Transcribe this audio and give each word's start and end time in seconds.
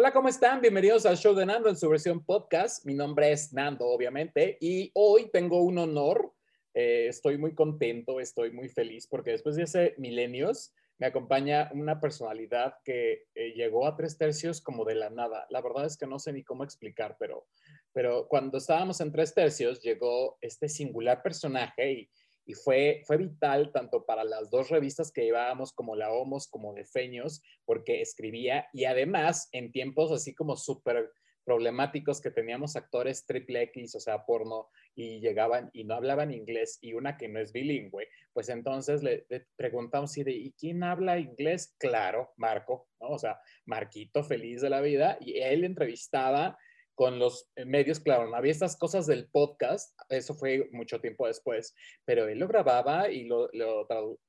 Hola, 0.00 0.12
¿cómo 0.12 0.28
están? 0.28 0.60
Bienvenidos 0.60 1.06
al 1.06 1.16
show 1.16 1.34
de 1.34 1.44
Nando 1.44 1.68
en 1.68 1.76
su 1.76 1.88
versión 1.88 2.24
podcast. 2.24 2.86
Mi 2.86 2.94
nombre 2.94 3.32
es 3.32 3.52
Nando, 3.52 3.84
obviamente, 3.86 4.56
y 4.60 4.92
hoy 4.94 5.28
tengo 5.32 5.60
un 5.64 5.76
honor. 5.76 6.34
Eh, 6.72 7.06
estoy 7.08 7.36
muy 7.36 7.52
contento, 7.52 8.20
estoy 8.20 8.52
muy 8.52 8.68
feliz 8.68 9.08
porque 9.08 9.32
después 9.32 9.56
de 9.56 9.64
hace 9.64 9.96
milenios 9.98 10.72
me 10.98 11.08
acompaña 11.08 11.68
una 11.74 12.00
personalidad 12.00 12.74
que 12.84 13.24
eh, 13.34 13.54
llegó 13.56 13.88
a 13.88 13.96
tres 13.96 14.16
tercios 14.16 14.60
como 14.60 14.84
de 14.84 14.94
la 14.94 15.10
nada. 15.10 15.48
La 15.50 15.60
verdad 15.60 15.86
es 15.86 15.96
que 15.96 16.06
no 16.06 16.20
sé 16.20 16.32
ni 16.32 16.44
cómo 16.44 16.62
explicar, 16.62 17.16
pero, 17.18 17.48
pero 17.92 18.28
cuando 18.28 18.58
estábamos 18.58 19.00
en 19.00 19.10
tres 19.10 19.34
tercios 19.34 19.82
llegó 19.82 20.38
este 20.40 20.68
singular 20.68 21.24
personaje 21.24 21.92
y, 21.92 22.10
y 22.48 22.54
fue, 22.54 23.02
fue 23.04 23.18
vital 23.18 23.70
tanto 23.72 24.06
para 24.06 24.24
las 24.24 24.48
dos 24.48 24.70
revistas 24.70 25.12
que 25.12 25.22
llevábamos 25.22 25.74
como 25.74 25.94
la 25.94 26.10
Homos 26.10 26.48
como 26.48 26.72
de 26.72 26.86
Feños, 26.86 27.42
porque 27.66 28.00
escribía 28.00 28.68
y 28.72 28.86
además 28.86 29.50
en 29.52 29.70
tiempos 29.70 30.10
así 30.12 30.34
como 30.34 30.56
súper 30.56 31.12
problemáticos 31.44 32.22
que 32.22 32.30
teníamos 32.30 32.74
actores 32.74 33.26
triple 33.26 33.62
X, 33.64 33.96
o 33.96 34.00
sea, 34.00 34.24
porno, 34.24 34.70
y 34.94 35.20
llegaban 35.20 35.68
y 35.74 35.84
no 35.84 35.94
hablaban 35.94 36.30
inglés 36.30 36.78
y 36.80 36.94
una 36.94 37.18
que 37.18 37.28
no 37.28 37.38
es 37.38 37.52
bilingüe, 37.52 38.08
pues 38.32 38.48
entonces 38.48 39.02
le, 39.02 39.26
preguntamos, 39.56 40.16
¿y, 40.16 40.24
de, 40.24 40.32
¿y 40.32 40.52
quién 40.52 40.82
habla 40.82 41.18
inglés? 41.18 41.74
Claro, 41.78 42.32
Marco, 42.36 42.88
¿no? 42.98 43.08
O 43.08 43.18
sea, 43.18 43.40
Marquito 43.66 44.24
feliz 44.24 44.62
de 44.62 44.70
la 44.70 44.80
vida, 44.80 45.18
y 45.20 45.38
él 45.38 45.64
entrevistaba 45.64 46.56
con 46.98 47.20
los 47.20 47.48
medios, 47.64 48.00
claro, 48.00 48.28
no 48.28 48.34
había 48.34 48.50
estas 48.50 48.76
cosas 48.76 49.06
del 49.06 49.28
podcast, 49.30 49.96
eso 50.08 50.34
fue 50.34 50.68
mucho 50.72 51.00
tiempo 51.00 51.28
después, 51.28 51.72
pero 52.04 52.26
él 52.26 52.40
lo 52.40 52.48
grababa 52.48 53.08
y 53.08 53.22
lo, 53.22 53.48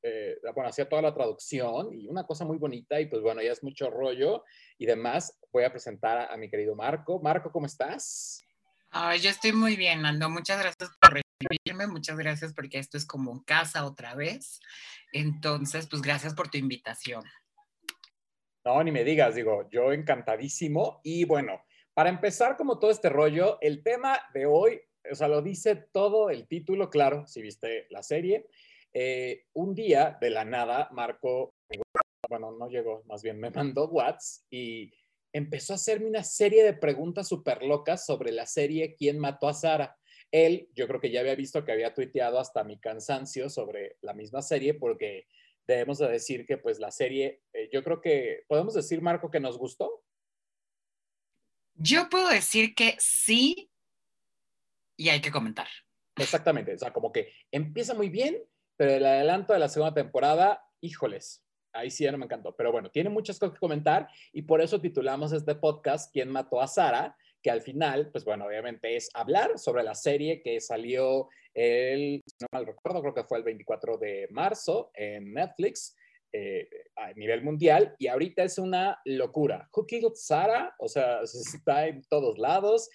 eh, 0.04 0.38
bueno, 0.54 0.70
hacía 0.70 0.88
toda 0.88 1.02
la 1.02 1.16
traducción 1.16 1.92
y 1.92 2.08
una 2.08 2.28
cosa 2.28 2.45
muy 2.45 2.59
bonita 2.59 3.02
y 3.02 3.08
pues 3.08 3.23
bueno, 3.23 3.42
ya 3.42 3.54
es 3.54 3.64
mucho 3.64 3.90
rollo 3.90 4.44
y 4.78 4.86
demás. 4.86 5.40
Voy 5.52 5.64
a 5.64 5.72
presentar 5.72 6.32
a, 6.32 6.38
mi 6.38 6.48
querido 6.48 6.76
Marco. 6.76 7.20
Marco, 7.20 7.52
¿cómo 7.52 7.66
estás? 7.66 8.45
yo 9.20 9.30
estoy 9.31 9.52
muy 9.52 9.75
bien, 9.75 10.06
Ando. 10.06 10.30
Muchas 10.30 10.59
gracias 10.59 10.92
por 11.02 11.20
recibirme, 11.42 11.88
muchas 11.88 12.20
gracias 12.20 12.53
porque 12.53 12.78
esto 12.78 12.97
es 12.97 13.06
como 13.08 13.31
en 13.31 13.40
casa 13.40 13.84
otra 13.84 14.14
vez. 14.14 14.59
Entonces, 15.12 15.88
pues 15.88 16.03
gracias 16.03 16.36
por 16.36 16.50
tu 16.50 16.59
invitación. 16.59 17.23
No, 18.64 18.84
ni 18.84 18.92
me 18.92 19.03
digas, 19.03 19.34
digo, 19.34 19.67
yo 19.72 19.92
encantadísimo 19.92 21.02
y 21.03 21.25
bueno, 21.25 21.64
para 22.00 22.11
empezar, 22.11 22.55
como 22.55 22.80
todo 22.80 22.92
este 22.92 23.09
rollo, 23.09 23.58
el 23.59 23.83
tema 23.83 24.22
de 24.33 24.45
hoy, 24.45 24.80
o 25.11 25.16
sea, 25.16 25.28
lo 25.28 25.42
dice 25.42 25.75
todo 25.92 26.30
el 26.30 26.47
título, 26.47 26.89
claro, 26.89 27.28
si 27.28 27.41
viste 27.41 27.88
la 27.89 28.03
serie. 28.03 28.47
Eh, 28.94 29.47
un 29.52 29.75
día, 29.75 30.17
de 30.22 30.30
la 30.30 30.45
nada, 30.45 30.88
Marco, 30.94 31.56
bueno, 32.30 32.53
no 32.53 32.69
llegó, 32.69 33.03
más 33.06 33.22
bien 33.22 33.38
me 33.38 33.50
mandó 33.52 33.89
WhatsApp 33.89 34.45
y 34.50 34.94
empezó 35.33 35.73
a 35.73 35.75
hacerme 35.75 36.08
una 36.08 36.23
serie 36.23 36.64
de 36.64 36.72
preguntas 36.72 37.28
súper 37.28 37.64
locas 37.64 38.06
sobre 38.06 38.31
la 38.31 38.45
serie 38.45 38.95
¿Quién 38.95 39.19
mató 39.19 39.50
a 39.50 39.53
Sara? 39.53 39.97
Él, 40.31 40.69
yo 40.75 40.88
creo 40.88 41.02
que 41.02 41.11
ya 41.11 41.19
había 41.19 41.36
visto 41.36 41.66
que 41.66 41.73
había 41.73 41.94
tuiteado 41.94 42.39
hasta 42.39 42.63
mi 42.63 42.80
cansancio 42.80 43.50
sobre 43.50 43.97
la 44.00 44.13
misma 44.13 44.41
serie 44.41 44.73
porque 44.73 45.28
debemos 45.67 45.97
de 45.97 46.08
decir 46.08 46.45
que 46.45 46.58
pues 46.58 46.80
la 46.80 46.91
serie, 46.91 47.41
eh, 47.52 47.69
yo 47.73 47.84
creo 47.84 48.00
que 48.00 48.45
podemos 48.47 48.73
decir, 48.73 49.02
Marco, 49.02 49.30
que 49.30 49.41
nos 49.41 49.58
gustó. 49.58 50.02
Yo 51.81 52.09
puedo 52.09 52.27
decir 52.27 52.75
que 52.75 52.95
sí 52.99 53.72
y 54.97 55.08
hay 55.08 55.22
que 55.22 55.31
comentar. 55.31 55.67
Exactamente, 56.17 56.73
o 56.73 56.77
sea, 56.77 56.91
como 56.91 57.13
que 57.13 57.31
empieza 57.52 57.94
muy 57.94 58.09
bien, 58.09 58.38
pero 58.75 58.91
el 58.91 59.05
adelanto 59.05 59.53
de 59.53 59.59
la 59.59 59.69
segunda 59.69 59.94
temporada, 59.94 60.61
híjoles, 60.81 61.41
ahí 61.72 61.89
sí 61.89 62.03
ya 62.03 62.11
no 62.11 62.17
me 62.17 62.25
encantó. 62.25 62.53
Pero 62.53 62.73
bueno, 62.73 62.91
tiene 62.91 63.09
muchas 63.09 63.39
cosas 63.39 63.53
que 63.53 63.61
comentar 63.61 64.09
y 64.33 64.41
por 64.41 64.61
eso 64.61 64.81
titulamos 64.81 65.31
este 65.31 65.55
podcast 65.55 66.11
¿Quién 66.11 66.30
mató 66.30 66.61
a 66.61 66.67
Sara? 66.67 67.16
Que 67.41 67.50
al 67.50 67.61
final, 67.61 68.11
pues 68.11 68.25
bueno, 68.25 68.45
obviamente 68.45 68.97
es 68.97 69.09
hablar 69.13 69.57
sobre 69.57 69.83
la 69.83 69.95
serie 69.95 70.41
que 70.41 70.59
salió 70.59 71.30
el, 71.53 72.22
no 72.41 72.47
mal 72.51 72.66
recuerdo, 72.66 73.01
creo 73.01 73.13
que 73.13 73.23
fue 73.23 73.38
el 73.38 73.45
24 73.45 73.97
de 73.97 74.28
marzo 74.31 74.91
en 74.94 75.34
Netflix. 75.34 75.95
Eh, 76.31 76.69
a 76.95 77.12
nivel 77.13 77.44
mundial 77.44 77.95
y 77.97 78.06
ahorita 78.06 78.44
es 78.44 78.59
una 78.59 79.00
locura. 79.06 79.67
Who 79.75 79.88
Killed 79.88 80.13
Sara? 80.13 80.75
O 80.78 80.88
sea, 80.88 81.22
está 81.23 81.88
en 81.88 82.03
todos 82.03 82.38
lados. 82.38 82.90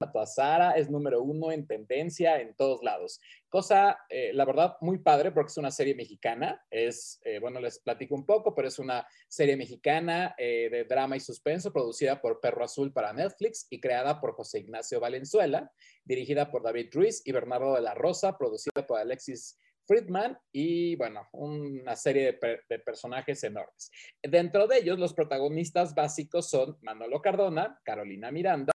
Mató 0.00 0.20
a 0.20 0.26
Sara, 0.26 0.72
es 0.72 0.90
número 0.90 1.22
uno 1.22 1.50
en 1.52 1.66
tendencia 1.66 2.40
en 2.40 2.54
todos 2.54 2.82
lados. 2.82 3.20
Cosa, 3.48 3.98
eh, 4.08 4.32
la 4.34 4.44
verdad, 4.44 4.76
muy 4.80 4.98
padre 4.98 5.32
porque 5.32 5.50
es 5.50 5.56
una 5.56 5.70
serie 5.70 5.94
mexicana. 5.94 6.64
Es, 6.70 7.20
eh, 7.24 7.38
bueno, 7.40 7.60
les 7.60 7.80
platico 7.80 8.14
un 8.14 8.26
poco, 8.26 8.54
pero 8.54 8.68
es 8.68 8.78
una 8.78 9.06
serie 9.28 9.56
mexicana 9.56 10.34
de 10.38 10.86
drama 10.88 11.16
y 11.16 11.20
suspenso 11.20 11.72
producida 11.72 12.20
por 12.20 12.40
Perro 12.40 12.64
Azul 12.64 12.92
para 12.92 13.12
Netflix 13.12 13.66
y 13.70 13.80
creada 13.80 14.20
por 14.20 14.34
José 14.34 14.60
Ignacio 14.60 15.00
Valenzuela, 15.00 15.72
dirigida 16.04 16.50
por 16.50 16.62
David 16.62 16.88
Ruiz 16.92 17.22
y 17.24 17.32
Bernardo 17.32 17.74
de 17.74 17.80
la 17.80 17.94
Rosa, 17.94 18.36
producida 18.36 18.86
por 18.86 18.98
Alexis 18.98 19.56
Friedman 19.86 20.38
y, 20.52 20.96
bueno, 20.96 21.28
una 21.32 21.96
serie 21.96 22.38
de, 22.40 22.78
personajes 22.80 23.42
enormes. 23.44 23.90
Dentro 24.22 24.66
de 24.66 24.78
ellos, 24.78 24.98
los 24.98 25.14
protagonistas 25.14 25.94
básicos 25.94 26.50
son 26.50 26.76
Manolo 26.82 27.22
Cardona, 27.22 27.80
Carolina 27.84 28.30
Miranda, 28.30 28.72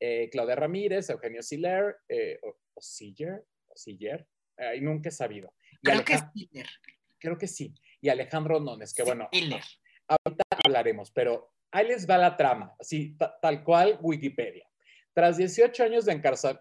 eh, 0.00 0.28
Claudia 0.30 0.56
Ramírez, 0.56 1.10
Eugenio 1.10 1.42
Siller, 1.42 1.96
eh, 2.08 2.38
o, 2.42 2.80
Siller, 2.80 3.44
o 3.66 4.80
nunca 4.80 5.10
he 5.10 5.12
sabido. 5.12 5.52
creo 5.82 6.04
que 6.04 6.14
es 6.14 6.24
Siller. 6.34 6.66
Creo 7.18 7.38
que 7.38 7.46
sí. 7.46 7.74
Y 8.00 8.08
Alejandro 8.08 8.60
Nones, 8.60 8.94
que 8.94 9.02
bueno, 9.02 9.28
ahorita 9.32 10.44
hablaremos, 10.64 11.10
pero 11.10 11.52
ahí 11.70 11.88
les 11.88 12.08
va 12.08 12.18
la 12.18 12.36
trama, 12.36 12.74
así 12.78 13.16
tal 13.40 13.64
cual 13.64 13.98
Wikipedia. 14.00 14.66
Tras 15.16 15.38
18 15.38 15.82
años 15.82 16.04
de 16.04 16.12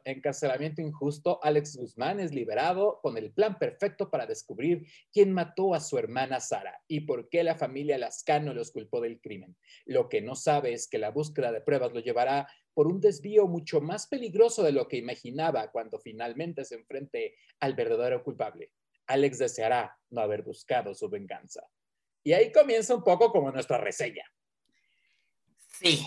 encarcelamiento 0.06 0.82
injusto, 0.82 1.44
Alex 1.44 1.76
Guzmán 1.76 2.22
es 2.22 2.34
liberado 2.34 3.02
con 3.02 3.18
el 3.18 3.34
plan 3.34 3.60
perfecto 3.60 4.10
para 4.10 4.26
descubrir 4.26 4.88
quién 5.12 5.34
mató 5.34 5.76
a 5.76 5.82
su 5.82 5.98
hermana 5.98 6.40
Sara 6.40 6.82
y 6.88 7.02
por 7.02 7.28
qué 7.28 7.44
la 7.44 7.56
familia 7.58 7.98
Lascano 7.98 8.54
los 8.54 8.72
culpó 8.72 9.02
del 9.02 9.20
crimen. 9.20 9.58
Lo 9.84 10.08
que 10.08 10.22
no 10.22 10.36
sabe 10.36 10.72
es 10.72 10.88
que 10.88 11.00
la 11.00 11.12
búsqueda 11.12 11.52
de 11.52 11.60
pruebas 11.60 11.92
lo 11.92 12.00
llevará 12.00 12.48
por 12.74 12.88
un 12.88 13.02
desvío 13.02 13.46
mucho 13.46 13.82
más 13.82 14.08
peligroso 14.08 14.64
de 14.64 14.72
lo 14.72 14.88
que 14.88 14.96
imaginaba 14.96 15.70
cuando 15.70 16.00
finalmente 16.00 16.64
se 16.64 16.76
enfrente 16.76 17.36
al 17.60 17.74
verdadero 17.74 18.24
culpable. 18.24 18.72
Alex 19.08 19.38
deseará 19.38 20.00
no 20.12 20.22
haber 20.22 20.44
buscado 20.44 20.96
su 20.96 21.10
venganza. 21.10 21.68
Y 22.24 22.32
ahí 22.32 22.54
comienza 22.54 22.96
un 22.96 23.04
poco 23.04 23.34
como 23.34 23.52
nuestra 23.52 23.80
reseña. 23.80 24.24
Sí, 25.78 26.06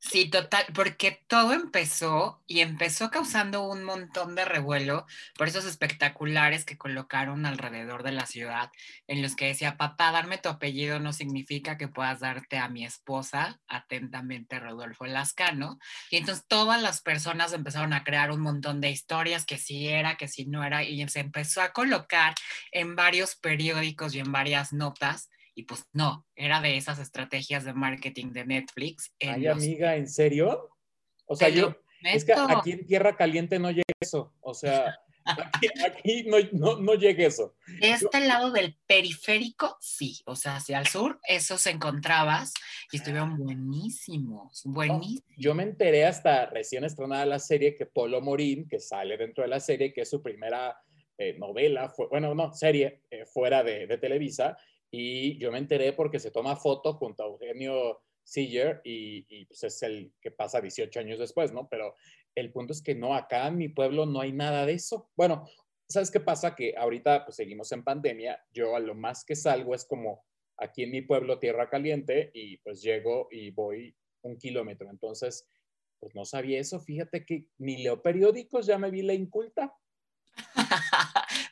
Sí, 0.00 0.30
total, 0.30 0.64
porque 0.74 1.24
todo 1.26 1.52
empezó 1.52 2.40
y 2.46 2.60
empezó 2.60 3.10
causando 3.10 3.64
un 3.64 3.82
montón 3.82 4.36
de 4.36 4.44
revuelo 4.44 5.06
por 5.36 5.48
esos 5.48 5.64
espectaculares 5.64 6.64
que 6.64 6.78
colocaron 6.78 7.44
alrededor 7.46 8.04
de 8.04 8.12
la 8.12 8.24
ciudad, 8.24 8.70
en 9.08 9.22
los 9.22 9.34
que 9.34 9.46
decía, 9.46 9.76
papá, 9.76 10.12
darme 10.12 10.38
tu 10.38 10.48
apellido 10.48 11.00
no 11.00 11.12
significa 11.12 11.76
que 11.76 11.88
puedas 11.88 12.20
darte 12.20 12.58
a 12.58 12.68
mi 12.68 12.84
esposa, 12.84 13.60
atentamente 13.66 14.60
Rodolfo 14.60 15.04
Lascano. 15.04 15.78
Y 16.10 16.18
entonces 16.18 16.46
todas 16.46 16.80
las 16.80 17.00
personas 17.02 17.52
empezaron 17.52 17.92
a 17.92 18.04
crear 18.04 18.30
un 18.30 18.40
montón 18.40 18.80
de 18.80 18.90
historias, 18.90 19.44
que 19.44 19.58
si 19.58 19.88
era, 19.88 20.16
que 20.16 20.28
si 20.28 20.46
no 20.46 20.62
era, 20.62 20.84
y 20.84 21.06
se 21.08 21.20
empezó 21.20 21.60
a 21.60 21.72
colocar 21.72 22.34
en 22.70 22.94
varios 22.94 23.34
periódicos 23.34 24.14
y 24.14 24.20
en 24.20 24.30
varias 24.30 24.72
notas 24.72 25.28
y 25.58 25.64
pues 25.64 25.88
no, 25.92 26.24
era 26.36 26.60
de 26.60 26.76
esas 26.76 27.00
estrategias 27.00 27.64
de 27.64 27.74
marketing 27.74 28.30
de 28.30 28.46
Netflix. 28.46 29.12
Ay, 29.20 29.48
amiga, 29.48 29.96
¿en 29.96 30.08
serio? 30.08 30.70
O 31.26 31.34
sea, 31.34 31.48
yo, 31.48 31.74
es 32.04 32.24
que 32.24 32.32
aquí 32.32 32.70
en 32.70 32.86
Tierra 32.86 33.16
Caliente 33.16 33.58
no 33.58 33.72
llega 33.72 33.82
eso. 33.98 34.32
O 34.38 34.54
sea, 34.54 34.96
aquí, 35.84 36.28
no, 36.52 36.78
no, 36.78 36.94
llega 36.94 37.26
eso. 37.26 37.56
De 37.80 37.90
este 37.90 38.20
lado 38.20 38.52
del 38.52 38.78
periférico, 38.86 39.76
sí. 39.80 40.20
O 40.26 40.36
sea, 40.36 40.54
hacia 40.54 40.78
el 40.78 40.86
sur, 40.86 41.18
esos 41.26 41.66
encontrabas 41.66 42.54
y 42.92 42.98
estuvieron 42.98 43.36
buenísimos, 43.36 44.62
buenísimos. 44.64 45.24
yo 45.36 45.56
me 45.56 45.64
enteré 45.64 46.06
hasta 46.06 46.46
recién 46.46 46.84
estrenada 46.84 47.26
la 47.26 47.40
serie 47.40 47.74
que 47.74 47.84
Polo 47.84 48.20
Morín, 48.20 48.68
que 48.68 48.78
sale 48.78 49.16
dentro 49.16 49.42
de 49.42 49.48
la 49.48 49.58
serie, 49.58 49.92
que 49.92 50.02
es 50.02 50.08
su 50.08 50.22
primera 50.22 50.80
eh, 51.18 51.36
novela, 51.36 51.88
fue, 51.88 52.06
bueno, 52.06 52.32
no, 52.32 52.54
serie 52.54 53.02
eh, 53.10 53.26
fuera 53.26 53.64
de, 53.64 53.88
de 53.88 53.98
Televisa, 53.98 54.56
y 54.90 55.38
yo 55.38 55.52
me 55.52 55.58
enteré 55.58 55.92
porque 55.92 56.18
se 56.18 56.30
toma 56.30 56.56
foto 56.56 56.94
junto 56.94 57.22
a 57.22 57.26
Eugenio 57.26 58.00
Siller 58.24 58.80
y, 58.84 59.46
pues 59.46 59.64
es 59.64 59.82
el 59.82 60.12
que 60.20 60.30
pasa 60.30 60.60
18 60.60 61.00
años 61.00 61.18
después, 61.18 61.52
¿no? 61.52 61.68
Pero 61.68 61.94
el 62.34 62.52
punto 62.52 62.72
es 62.72 62.82
que 62.82 62.94
no, 62.94 63.14
acá 63.14 63.46
en 63.48 63.56
mi 63.56 63.68
pueblo 63.68 64.06
no 64.06 64.20
hay 64.20 64.32
nada 64.32 64.66
de 64.66 64.74
eso. 64.74 65.10
Bueno, 65.16 65.46
¿sabes 65.88 66.10
qué 66.10 66.20
pasa? 66.20 66.54
Que 66.54 66.74
ahorita 66.76 67.24
pues 67.24 67.36
seguimos 67.36 67.72
en 67.72 67.84
pandemia, 67.84 68.38
yo 68.52 68.76
a 68.76 68.80
lo 68.80 68.94
más 68.94 69.24
que 69.24 69.34
salgo 69.34 69.74
es 69.74 69.84
como 69.84 70.24
aquí 70.58 70.82
en 70.82 70.90
mi 70.90 71.02
pueblo 71.02 71.38
Tierra 71.38 71.70
Caliente 71.70 72.30
y 72.34 72.58
pues 72.58 72.82
llego 72.82 73.28
y 73.30 73.50
voy 73.50 73.96
un 74.22 74.36
kilómetro, 74.36 74.90
entonces 74.90 75.48
pues 76.00 76.14
no 76.14 76.24
sabía 76.24 76.60
eso, 76.60 76.80
fíjate 76.80 77.24
que 77.24 77.46
ni 77.58 77.82
leo 77.82 78.02
periódicos, 78.02 78.66
ya 78.66 78.78
me 78.78 78.90
vi 78.90 79.02
la 79.02 79.14
inculta. 79.14 79.74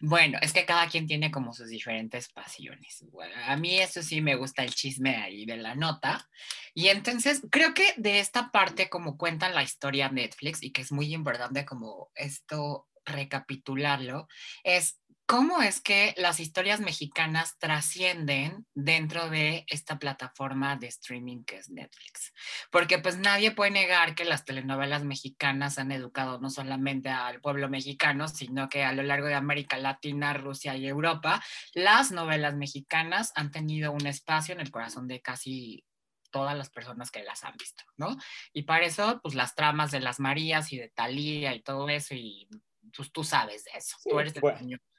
Bueno, 0.00 0.38
es 0.42 0.52
que 0.52 0.64
cada 0.64 0.88
quien 0.88 1.06
tiene 1.06 1.30
como 1.30 1.52
sus 1.52 1.68
diferentes 1.68 2.28
pasiones. 2.28 3.04
a 3.46 3.56
mí 3.56 3.78
eso 3.78 4.02
sí 4.02 4.20
me 4.20 4.36
gusta 4.36 4.62
el 4.62 4.74
chisme 4.74 5.16
ahí 5.16 5.46
de 5.46 5.56
la 5.56 5.74
nota. 5.74 6.28
Y 6.74 6.88
entonces 6.88 7.42
creo 7.50 7.74
que 7.74 7.94
de 7.96 8.20
esta 8.20 8.50
parte 8.50 8.88
como 8.88 9.16
cuentan 9.16 9.54
la 9.54 9.62
historia 9.62 10.10
Netflix 10.10 10.62
y 10.62 10.72
que 10.72 10.82
es 10.82 10.92
muy 10.92 11.14
importante 11.14 11.64
como 11.64 12.10
esto 12.14 12.86
recapitularlo, 13.06 14.28
es 14.64 15.00
¿Cómo 15.28 15.60
es 15.60 15.80
que 15.80 16.14
las 16.16 16.38
historias 16.38 16.78
mexicanas 16.78 17.58
trascienden 17.58 18.64
dentro 18.74 19.28
de 19.28 19.64
esta 19.66 19.98
plataforma 19.98 20.76
de 20.76 20.86
streaming 20.86 21.42
que 21.42 21.56
es 21.56 21.68
Netflix? 21.68 22.32
Porque 22.70 23.00
pues 23.00 23.18
nadie 23.18 23.50
puede 23.50 23.72
negar 23.72 24.14
que 24.14 24.24
las 24.24 24.44
telenovelas 24.44 25.02
mexicanas 25.02 25.78
han 25.78 25.90
educado 25.90 26.38
no 26.38 26.48
solamente 26.48 27.08
al 27.08 27.40
pueblo 27.40 27.68
mexicano, 27.68 28.28
sino 28.28 28.68
que 28.68 28.84
a 28.84 28.92
lo 28.92 29.02
largo 29.02 29.26
de 29.26 29.34
América 29.34 29.78
Latina, 29.78 30.32
Rusia 30.32 30.76
y 30.76 30.86
Europa, 30.86 31.42
las 31.74 32.12
novelas 32.12 32.54
mexicanas 32.54 33.32
han 33.34 33.50
tenido 33.50 33.90
un 33.90 34.06
espacio 34.06 34.54
en 34.54 34.60
el 34.60 34.70
corazón 34.70 35.08
de 35.08 35.22
casi 35.22 35.84
todas 36.30 36.56
las 36.56 36.70
personas 36.70 37.10
que 37.10 37.24
las 37.24 37.42
han 37.42 37.56
visto, 37.56 37.82
¿no? 37.96 38.16
Y 38.52 38.62
para 38.62 38.84
eso, 38.84 39.18
pues 39.24 39.34
las 39.34 39.56
tramas 39.56 39.90
de 39.90 39.98
las 39.98 40.20
Marías 40.20 40.72
y 40.72 40.78
de 40.78 40.88
Talía 40.88 41.52
y 41.52 41.62
todo 41.62 41.88
eso, 41.88 42.14
y 42.14 42.48
pues 42.94 43.10
tú 43.12 43.24
sabes 43.24 43.64
de 43.64 43.70
eso, 43.76 43.96
tú 44.04 44.18
eres 44.18 44.34
el 44.36 44.42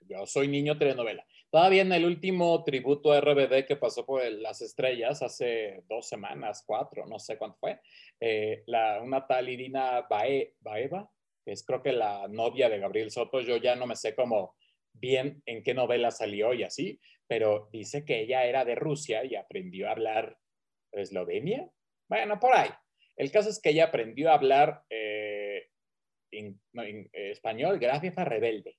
yo 0.09 0.25
soy 0.25 0.47
niño 0.47 0.77
telenovela. 0.77 1.25
Todavía 1.49 1.81
en 1.81 1.91
el 1.91 2.05
último 2.05 2.63
tributo 2.63 3.11
a 3.11 3.21
RBD 3.21 3.65
que 3.65 3.75
pasó 3.75 4.05
por 4.05 4.23
Las 4.31 4.61
Estrellas 4.61 5.21
hace 5.21 5.83
dos 5.87 6.07
semanas, 6.07 6.63
cuatro, 6.65 7.05
no 7.05 7.19
sé 7.19 7.37
cuánto 7.37 7.57
fue, 7.59 7.79
eh, 8.19 8.63
la, 8.67 9.01
una 9.01 9.25
tal 9.25 9.49
Irina 9.49 10.05
Baeva, 10.09 11.09
que 11.45 11.51
es 11.51 11.65
creo 11.65 11.81
que 11.81 11.93
la 11.93 12.27
novia 12.27 12.69
de 12.69 12.79
Gabriel 12.79 13.11
Soto, 13.11 13.41
yo 13.41 13.57
ya 13.57 13.75
no 13.75 13.87
me 13.87 13.95
sé 13.95 14.15
cómo 14.15 14.55
bien 14.93 15.41
en 15.45 15.63
qué 15.63 15.73
novela 15.73 16.11
salió 16.11 16.53
y 16.53 16.63
así, 16.63 16.99
pero 17.27 17.69
dice 17.71 18.03
que 18.03 18.21
ella 18.21 18.45
era 18.45 18.65
de 18.65 18.75
Rusia 18.75 19.23
y 19.23 19.35
aprendió 19.35 19.87
a 19.87 19.91
hablar 19.91 20.37
eslovenia. 20.91 21.69
Bueno, 22.09 22.39
por 22.39 22.55
ahí. 22.55 22.69
El 23.15 23.31
caso 23.31 23.49
es 23.49 23.59
que 23.59 23.69
ella 23.69 23.85
aprendió 23.85 24.29
a 24.29 24.35
hablar 24.35 24.83
eh, 24.89 25.36
en, 26.31 26.59
español 27.13 27.79
gracias 27.79 28.17
a 28.17 28.25
Rebelde. 28.25 28.77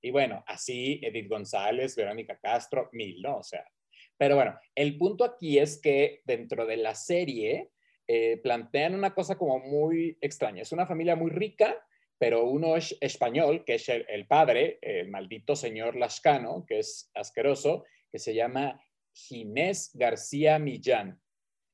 Y 0.00 0.10
bueno, 0.10 0.42
así 0.46 1.00
Edith 1.02 1.28
González, 1.28 1.94
Verónica 1.96 2.38
Castro, 2.38 2.88
mil, 2.92 3.22
¿no? 3.22 3.38
O 3.38 3.42
sea, 3.42 3.64
pero 4.16 4.36
bueno, 4.36 4.58
el 4.74 4.98
punto 4.98 5.24
aquí 5.24 5.58
es 5.58 5.80
que 5.80 6.22
dentro 6.24 6.66
de 6.66 6.76
la 6.76 6.94
serie 6.94 7.70
eh, 8.06 8.38
plantean 8.42 8.94
una 8.94 9.14
cosa 9.14 9.36
como 9.36 9.58
muy 9.58 10.18
extraña. 10.20 10.62
Es 10.62 10.72
una 10.72 10.86
familia 10.86 11.16
muy 11.16 11.30
rica, 11.30 11.76
pero 12.18 12.44
uno 12.44 12.76
es 12.76 12.96
español, 13.00 13.64
que 13.64 13.74
es 13.74 13.88
el, 13.88 14.26
padre, 14.26 14.78
el 14.80 15.08
maldito 15.08 15.56
señor 15.56 15.96
Lascano, 15.96 16.64
que 16.66 16.78
es 16.78 17.10
asqueroso, 17.14 17.84
que 18.10 18.18
se 18.18 18.34
llama 18.34 18.80
Ginés 19.12 19.90
García 19.94 20.58
Millán. 20.58 21.20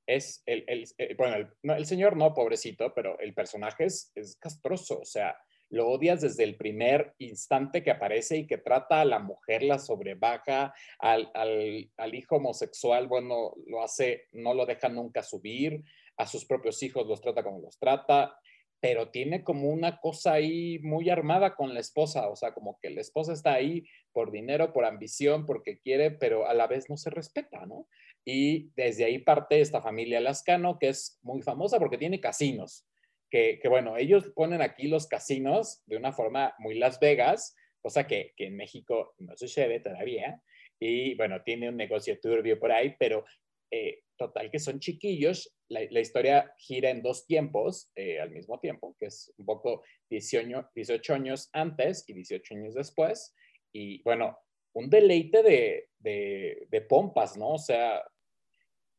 Es 0.09 0.43
el, 0.47 0.65
el, 0.67 1.17
bueno, 1.17 1.37
el, 1.37 1.49
no, 1.63 1.75
el, 1.75 1.85
señor 1.85 2.17
no, 2.17 2.33
pobrecito, 2.33 2.95
pero 2.95 3.19
el 3.21 3.35
personaje 3.35 3.85
es, 3.85 4.11
es 4.15 4.37
castroso, 4.37 5.01
o 5.01 5.05
sea, 5.05 5.37
lo 5.71 5.89
odias 5.89 6.23
desde 6.23 6.45
el 6.45 6.57
primer 6.57 7.15
instante 7.19 7.83
que 7.83 7.91
aparece 7.91 8.39
y 8.39 8.47
que 8.47 8.59
trata 8.59 9.03
a 9.03 9.05
la 9.05 9.19
mujer, 9.19 9.63
la 9.63 9.79
sobrebaja, 9.79 10.73
al, 10.99 11.31
al, 11.35 12.15
hijo 12.15 12.37
homosexual, 12.37 13.07
bueno, 13.07 13.53
lo 13.67 13.83
hace, 13.83 14.29
no 14.33 14.55
lo 14.55 14.65
deja 14.65 14.89
nunca 14.89 15.23
subir, 15.23 15.85
a 16.17 16.27
sus 16.27 16.47
propios 16.47 16.83
hijos 16.83 17.07
los 17.07 17.21
trata 17.21 17.43
como 17.43 17.61
los 17.61 17.79
trata, 17.79 18.39
pero 18.81 19.11
tiene 19.11 19.43
como 19.43 19.71
una 19.71 19.99
cosa 19.99 20.35
ahí 20.35 20.79
muy 20.81 21.11
armada 21.11 21.55
con 21.55 21.75
la 21.75 21.81
esposa, 21.81 22.29
o 22.29 22.37
sea, 22.37 22.55
como 22.55 22.79
que 22.81 22.91
la 22.91 23.01
esposa 23.01 23.33
está 23.33 23.55
ahí 23.55 23.85
por 24.13 24.31
dinero, 24.31 24.73
por 24.73 24.85
ambición, 24.85 25.47
porque 25.47 25.79
quiere, 25.79 26.11
pero 26.13 26.47
a 26.47 26.55
la 26.55 26.67
vez 26.67 26.89
no 26.89 26.97
se 26.97 27.11
respeta, 27.11 27.67
¿no? 27.67 27.89
Y 28.25 28.71
desde 28.77 29.05
ahí 29.05 29.19
parte 29.19 29.61
esta 29.61 29.81
familia 29.81 30.21
Lascano, 30.21 30.79
que 30.79 30.89
es 30.89 31.19
muy 31.23 31.43
famosa 31.43 31.79
porque 31.79 31.99
tiene 31.99 32.21
casinos 32.21 32.89
que, 33.31 33.61
bueno, 33.69 33.97
ellos 33.97 34.31
ponen 34.35 34.63
aquí 34.63 34.89
los 34.89 35.07
casinos 35.07 35.83
de 35.87 35.97
una 35.97 36.13
forma 36.13 36.55
muy 36.59 36.75
Las 36.79 36.99
Vegas, 36.99 37.55
cosa 37.81 38.07
que, 38.07 38.33
en 38.39 38.57
México 38.57 39.15
no 39.19 39.37
sucede 39.37 39.81
todavía. 39.81 40.43
Y 40.81 41.15
bueno, 41.17 41.43
tiene 41.43 41.69
un 41.69 41.77
negocio 41.77 42.19
turbio 42.21 42.59
por 42.59 42.73
ahí, 42.73 42.95
pero 42.99 43.25
eh, 43.71 44.03
total 44.17 44.51
que 44.51 44.59
son 44.59 44.81
chiquillos. 44.81 45.55
La, 45.69 45.81
la, 45.91 46.01
historia 46.01 46.55
gira 46.59 46.91
en 46.91 47.03
dos 47.03 47.27
tiempos 47.27 47.91
eh, 47.95 48.21
al 48.21 48.31
mismo 48.31 48.59
tiempo, 48.59 48.97
que 48.99 49.07
es 49.07 49.33
un 49.37 49.45
poco 49.45 49.83
18, 50.09 50.71
18, 50.75 51.15
años 51.15 51.51
antes 51.53 52.05
y 52.09 52.15
18 52.15 52.55
años 52.55 52.75
después. 52.75 53.35
Y 53.73 54.03
bueno, 54.03 54.39
un 54.73 54.89
deleite 54.89 55.43
de, 55.43 55.91
de, 55.99 56.67
de 56.71 56.81
pompas, 56.81 57.37
¿no? 57.37 57.51
O 57.51 57.59
sea, 57.59 58.03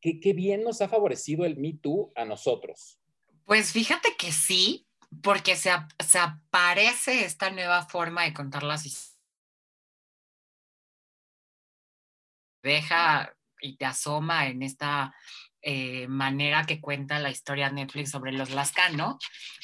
qué, 0.00 0.20
qué 0.20 0.32
bien 0.32 0.62
nos 0.62 0.80
ha 0.80 0.88
favorecido 0.88 1.44
el 1.44 1.56
Me 1.56 1.74
Too 1.74 2.12
a 2.14 2.24
nosotros. 2.24 3.00
Pues 3.44 3.72
fíjate 3.72 4.14
que 4.16 4.30
sí, 4.30 4.86
porque 5.22 5.56
se, 5.56 5.70
se 5.98 6.18
aparece 6.18 7.24
esta 7.24 7.50
nueva 7.50 7.84
forma 7.86 8.24
de 8.24 8.32
contar 8.32 8.62
las 8.62 8.86
historias. 8.86 9.18
Deja 12.62 13.34
y 13.60 13.76
te 13.76 13.86
asoma 13.86 14.48
en 14.48 14.62
esta 14.62 15.14
eh, 15.62 16.06
manera 16.08 16.64
que 16.64 16.80
cuenta 16.80 17.18
la 17.18 17.30
historia 17.30 17.70
Netflix 17.70 18.10
sobre 18.10 18.32
los 18.32 18.50
Lascano. 18.50 19.18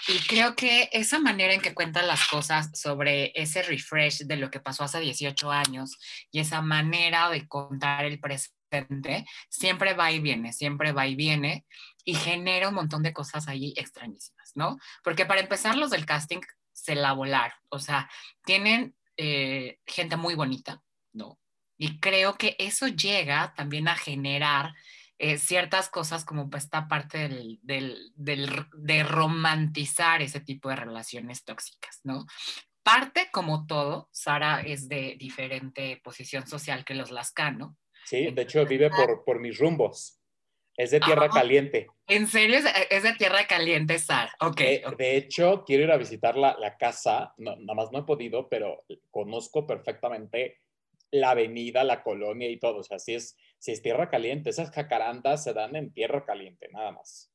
Y 0.09 0.19
creo 0.27 0.55
que 0.55 0.89
esa 0.93 1.19
manera 1.19 1.55
en 1.55 1.61
que 1.61 1.75
cuenta 1.75 2.03
las 2.03 2.27
cosas 2.29 2.71
sobre 2.75 3.33
ese 3.35 3.63
refresh 3.63 4.25
de 4.27 4.37
lo 4.37 4.51
que 4.51 4.61
pasó 4.61 4.85
hace 4.85 5.01
18 5.01 5.51
años 5.51 5.99
y 6.31 6.41
esa 6.41 6.61
manera 6.61 7.31
de 7.31 7.49
contar 7.49 8.05
el 8.05 8.21
presente, 8.21 9.25
siempre 9.49 9.95
va 9.95 10.13
y 10.13 10.21
viene, 10.21 10.53
siempre 10.53 10.93
va 10.93 11.07
y 11.07 11.15
viene 11.15 11.65
y 12.05 12.15
genera 12.15 12.69
un 12.69 12.75
montón 12.75 13.03
de 13.03 13.13
cosas 13.13 13.49
ahí 13.49 13.73
extrañísimas, 13.77 14.53
¿no? 14.55 14.79
Porque 15.03 15.25
para 15.25 15.41
empezar, 15.41 15.77
los 15.77 15.91
del 15.91 16.05
casting 16.05 16.41
se 16.73 16.95
la 16.95 17.13
volaron, 17.13 17.57
o 17.71 17.79
sea, 17.79 18.11
tienen 18.45 18.95
eh, 19.17 19.79
gente 19.87 20.17
muy 20.17 20.35
bonita, 20.35 20.83
¿no? 21.13 21.39
Y 21.79 21.99
creo 22.01 22.37
que 22.37 22.57
eso 22.59 22.89
llega 22.89 23.55
también 23.55 23.89
a 23.89 23.97
generar 23.97 24.75
eh, 25.19 25.39
ciertas 25.39 25.89
cosas 25.89 26.25
como 26.25 26.51
esta 26.57 26.89
parte 26.89 27.29
del, 27.29 27.59
del, 27.63 28.13
del, 28.17 28.51
de 28.77 29.03
romantizar 29.03 30.21
ese 30.21 30.41
tipo 30.41 30.69
de 30.69 30.77
relaciones 30.77 31.45
tóxicas, 31.45 32.01
¿no? 32.05 32.27
Parte 32.83 33.29
como 33.33 33.67
todo, 33.67 34.09
Sara 34.13 34.61
es 34.61 34.89
de 34.89 35.17
diferente 35.19 36.01
posición 36.05 36.47
social 36.47 36.85
que 36.85 36.95
los 36.95 37.11
Lascano. 37.11 37.77
Sí, 38.05 38.31
de 38.31 38.43
hecho 38.43 38.65
vive 38.67 38.91
por, 38.91 39.25
por 39.25 39.41
mis 39.41 39.59
rumbos. 39.59 40.21
Es 40.77 40.91
de 40.91 41.01
tierra 41.01 41.31
caliente. 41.31 41.87
¿En 42.07 42.27
serio? 42.27 42.59
Es 42.91 43.03
de 43.03 43.15
tierra 43.15 43.47
caliente, 43.47 43.99
Sara. 43.99 44.33
Ok. 44.41 44.59
De, 44.59 44.85
de, 44.99 45.17
hecho, 45.17 45.65
quiero 45.67 45.85
ir 45.85 45.91
a 45.91 45.97
visitar 45.97 46.37
la, 46.37 46.55
la 46.59 46.77
casa. 46.77 47.33
No, 47.39 47.57
nada 47.57 47.75
más 47.75 47.91
no 47.91 48.01
he 48.01 48.05
podido, 48.05 48.49
pero 48.51 48.85
conozco 49.11 49.67
perfectamente 49.67 50.61
la 51.11 51.31
avenida, 51.31 51.85
la 51.85 52.03
colonia 52.03 52.51
y 52.51 52.59
todo. 52.59 52.79
O 52.79 52.83
sea, 52.83 52.99
si 52.99 53.15
es, 53.15 53.37
si 53.59 53.73
es 53.73 53.83
tierra 53.83 54.11
caliente, 54.11 54.51
esas 54.51 54.71
jacarandas 54.71 55.45
se 55.45 55.53
dan 55.53 55.77
en 55.77 55.93
tierra 55.93 56.25
caliente, 56.25 56.69
nada 56.73 56.93
más. 56.93 57.33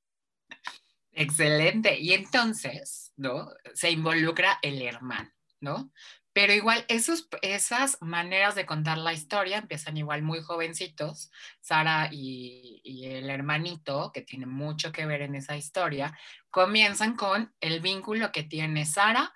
Excelente. 1.11 1.99
Y 1.99 2.13
entonces, 2.13 3.13
¿no? 3.17 3.49
Se 3.73 3.91
involucra 3.91 4.59
el 4.61 4.81
hermano, 4.81 5.29
¿no? 5.59 5.91
Pero 6.33 6.53
igual 6.53 6.85
esos, 6.87 7.27
esas 7.41 7.97
maneras 8.01 8.55
de 8.55 8.65
contar 8.65 8.97
la 8.97 9.11
historia 9.11 9.57
empiezan 9.57 9.97
igual 9.97 10.21
muy 10.21 10.41
jovencitos, 10.41 11.29
Sara 11.59 12.07
y, 12.09 12.79
y, 12.85 13.07
el 13.07 13.29
hermanito, 13.29 14.11
que 14.13 14.21
tiene 14.21 14.45
mucho 14.45 14.93
que 14.93 15.05
ver 15.05 15.23
en 15.23 15.35
esa 15.35 15.57
historia, 15.57 16.17
comienzan 16.49 17.17
con 17.17 17.53
el 17.59 17.81
vínculo 17.81 18.31
que 18.31 18.43
tiene 18.43 18.85
Sara 18.85 19.33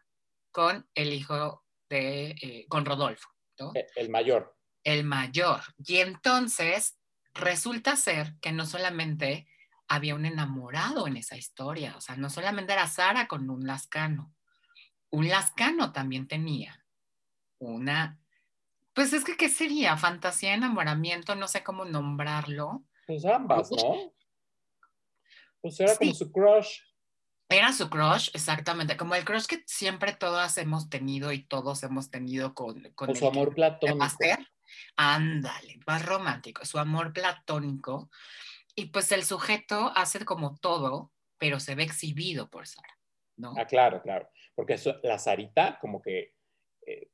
con 0.51 0.87
el 0.95 1.11
hijo 1.11 1.65
de, 1.89 2.29
eh, 2.41 2.65
con 2.69 2.85
Rodolfo. 2.85 3.34
¿No? 3.59 3.71
E, 3.75 3.87
el 3.95 4.09
mayor. 4.09 4.57
El 4.83 5.03
mayor. 5.03 5.61
Y 5.85 5.97
entonces 5.97 6.97
resulta 7.33 7.95
ser 7.95 8.35
que 8.41 8.51
no 8.51 8.65
solamente 8.65 9.47
había 9.87 10.15
un 10.15 10.25
enamorado 10.25 11.07
en 11.07 11.17
esa 11.17 11.37
historia, 11.37 11.95
o 11.97 12.01
sea, 12.01 12.15
no 12.15 12.29
solamente 12.29 12.73
era 12.73 12.87
Sara 12.87 13.27
con 13.27 13.49
un 13.49 13.67
lascano, 13.67 14.33
un 15.11 15.29
lascano 15.29 15.91
también 15.91 16.27
tenía 16.27 16.85
una, 17.59 18.19
pues 18.93 19.13
es 19.13 19.23
que, 19.23 19.37
¿qué 19.37 19.49
sería? 19.49 19.97
Fantasía, 19.97 20.53
enamoramiento, 20.53 21.35
no 21.35 21.47
sé 21.47 21.63
cómo 21.63 21.85
nombrarlo. 21.85 22.83
Pues 23.05 23.25
ambas, 23.25 23.69
¿no? 23.71 24.13
Pues 25.61 25.79
era 25.79 25.95
como 25.95 26.13
su 26.13 26.31
crush. 26.31 26.79
Era 27.55 27.71
su 27.71 27.89
crush, 27.89 28.31
exactamente, 28.33 28.97
como 28.97 29.15
el 29.15 29.23
crush 29.23 29.45
que 29.45 29.63
siempre 29.65 30.11
todas 30.11 30.57
hemos 30.57 30.89
tenido 30.89 31.31
y 31.31 31.41
todos 31.41 31.83
hemos 31.83 32.11
tenido 32.11 32.53
con... 32.53 32.91
Con, 32.95 33.15
su 33.15 33.25
amor 33.25 33.55
platónico. 33.55 34.05
Ándale, 34.97 35.79
más 35.87 36.05
romántico, 36.05 36.65
su 36.65 36.79
amor 36.79 37.13
platónico. 37.13 38.09
Y 38.75 38.87
pues 38.87 39.09
el 39.13 39.23
sujeto 39.23 39.93
hace 39.95 40.25
como 40.25 40.57
todo, 40.57 41.13
pero 41.37 41.61
se 41.61 41.75
ve 41.75 41.83
exhibido 41.83 42.49
por 42.49 42.67
Sara, 42.67 42.99
¿no? 43.37 43.53
Ah, 43.57 43.65
claro, 43.65 44.01
claro, 44.01 44.27
porque 44.53 44.73
eso, 44.73 44.97
la 45.01 45.17
Sarita 45.17 45.79
como 45.79 46.01
que 46.01 46.33
eh, 46.85 47.09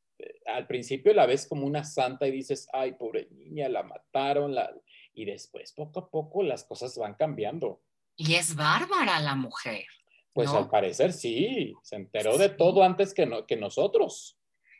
al 0.47 0.65
principio 0.65 1.13
la 1.13 1.27
ves 1.27 1.47
como 1.47 1.67
una 1.67 1.83
santa 1.83 2.25
y 2.25 2.31
dices, 2.31 2.67
ay, 2.73 2.93
pobre 2.93 3.27
niña, 3.29 3.69
la 3.69 3.83
mataron, 3.83 4.55
la... 4.55 4.73
y 5.13 5.25
después 5.25 5.71
poco 5.73 5.99
a 5.99 6.09
poco 6.09 6.41
las 6.41 6.63
cosas 6.63 6.97
van 6.97 7.13
cambiando. 7.13 7.83
Y 8.15 8.33
es 8.33 8.55
bárbara 8.55 9.19
la 9.19 9.35
mujer. 9.35 9.85
Pues 10.33 10.49
al 10.49 10.69
parecer 10.69 11.11
sí, 11.11 11.73
se 11.83 11.95
enteró 11.97 12.37
de 12.37 12.49
todo 12.49 12.83
antes 12.83 13.13
que, 13.13 13.25
no, 13.25 13.45
que 13.45 13.57
nosotros. 13.57 14.37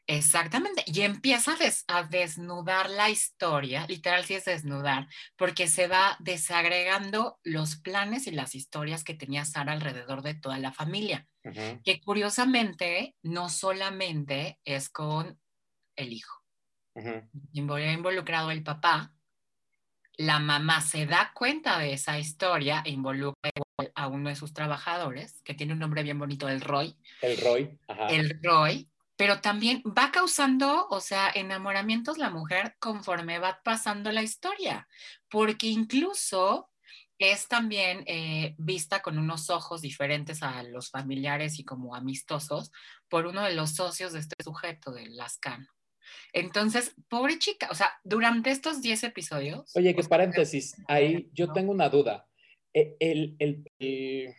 Exactamente, 0.08 0.84
y 0.88 1.02
empieza 1.02 1.56
a, 1.88 2.04
desnudar 2.04 2.90
la 2.90 3.10
historia, 3.10 3.86
literal 3.88 4.26
sí 4.26 4.34
es 4.34 4.46
desnudar, 4.46 5.08
porque 5.38 5.68
se 5.68 5.88
va 5.88 6.18
desagregando 6.20 7.40
los 7.44 7.76
planes 7.78 8.28
y 8.28 8.32
las 8.32 8.56
historias 8.56 9.04
que 9.04 9.14
tenía 9.14 9.46
Sara 9.46 9.72
alrededor 9.72 10.22
de 10.22 10.34
toda 10.34 10.58
la 10.58 10.74
familia, 10.74 11.28
que 11.84 12.02
curiosamente 12.02 13.16
no 13.22 13.48
solamente 13.48 14.60
es 14.66 14.90
con 14.90 15.40
el 15.96 16.14
hijo, 16.14 16.44
involucrado 17.54 18.52
el 18.52 18.64
papá, 18.64 19.14
la 20.18 20.40
mamá 20.40 20.82
se 20.82 21.06
da 21.06 21.32
cuenta 21.34 21.80
de 21.80 21.94
esa 21.94 22.20
historia 22.20 22.82
e 22.86 22.90
involucra 22.90 23.52
a 23.96 24.08
uno 24.08 24.30
de 24.30 24.36
sus 24.36 24.54
trabajadores, 24.54 25.42
que 25.44 25.54
tiene 25.54 25.74
un 25.74 25.80
nombre 25.80 26.04
bien 26.04 26.20
bonito, 26.20 26.48
el 26.50 26.62
Roy. 26.62 26.96
El 27.22 27.38
Roy, 27.38 27.80
El 28.10 28.40
Roy, 28.44 28.90
pero 29.16 29.40
también 29.40 29.84
va 29.86 30.12
causando, 30.12 30.88
o 30.90 31.00
sea, 31.00 31.32
enamoramientos 31.34 32.18
la 32.18 32.30
mujer 32.30 32.76
conforme 32.80 33.40
va 33.40 33.62
pasando 33.64 34.12
la 34.12 34.24
historia, 34.24 34.88
porque 35.30 35.68
incluso 35.68 36.70
es 37.20 37.48
también 37.48 38.04
eh, 38.08 38.56
vista 38.58 39.02
con 39.02 39.20
unos 39.20 39.52
ojos 39.52 39.82
diferentes 39.82 40.42
a 40.42 40.64
los 40.64 40.90
familiares 40.90 41.60
y 41.60 41.64
como 41.64 41.94
amistosos 41.94 42.72
por 43.10 43.28
uno 43.28 43.44
de 43.44 43.54
los 43.54 43.76
socios 43.76 44.14
de 44.14 44.20
este 44.20 44.36
sujeto, 44.44 44.92
del 44.92 45.16
Lascano. 45.16 45.68
Entonces, 46.34 46.96
pobre 47.08 47.38
chica, 47.38 47.68
o 47.70 47.76
sea, 47.76 47.92
durante 48.04 48.50
estos 48.50 48.82
10 48.82 49.04
episodios... 49.04 49.76
Oye, 49.76 49.96
que 49.96 50.04
paréntesis, 50.04 50.76
ahí 50.88 51.30
yo 51.34 51.52
tengo 51.52 51.72
una 51.72 51.90
duda. 51.90 52.28
E, 52.74 52.96
el, 53.00 53.36
el, 53.40 53.64
el, 53.80 54.36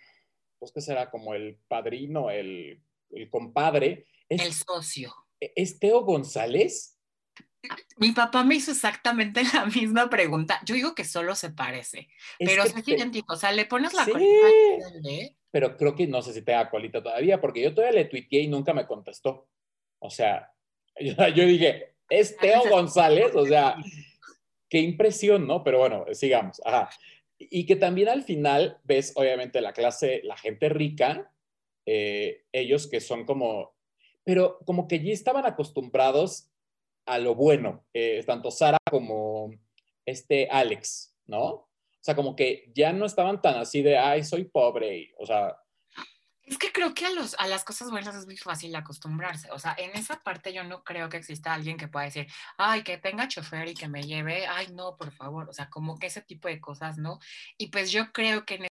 pues, 0.59 0.73
¿qué 0.73 0.81
será? 0.81 1.11
Como 1.11 1.35
el 1.35 1.59
padrino, 1.69 2.31
el, 2.31 2.83
el 3.11 3.31
compadre, 3.31 4.07
el 4.29 4.53
socio. 4.53 5.12
¿E-, 5.41 5.53
¿Es 5.57 5.79
Teo 5.79 6.03
González? 6.03 6.99
Mi 7.97 8.11
papá 8.11 8.43
me 8.43 8.57
hizo 8.57 8.73
exactamente 8.73 9.43
la 9.55 9.67
misma 9.67 10.11
pregunta. 10.11 10.61
Yo 10.65 10.75
digo 10.75 10.95
que 10.95 11.05
solo 11.05 11.35
se 11.35 11.51
parece, 11.51 12.09
pero 12.39 12.65
es 12.65 12.75
idéntico. 12.87 13.35
O 13.35 13.37
sea, 13.37 13.53
le 13.53 13.67
pones 13.67 13.95
la 13.95 14.05
colita. 14.05 14.49
Pero 15.51 15.77
creo 15.77 15.95
que 15.95 16.07
no 16.07 16.23
sé 16.23 16.33
si 16.33 16.43
tenga 16.43 16.71
colita 16.71 17.03
todavía, 17.03 17.41
porque 17.41 17.62
yo 17.62 17.75
todavía 17.75 18.01
le 18.01 18.09
tuiteé 18.09 18.43
y 18.43 18.49
nunca 18.49 18.73
me 18.73 18.87
contestó. 18.87 19.49
O 19.99 20.11
sea, 20.11 20.51
yo, 21.35 21.45
dije, 21.47 21.95
es 22.09 22.37
Teo 22.37 22.69
González. 22.69 23.35
O 23.35 23.47
sea, 23.47 23.77
qué 24.69 24.79
impresión, 24.81 25.47
¿no? 25.47 25.62
Pero 25.62 25.79
bueno, 25.79 26.07
sigamos. 26.12 26.61
Ajá. 26.65 26.91
Y 27.51 27.67
que 27.67 27.77
también 27.77 28.09
al 28.09 28.23
final 28.23 28.79
ves, 28.85 29.13
obviamente, 29.17 29.61
la 29.61 29.73
clase, 29.73 30.21
la 30.25 30.37
gente 30.37 30.69
rica, 30.69 31.33
eh, 31.87 32.45
ellos 32.53 32.87
que 32.87 33.01
son 33.01 33.25
como 33.25 33.73
pero 34.25 34.59
como 34.65 34.89
que 34.89 35.03
ya 35.03 35.13
estaban 35.13 35.47
acostumbrados 35.47 36.49
a 37.07 37.19
lo 37.19 37.35
bueno, 37.35 37.85
eh, 37.93 38.23
tanto 38.25 38.51
Sara 38.51 38.79
como 38.89 39.51
este 40.07 40.49
Alex, 40.49 41.17
¿no? 41.27 41.45
O 41.45 42.05
sea, 42.05 42.15
como 42.15 42.37
que 42.37 42.71
ya 42.75 42.93
no 42.93 43.07
estaban 43.07 43.43
tan 43.43 43.57
así 43.57 43.83
de, 43.83 43.99
ay, 43.99 44.25
soy 44.25 44.45
pobre, 44.45 45.13
o 45.19 45.27
sea... 45.27 45.57
Es 46.45 46.59
que 46.59 46.73
creo 46.73 46.93
que 46.93 47.07
a, 47.07 47.11
los, 47.11 47.37
a 47.39 47.47
las 47.47 47.65
cosas 47.65 47.91
buenas 47.91 48.17
es 48.17 48.27
muy 48.27 48.37
fácil 48.37 48.75
acostumbrarse. 48.75 49.51
O 49.53 49.59
sea, 49.61 49.77
en 49.79 49.91
esa 49.97 50.21
parte 50.23 50.53
yo 50.53 50.65
no 50.65 50.83
creo 50.83 51.09
que 51.09 51.17
exista 51.17 51.55
alguien 51.55 51.77
que 51.77 51.89
pueda 51.89 52.07
decir, 52.07 52.27
ay, 52.59 52.83
que 52.83 52.99
tenga 52.99 53.29
chofer 53.29 53.69
y 53.69 53.75
que 53.75 53.89
me 53.89 54.03
lleve, 54.03 54.47
ay, 54.47 54.69
no, 54.73 54.97
por 54.97 55.13
favor. 55.13 55.49
O 55.49 55.53
sea, 55.53 55.71
como 55.71 55.99
que 55.99 56.09
ese 56.09 56.21
tipo 56.21 56.49
de 56.49 56.61
cosas, 56.61 56.99
¿no? 56.99 57.21
Y 57.59 57.69
pues 57.69 57.93
yo 57.93 58.13
creo 58.13 58.45
que 58.45 58.57
en 58.57 58.67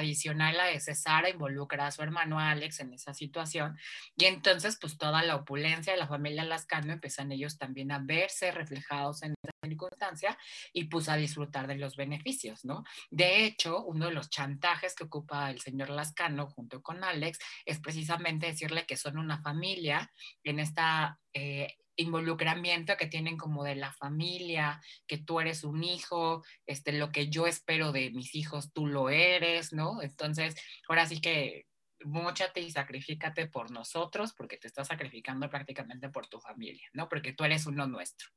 adicional 0.00 0.58
a 0.60 0.70
ese, 0.70 0.94
Sara 0.94 1.30
involucra 1.30 1.86
a 1.86 1.90
su 1.90 2.02
hermano 2.02 2.38
Alex 2.38 2.80
en 2.80 2.92
esa 2.92 3.14
situación 3.14 3.78
y 4.16 4.24
entonces 4.26 4.78
pues 4.80 4.98
toda 4.98 5.22
la 5.22 5.36
opulencia 5.36 5.92
de 5.92 5.98
la 5.98 6.08
familia 6.08 6.44
Lascano 6.44 6.92
empiezan 6.92 7.32
ellos 7.32 7.58
también 7.58 7.92
a 7.92 7.98
verse 7.98 8.50
reflejados 8.50 9.22
en 9.22 9.34
esa 9.42 9.52
circunstancia 9.62 10.38
y 10.72 10.84
pues 10.84 11.08
a 11.08 11.16
disfrutar 11.16 11.66
de 11.66 11.76
los 11.76 11.96
beneficios, 11.96 12.64
¿no? 12.64 12.84
De 13.10 13.44
hecho, 13.44 13.84
uno 13.84 14.06
de 14.06 14.12
los 14.12 14.30
chantajes 14.30 14.94
que 14.94 15.04
ocupa 15.04 15.50
el 15.50 15.60
señor 15.60 15.90
Lascano 15.90 16.48
junto 16.48 16.82
con 16.82 17.04
Alex 17.04 17.38
es 17.64 17.78
precisamente 17.80 18.46
decirle 18.46 18.86
que 18.86 18.96
son 18.96 19.18
una 19.18 19.40
familia 19.42 20.12
en 20.42 20.58
esta... 20.58 21.18
Eh, 21.32 21.76
involucramiento 22.00 22.96
que 22.96 23.06
tienen 23.06 23.36
como 23.36 23.64
de 23.64 23.76
la 23.76 23.92
familia, 23.92 24.80
que 25.06 25.18
tú 25.18 25.40
eres 25.40 25.64
un 25.64 25.84
hijo, 25.84 26.42
este, 26.66 26.92
lo 26.92 27.12
que 27.12 27.28
yo 27.28 27.46
espero 27.46 27.92
de 27.92 28.10
mis 28.10 28.34
hijos, 28.34 28.72
tú 28.72 28.86
lo 28.86 29.10
eres, 29.10 29.72
¿no? 29.72 30.02
Entonces, 30.02 30.56
ahora 30.88 31.06
sí 31.06 31.20
que 31.20 31.66
mochate 32.04 32.60
y 32.60 32.70
sacrifícate 32.70 33.46
por 33.46 33.70
nosotros, 33.70 34.32
porque 34.32 34.56
te 34.56 34.66
estás 34.66 34.88
sacrificando 34.88 35.48
prácticamente 35.50 36.08
por 36.08 36.26
tu 36.28 36.40
familia, 36.40 36.88
¿no? 36.92 37.08
Porque 37.08 37.32
tú 37.32 37.44
eres 37.44 37.66
uno 37.66 37.86
nuestro. 37.86 38.28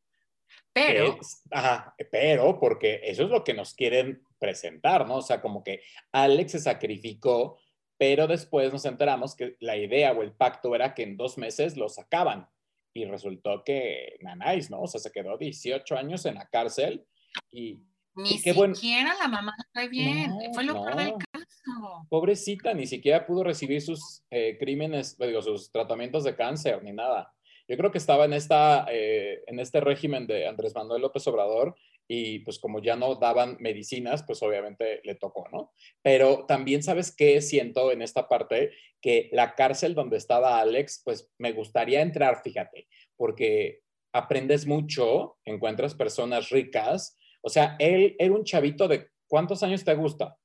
Pero... 0.72 1.20
ajá, 1.52 1.96
pero 2.12 2.60
porque 2.60 3.00
eso 3.04 3.24
es 3.24 3.30
lo 3.30 3.44
que 3.44 3.54
nos 3.54 3.74
quieren 3.74 4.24
presentar, 4.40 5.08
¿no? 5.08 5.18
O 5.18 5.22
sea, 5.22 5.42
como 5.42 5.64
que 5.64 5.82
Alex 6.12 6.54
se 6.54 6.60
sacrificó, 6.60 7.60
pero 7.98 8.28
después 8.28 8.72
nos 8.74 8.86
enteramos 8.86 9.36
que 9.36 9.56
la 9.60 9.78
idea 9.78 10.12
o 10.12 10.22
el 10.22 10.34
pacto 10.34 10.76
era 10.76 10.94
que 10.94 11.04
en 11.04 11.16
dos 11.16 11.38
meses 11.38 11.78
lo 11.78 11.90
sacaban 11.90 12.48
y 12.94 13.06
resultó 13.06 13.64
que 13.64 14.18
nanáis, 14.22 14.70
¿no? 14.70 14.82
O 14.82 14.88
sea, 14.88 15.00
se 15.00 15.12
quedó 15.12 15.38
18 15.38 15.96
años 15.96 16.26
en 16.26 16.36
la 16.36 16.48
cárcel 16.48 17.06
y... 17.52 17.80
Ni 18.16 18.38
siquiera 18.38 19.16
la 19.20 19.28
mamá 19.28 19.56
fue 19.74 19.90
bien, 19.90 20.32
fue 20.54 20.64
lo 20.64 20.74
peor 20.84 20.96
del 20.98 21.14
caso. 21.14 22.06
Pobrecita, 22.10 22.72
ni 22.76 22.86
siquiera 22.86 23.26
pudo 23.26 23.44
recibir 23.44 23.82
sus 23.82 24.22
eh, 24.30 24.56
crímenes, 24.60 25.18
digo, 25.18 25.42
sus 25.42 25.72
tratamientos 25.72 26.24
de 26.24 26.36
cáncer, 26.36 26.84
ni 26.84 26.92
nada. 26.92 27.34
Yo 27.68 27.76
creo 27.76 27.92
que 27.92 27.98
estaba 27.98 28.26
en, 28.26 28.34
esta, 28.34 28.86
eh, 28.92 29.42
en 29.48 29.60
este 29.60 29.82
régimen 29.82 30.28
de 30.28 30.48
Andrés 30.48 30.76
Manuel 30.76 31.02
López 31.02 31.26
Obrador 31.28 31.76
y 32.08 32.40
pues 32.40 32.60
como 32.60 32.82
ya 32.82 32.96
no 32.96 33.16
daban 33.16 33.58
medicinas, 33.60 34.24
pues 34.24 34.42
obviamente 34.44 35.02
le 35.04 35.16
tocó, 35.16 35.48
¿no? 35.52 35.74
Pero 36.02 36.46
también 36.46 36.84
sabes 36.84 37.16
qué 37.16 37.42
siento 37.42 37.92
en 37.92 38.02
esta 38.02 38.28
parte, 38.28 38.72
que 39.02 39.30
la 39.32 39.56
cárcel 39.56 39.96
donde 39.96 40.18
estaba 40.18 40.60
Alex, 40.60 41.02
pues 41.04 41.32
me 41.38 41.52
gustaría 41.52 42.02
entrar, 42.02 42.42
fíjate, 42.44 42.88
porque 43.16 43.82
aprendes 44.14 44.66
mucho, 44.66 45.38
encuentras 45.46 45.96
personas 45.96 46.50
ricas, 46.50 47.18
o 47.42 47.50
sea, 47.50 47.76
él 47.80 48.16
era 48.20 48.34
un 48.34 48.44
chavito 48.44 48.88
de, 48.88 49.10
¿cuántos 49.28 49.64
años 49.64 49.84
te 49.84 49.94
gusta? 49.96 50.38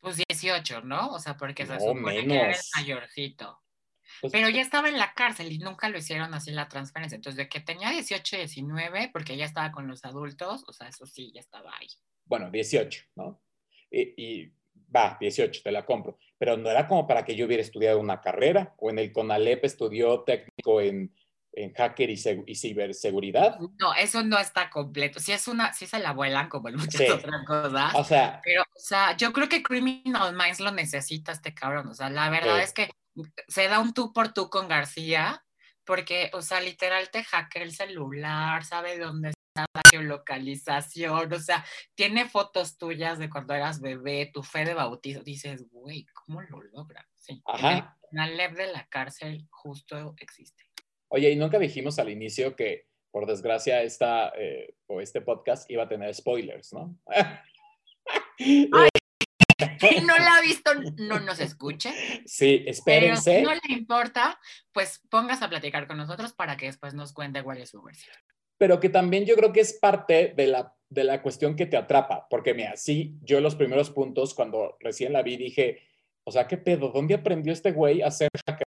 Pues 0.00 0.20
18, 0.28 0.82
¿no? 0.82 1.08
O 1.12 1.18
sea, 1.18 1.36
porque 1.36 1.66
se 1.66 1.80
supone 1.80 2.26
que 2.26 2.34
era 2.34 2.50
el 2.50 2.56
mayorcito. 2.76 3.63
Pues, 4.20 4.32
pero 4.32 4.48
ya 4.48 4.60
estaba 4.60 4.88
en 4.88 4.98
la 4.98 5.12
cárcel 5.14 5.52
y 5.52 5.58
nunca 5.58 5.88
lo 5.88 5.98
hicieron 5.98 6.34
así 6.34 6.50
la 6.50 6.68
transferencia. 6.68 7.16
Entonces, 7.16 7.36
de 7.36 7.48
que 7.48 7.60
tenía 7.60 7.90
18, 7.90 8.36
19, 8.36 9.10
porque 9.12 9.36
ya 9.36 9.44
estaba 9.44 9.72
con 9.72 9.86
los 9.86 10.04
adultos, 10.04 10.64
o 10.66 10.72
sea, 10.72 10.88
eso 10.88 11.06
sí, 11.06 11.32
ya 11.34 11.40
estaba 11.40 11.72
ahí. 11.78 11.88
Bueno, 12.24 12.50
18, 12.50 13.04
¿no? 13.16 13.40
Y, 13.90 14.52
va, 14.94 15.16
18, 15.20 15.62
te 15.62 15.72
la 15.72 15.84
compro. 15.84 16.18
Pero 16.38 16.56
no 16.56 16.70
era 16.70 16.88
como 16.88 17.06
para 17.06 17.24
que 17.24 17.36
yo 17.36 17.46
hubiera 17.46 17.62
estudiado 17.62 18.00
una 18.00 18.20
carrera 18.20 18.74
o 18.78 18.90
en 18.90 18.98
el 18.98 19.12
CONALEP 19.12 19.64
estudió 19.64 20.22
técnico 20.22 20.80
en, 20.80 21.14
en 21.52 21.72
hacker 21.72 22.10
y, 22.10 22.20
y, 22.46 22.54
ciberseguridad. 22.54 23.58
No, 23.78 23.94
eso 23.94 24.22
no 24.22 24.38
está 24.38 24.70
completo. 24.70 25.20
Sí 25.20 25.32
es 25.32 25.46
una, 25.48 25.72
sí 25.72 25.86
se 25.86 25.98
la 25.98 26.12
vuelan 26.12 26.48
como 26.48 26.68
en 26.68 26.76
muchas 26.76 27.08
otras 27.10 27.46
cosas. 27.46 27.94
O 27.94 28.04
sea, 28.04 28.40
pero, 28.44 28.62
o 28.62 28.80
sea, 28.80 29.16
yo 29.16 29.32
creo 29.32 29.48
que 29.48 29.62
Criminal 29.62 30.34
Minds 30.34 30.60
lo 30.60 30.72
necesita 30.72 31.32
este 31.32 31.54
cabrón. 31.54 31.88
O 31.88 31.94
sea, 31.94 32.10
la 32.10 32.28
verdad 32.30 32.60
es 32.60 32.72
que 32.72 32.90
se 33.48 33.68
da 33.68 33.80
un 33.80 33.92
tú 33.92 34.12
por 34.12 34.32
tú 34.32 34.50
con 34.50 34.68
García, 34.68 35.44
porque, 35.84 36.30
o 36.32 36.42
sea, 36.42 36.60
literal 36.60 37.10
te 37.10 37.22
hackea 37.22 37.62
el 37.62 37.72
celular, 37.72 38.64
sabe 38.64 38.98
dónde 38.98 39.30
está 39.30 39.66
la 39.74 39.82
geolocalización, 39.90 41.32
o 41.32 41.38
sea, 41.38 41.64
tiene 41.94 42.28
fotos 42.28 42.78
tuyas 42.78 43.18
de 43.18 43.30
cuando 43.30 43.54
eras 43.54 43.80
bebé, 43.80 44.30
tu 44.32 44.42
fe 44.42 44.64
de 44.64 44.74
bautizo, 44.74 45.22
dices, 45.22 45.68
güey, 45.70 46.06
¿cómo 46.12 46.42
lo 46.42 46.62
logra? 46.62 47.06
Sí, 47.14 47.40
Ajá. 47.44 47.96
el 48.10 48.36
leve 48.36 48.66
de 48.66 48.72
la 48.72 48.86
cárcel 48.88 49.46
justo 49.50 50.14
existe. 50.18 50.64
Oye, 51.08 51.30
y 51.30 51.36
nunca 51.36 51.58
dijimos 51.58 51.98
al 51.98 52.10
inicio 52.10 52.56
que, 52.56 52.88
por 53.10 53.26
desgracia, 53.26 53.82
esta, 53.82 54.32
eh, 54.36 54.74
o 54.86 55.00
este 55.00 55.20
podcast 55.20 55.70
iba 55.70 55.84
a 55.84 55.88
tener 55.88 56.12
spoilers, 56.14 56.72
¿no? 56.72 56.98
Si 59.88 60.00
no 60.04 60.16
la 60.16 60.36
ha 60.36 60.40
visto, 60.40 60.70
no 60.98 61.20
nos 61.20 61.40
escuche. 61.40 61.92
Sí, 62.26 62.64
espérense. 62.66 63.30
Pero 63.30 63.38
si 63.38 63.44
no 63.44 63.54
le 63.54 63.74
importa, 63.74 64.38
pues 64.72 65.00
pongas 65.10 65.42
a 65.42 65.48
platicar 65.48 65.86
con 65.86 65.96
nosotros 65.96 66.32
para 66.32 66.56
que 66.56 66.66
después 66.66 66.94
nos 66.94 67.12
cuente 67.12 67.42
cuál 67.42 67.58
es 67.58 67.70
su 67.70 67.82
versión. 67.82 68.16
Pero 68.58 68.80
que 68.80 68.88
también 68.88 69.24
yo 69.24 69.34
creo 69.36 69.52
que 69.52 69.60
es 69.60 69.74
parte 69.74 70.32
de 70.36 70.46
la, 70.46 70.74
de 70.88 71.04
la 71.04 71.22
cuestión 71.22 71.56
que 71.56 71.66
te 71.66 71.76
atrapa, 71.76 72.26
porque 72.28 72.54
mira, 72.54 72.76
sí, 72.76 73.16
yo 73.22 73.40
los 73.40 73.56
primeros 73.56 73.90
puntos, 73.90 74.34
cuando 74.34 74.76
recién 74.80 75.12
la 75.12 75.22
vi, 75.22 75.36
dije, 75.36 75.82
o 76.24 76.30
sea, 76.30 76.46
¿qué 76.46 76.56
pedo? 76.56 76.90
¿Dónde 76.90 77.14
aprendió 77.14 77.52
este 77.52 77.72
güey 77.72 78.00
a 78.00 78.10
ser 78.10 78.28
hacker? 78.46 78.63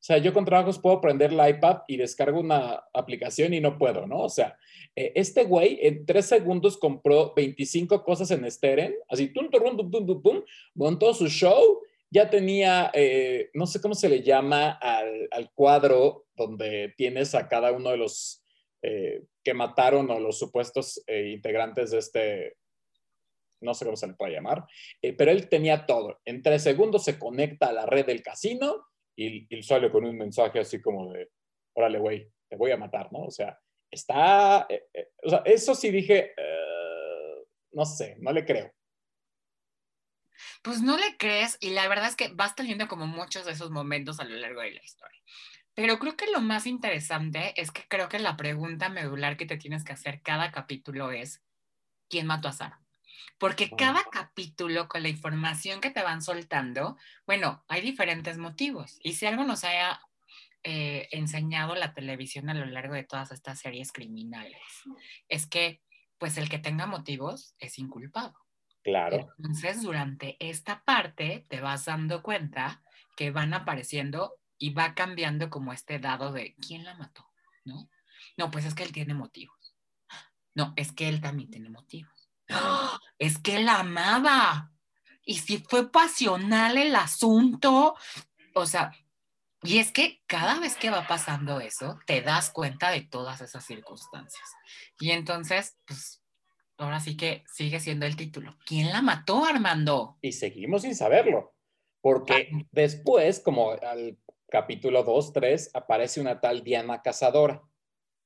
O 0.00 0.02
sea, 0.02 0.16
yo 0.16 0.32
con 0.32 0.46
trabajos 0.46 0.78
puedo 0.78 0.98
prender 0.98 1.30
el 1.30 1.46
iPad 1.46 1.82
y 1.86 1.98
descargo 1.98 2.40
una 2.40 2.84
aplicación 2.94 3.52
y 3.52 3.60
no 3.60 3.76
puedo, 3.76 4.06
¿no? 4.06 4.20
O 4.22 4.28
sea, 4.30 4.56
eh, 4.96 5.12
este 5.14 5.44
güey 5.44 5.78
en 5.82 6.06
tres 6.06 6.24
segundos 6.24 6.78
compró 6.78 7.34
25 7.36 8.02
cosas 8.02 8.30
en 8.30 8.50
Steren, 8.50 8.94
así, 9.10 9.30
tum, 9.30 9.50
tum, 9.50 9.76
tum, 9.76 9.90
tum, 9.90 10.06
tum, 10.06 10.22
tum, 10.22 10.44
montó 10.74 11.12
su 11.12 11.28
show, 11.28 11.82
ya 12.08 12.30
tenía, 12.30 12.90
eh, 12.94 13.50
no 13.52 13.66
sé 13.66 13.82
cómo 13.82 13.94
se 13.94 14.08
le 14.08 14.22
llama 14.22 14.70
al, 14.70 15.28
al, 15.32 15.50
cuadro 15.52 16.24
donde 16.34 16.94
tienes 16.96 17.34
a 17.34 17.46
cada 17.46 17.70
uno 17.70 17.90
de 17.90 17.98
los 17.98 18.42
eh, 18.80 19.24
que 19.44 19.52
mataron 19.52 20.10
o 20.10 20.18
los 20.18 20.38
supuestos 20.38 21.04
integrantes 21.06 21.90
de 21.90 21.98
este, 21.98 22.56
no 23.60 23.74
sé 23.74 23.84
cómo 23.84 23.98
se 23.98 24.06
le 24.06 24.14
puede 24.14 24.32
llamar, 24.32 24.64
pero 25.18 25.30
él 25.30 25.50
tenía 25.50 25.84
todo. 25.84 26.18
En 26.24 26.42
tres 26.42 26.62
segundos 26.62 27.04
se 27.04 27.18
conecta 27.18 27.66
a 27.66 27.74
la 27.74 27.84
red 27.84 28.06
del 28.06 28.22
casino 28.22 28.86
y, 29.20 29.62
sale 29.62 29.90
con 29.90 30.04
un 30.04 30.16
mensaje 30.16 30.60
así 30.60 30.80
como 30.80 31.12
de, 31.12 31.30
órale, 31.74 31.98
güey, 31.98 32.32
te 32.48 32.56
voy 32.56 32.70
a 32.70 32.76
matar, 32.76 33.12
¿no? 33.12 33.24
O 33.24 33.30
sea, 33.30 33.58
está, 33.90 34.66
eh, 34.68 34.88
eh, 34.94 35.10
o 35.22 35.28
sea, 35.28 35.42
eso 35.44 35.74
sí 35.74 35.90
dije, 35.90 36.32
uh, 36.38 37.44
no 37.72 37.84
sé, 37.84 38.16
no 38.20 38.32
le 38.32 38.44
creo. 38.44 38.72
Pues 40.62 40.80
no 40.80 40.96
le 40.96 41.16
crees 41.18 41.58
y 41.60 41.70
la 41.70 41.86
verdad 41.88 42.08
es 42.08 42.16
que 42.16 42.28
vas 42.28 42.54
teniendo 42.54 42.88
como 42.88 43.06
muchos 43.06 43.44
de 43.44 43.52
esos 43.52 43.70
momentos 43.70 44.20
a 44.20 44.24
lo 44.24 44.36
largo 44.36 44.62
de 44.62 44.72
la 44.72 44.82
historia. 44.82 45.20
Pero 45.74 45.98
creo 45.98 46.16
que 46.16 46.30
lo 46.30 46.40
más 46.40 46.66
interesante 46.66 47.52
es 47.60 47.70
que 47.70 47.82
creo 47.88 48.08
que 48.08 48.18
la 48.18 48.36
pregunta 48.36 48.88
medular 48.88 49.36
que 49.36 49.46
te 49.46 49.58
tienes 49.58 49.84
que 49.84 49.92
hacer 49.92 50.22
cada 50.22 50.50
capítulo 50.50 51.10
es, 51.10 51.42
¿quién 52.08 52.26
mató 52.26 52.48
a 52.48 52.52
Sara? 52.52 52.79
Porque 53.38 53.70
cada 53.70 54.04
capítulo 54.10 54.88
con 54.88 55.02
la 55.02 55.08
información 55.08 55.80
que 55.80 55.90
te 55.90 56.02
van 56.02 56.22
soltando, 56.22 56.96
bueno, 57.26 57.64
hay 57.68 57.80
diferentes 57.80 58.38
motivos. 58.38 58.98
Y 59.02 59.14
si 59.14 59.26
algo 59.26 59.44
nos 59.44 59.64
haya 59.64 60.00
eh, 60.62 61.08
enseñado 61.10 61.74
la 61.74 61.94
televisión 61.94 62.50
a 62.50 62.54
lo 62.54 62.66
largo 62.66 62.94
de 62.94 63.04
todas 63.04 63.32
estas 63.32 63.58
series 63.58 63.92
criminales, 63.92 64.60
es 65.28 65.46
que 65.46 65.80
pues 66.18 66.36
el 66.36 66.50
que 66.50 66.58
tenga 66.58 66.86
motivos 66.86 67.54
es 67.58 67.78
inculpado. 67.78 68.34
Claro. 68.82 69.28
Entonces, 69.38 69.82
durante 69.82 70.36
esta 70.38 70.84
parte 70.84 71.46
te 71.48 71.60
vas 71.60 71.86
dando 71.86 72.22
cuenta 72.22 72.82
que 73.16 73.30
van 73.30 73.54
apareciendo 73.54 74.34
y 74.58 74.74
va 74.74 74.94
cambiando 74.94 75.48
como 75.48 75.72
este 75.72 75.98
dado 75.98 76.32
de 76.32 76.54
quién 76.56 76.84
la 76.84 76.94
mató, 76.94 77.26
¿no? 77.64 77.88
No, 78.36 78.50
pues 78.50 78.66
es 78.66 78.74
que 78.74 78.82
él 78.82 78.92
tiene 78.92 79.14
motivos. 79.14 79.74
No, 80.54 80.74
es 80.76 80.92
que 80.92 81.08
él 81.08 81.20
también 81.20 81.50
tiene 81.50 81.70
motivos. 81.70 82.19
Es 83.18 83.38
que 83.38 83.60
la 83.60 83.80
amaba. 83.80 84.72
Y 85.24 85.38
si 85.38 85.58
fue 85.58 85.90
pasional 85.90 86.78
el 86.78 86.94
asunto, 86.96 87.96
o 88.54 88.66
sea, 88.66 88.92
y 89.62 89.78
es 89.78 89.92
que 89.92 90.22
cada 90.26 90.58
vez 90.58 90.76
que 90.76 90.90
va 90.90 91.06
pasando 91.06 91.60
eso, 91.60 91.98
te 92.06 92.22
das 92.22 92.50
cuenta 92.50 92.90
de 92.90 93.02
todas 93.02 93.40
esas 93.42 93.64
circunstancias. 93.64 94.48
Y 94.98 95.10
entonces, 95.10 95.76
pues, 95.86 96.22
ahora 96.78 97.00
sí 97.00 97.16
que 97.16 97.44
sigue 97.52 97.78
siendo 97.78 98.06
el 98.06 98.16
título. 98.16 98.56
¿Quién 98.64 98.90
la 98.90 99.02
mató, 99.02 99.44
Armando? 99.44 100.18
Y 100.22 100.32
seguimos 100.32 100.82
sin 100.82 100.94
saberlo, 100.94 101.54
porque 102.00 102.48
ah. 102.52 102.66
después, 102.72 103.40
como 103.40 103.72
al 103.72 104.18
capítulo 104.48 105.04
2, 105.04 105.32
3, 105.34 105.70
aparece 105.74 106.20
una 106.20 106.40
tal 106.40 106.64
Diana 106.64 107.02
Cazadora, 107.02 107.62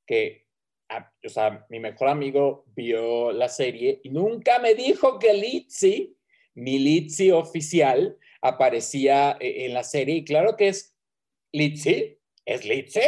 que 0.06 0.43
o 1.24 1.28
sea, 1.28 1.66
mi 1.70 1.80
mejor 1.80 2.08
amigo 2.08 2.64
vio 2.74 3.32
la 3.32 3.48
serie 3.48 4.00
y 4.04 4.10
nunca 4.10 4.58
me 4.58 4.74
dijo 4.74 5.18
que 5.18 5.32
Litzy, 5.32 6.16
mi 6.54 6.78
Litzy 6.78 7.30
oficial, 7.30 8.18
aparecía 8.42 9.36
e, 9.40 9.64
en 9.64 9.74
la 9.74 9.82
serie. 9.82 10.16
Y 10.16 10.24
claro 10.24 10.56
que 10.56 10.68
es 10.68 10.96
Litzy, 11.52 12.18
es 12.44 12.64
Litzy. 12.64 13.00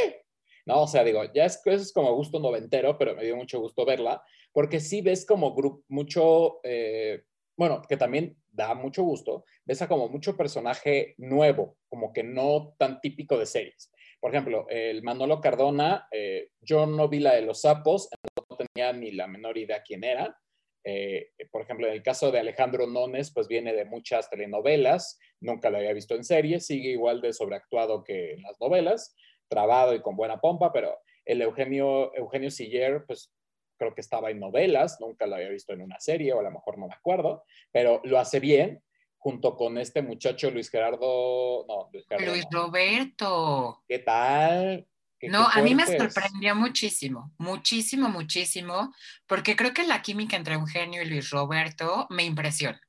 No, 0.64 0.82
o 0.82 0.88
sea, 0.88 1.04
digo, 1.04 1.22
ya 1.32 1.44
es, 1.44 1.60
eso 1.64 1.82
es 1.82 1.92
como 1.92 2.14
gusto 2.14 2.40
noventero, 2.40 2.98
pero 2.98 3.14
me 3.14 3.24
dio 3.24 3.36
mucho 3.36 3.60
gusto 3.60 3.84
verla, 3.84 4.22
porque 4.52 4.80
sí 4.80 5.00
ves 5.00 5.24
como 5.24 5.54
grupo, 5.54 5.84
mucho, 5.88 6.58
eh, 6.64 7.22
bueno, 7.56 7.82
que 7.88 7.96
también 7.96 8.36
da 8.50 8.74
mucho 8.74 9.04
gusto, 9.04 9.44
ves 9.64 9.82
a 9.82 9.88
como 9.88 10.08
mucho 10.08 10.36
personaje 10.36 11.14
nuevo, 11.18 11.76
como 11.88 12.12
que 12.12 12.24
no 12.24 12.74
tan 12.78 13.00
típico 13.00 13.38
de 13.38 13.46
series. 13.46 13.92
Por 14.20 14.30
ejemplo, 14.30 14.66
el 14.68 15.02
Manolo 15.02 15.40
Cardona, 15.40 16.08
eh, 16.10 16.50
yo 16.60 16.86
no 16.86 17.08
vi 17.08 17.20
la 17.20 17.34
de 17.34 17.42
los 17.42 17.60
sapos, 17.60 18.08
no 18.48 18.56
tenía 18.56 18.92
ni 18.92 19.12
la 19.12 19.26
menor 19.26 19.58
idea 19.58 19.82
quién 19.82 20.04
era. 20.04 20.36
Eh, 20.84 21.32
por 21.50 21.62
ejemplo, 21.62 21.86
en 21.86 21.94
el 21.94 22.02
caso 22.02 22.30
de 22.30 22.38
Alejandro 22.38 22.86
Nones, 22.86 23.32
pues 23.32 23.48
viene 23.48 23.72
de 23.72 23.84
muchas 23.84 24.30
telenovelas, 24.30 25.18
nunca 25.40 25.68
lo 25.68 25.78
había 25.78 25.92
visto 25.92 26.14
en 26.14 26.24
serie, 26.24 26.60
sigue 26.60 26.90
igual 26.90 27.20
de 27.20 27.32
sobreactuado 27.32 28.04
que 28.04 28.34
en 28.34 28.42
las 28.42 28.60
novelas, 28.60 29.16
trabado 29.48 29.94
y 29.94 30.00
con 30.00 30.16
buena 30.16 30.38
pompa, 30.40 30.72
pero 30.72 30.96
el 31.24 31.42
Eugenio, 31.42 32.14
Eugenio 32.14 32.50
Siller, 32.52 33.04
pues 33.04 33.32
creo 33.76 33.94
que 33.94 34.00
estaba 34.00 34.30
en 34.30 34.40
novelas, 34.40 35.00
nunca 35.00 35.26
lo 35.26 35.34
había 35.34 35.48
visto 35.48 35.72
en 35.72 35.82
una 35.82 35.98
serie, 35.98 36.32
o 36.32 36.40
a 36.40 36.44
lo 36.44 36.52
mejor 36.52 36.78
no 36.78 36.86
me 36.86 36.94
acuerdo, 36.94 37.44
pero 37.72 38.00
lo 38.04 38.18
hace 38.18 38.40
bien, 38.40 38.80
junto 39.26 39.56
con 39.56 39.76
este 39.76 40.02
muchacho 40.02 40.52
Luis 40.52 40.70
Gerardo, 40.70 41.66
no, 41.66 41.90
Luis, 41.92 42.44
Roberto. 42.48 43.82
¿Qué 43.88 43.98
tal? 43.98 44.86
no, 45.22 45.48
a 45.48 45.62
mí 45.62 45.74
me 45.74 45.84
sorprendió 45.84 46.54
muchísimo, 46.54 47.34
muchísimo, 47.36 48.08
muchísimo, 48.08 48.94
porque 49.26 49.56
creo 49.56 49.74
que 49.74 49.84
la 49.84 50.00
química 50.00 50.36
entre 50.36 50.54
Eugenio 50.54 51.02
y 51.02 51.06
Luis 51.06 51.30
Roberto 51.30 52.06
me 52.08 52.22
impresiona. 52.22 52.80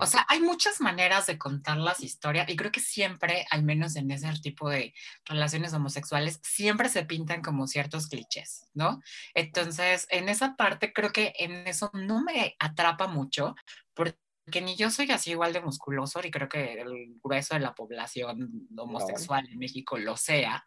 O 0.00 0.06
sea, 0.06 0.24
hay 0.28 0.40
muchas 0.40 0.80
maneras 0.80 1.26
de 1.26 1.36
contar 1.36 1.76
las 1.76 2.00
historias 2.02 2.48
y 2.48 2.56
creo 2.56 2.72
que 2.72 2.80
siempre, 2.80 3.44
al 3.50 3.62
menos 3.62 3.94
en 3.96 4.10
ese 4.10 4.32
tipo 4.40 4.70
de 4.70 4.94
relaciones 5.26 5.74
homosexuales, 5.74 6.40
siempre 6.42 6.88
se 6.88 7.04
pintan 7.04 7.42
como 7.42 7.66
ciertos 7.66 8.06
clichés, 8.06 8.66
¿no? 8.72 9.02
Entonces, 9.34 10.06
en 10.08 10.30
esa 10.30 10.56
parte 10.56 10.94
creo 10.94 11.10
que 11.10 11.34
en 11.38 11.66
eso 11.66 11.90
no 11.92 12.22
me 12.22 12.56
atrapa 12.60 13.08
mucho 13.08 13.54
porque 13.92 14.21
que 14.50 14.60
ni 14.60 14.74
yo 14.74 14.90
soy 14.90 15.10
así 15.10 15.30
igual 15.30 15.52
de 15.52 15.60
musculoso 15.60 16.20
y 16.24 16.30
creo 16.30 16.48
que 16.48 16.80
el 16.80 17.14
grueso 17.22 17.54
de 17.54 17.60
la 17.60 17.74
población 17.74 18.66
homosexual 18.76 19.48
en 19.48 19.58
México 19.58 19.98
lo 19.98 20.16
sea, 20.16 20.64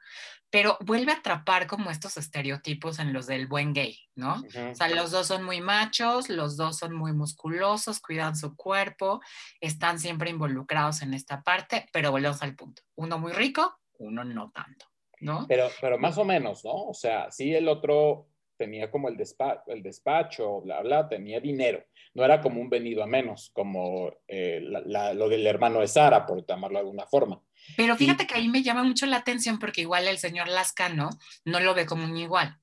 pero 0.49 0.77
vuelve 0.81 1.11
a 1.11 1.15
atrapar 1.15 1.67
como 1.67 1.91
estos 1.91 2.15
estereotipos 2.15 2.99
en 2.99 3.11
los 3.11 3.27
del 3.27 3.47
buen 3.47 3.73
gay, 3.73 3.99
¿no? 4.15 4.35
O 4.71 4.75
sea, 4.75 4.87
los 4.87 5.11
dos 5.11 5.27
son 5.27 5.43
muy 5.43 5.59
machos, 5.59 6.29
los 6.29 6.55
dos 6.55 6.77
son 6.77 6.93
muy 6.95 7.11
musculosos, 7.11 7.99
cuidan 7.99 8.37
su 8.37 8.55
cuerpo, 8.55 9.21
están 9.59 9.99
siempre 9.99 10.29
involucrados 10.29 11.01
en 11.01 11.13
esta 11.13 11.43
parte, 11.43 11.87
pero 11.91 12.11
volvemos 12.11 12.41
al 12.41 12.55
punto. 12.55 12.81
Uno 12.95 13.19
muy 13.19 13.33
rico, 13.33 13.77
uno 13.97 14.23
no 14.23 14.51
tanto, 14.51 14.85
¿no? 15.19 15.45
Pero, 15.47 15.69
pero 15.81 15.97
más 15.97 16.17
o 16.17 16.23
menos, 16.23 16.63
¿no? 16.63 16.85
O 16.85 16.93
sea, 16.93 17.29
sí 17.31 17.53
el 17.53 17.67
otro 17.67 18.29
tenía 18.57 18.89
como 18.89 19.09
el, 19.09 19.17
despacho, 19.17 19.63
el 19.67 19.83
despacho, 19.83 20.61
bla, 20.61 20.81
bla, 20.81 21.07
tenía 21.07 21.39
dinero. 21.39 21.83
No 22.13 22.23
era 22.23 22.41
como 22.41 22.61
un 22.61 22.69
venido 22.69 23.03
a 23.03 23.07
menos, 23.07 23.49
como 23.53 24.11
eh, 24.27 24.61
lo 24.61 25.29
del 25.29 25.45
hermano 25.45 25.81
de 25.81 25.87
Sara, 25.87 26.25
por 26.25 26.45
llamarlo 26.45 26.77
de 26.77 26.81
alguna 26.81 27.05
forma. 27.05 27.41
Pero 27.75 27.95
fíjate 27.95 28.25
que 28.25 28.35
ahí 28.35 28.47
me 28.47 28.63
llama 28.63 28.83
mucho 28.83 29.05
la 29.05 29.17
atención 29.17 29.59
porque 29.59 29.81
igual 29.81 30.07
el 30.07 30.17
señor 30.17 30.47
Lascano 30.47 31.09
no 31.43 31.59
lo 31.59 31.73
ve 31.73 31.85
como 31.85 32.05
un 32.05 32.17
igual. 32.17 32.57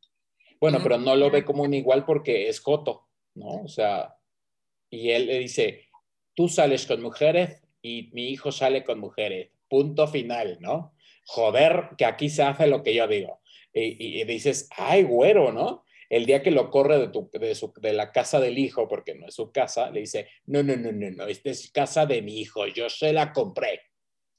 Bueno, 0.60 0.78
pero 0.82 0.96
no 0.96 1.16
lo 1.16 1.30
ve 1.30 1.44
como 1.44 1.64
un 1.64 1.74
igual 1.74 2.04
porque 2.04 2.48
es 2.48 2.60
Joto, 2.60 3.08
¿no? 3.34 3.62
O 3.62 3.68
sea, 3.68 4.16
y 4.88 5.10
él 5.10 5.26
le 5.26 5.40
dice, 5.40 5.88
tú 6.34 6.48
sales 6.48 6.86
con 6.86 7.02
mujeres 7.02 7.62
y 7.82 8.10
mi 8.12 8.28
hijo 8.28 8.52
sale 8.52 8.84
con 8.84 9.00
mujeres. 9.00 9.50
Punto 9.68 10.06
final, 10.06 10.58
¿no? 10.60 10.94
Joder, 11.26 11.90
que 11.98 12.04
aquí 12.04 12.28
se 12.28 12.42
hace 12.42 12.66
lo 12.68 12.82
que 12.82 12.94
yo 12.94 13.08
digo 13.08 13.41
y, 13.72 14.24
dices, 14.24 14.68
ay, 14.76 15.04
güero, 15.04 15.52
¿no? 15.52 15.84
El 16.10 16.26
día 16.26 16.42
que 16.42 16.50
lo 16.50 16.70
corre 16.70 16.98
de, 16.98 17.08
tu, 17.08 17.30
de, 17.32 17.54
su, 17.54 17.72
de, 17.80 17.92
la 17.94 18.12
casa 18.12 18.38
del 18.38 18.58
hijo, 18.58 18.86
porque 18.86 19.14
no 19.14 19.26
es 19.26 19.34
su 19.34 19.50
casa, 19.50 19.90
le 19.90 20.00
dice, 20.00 20.28
no, 20.44 20.62
no, 20.62 20.76
no, 20.76 20.92
no, 20.92 21.10
no, 21.10 21.26
esta 21.26 21.50
es 21.50 21.70
casa 21.70 22.04
de 22.04 22.20
mi 22.20 22.38
hijo, 22.40 22.66
yo 22.66 22.90
se 22.90 23.12
la 23.12 23.32
compré. 23.32 23.80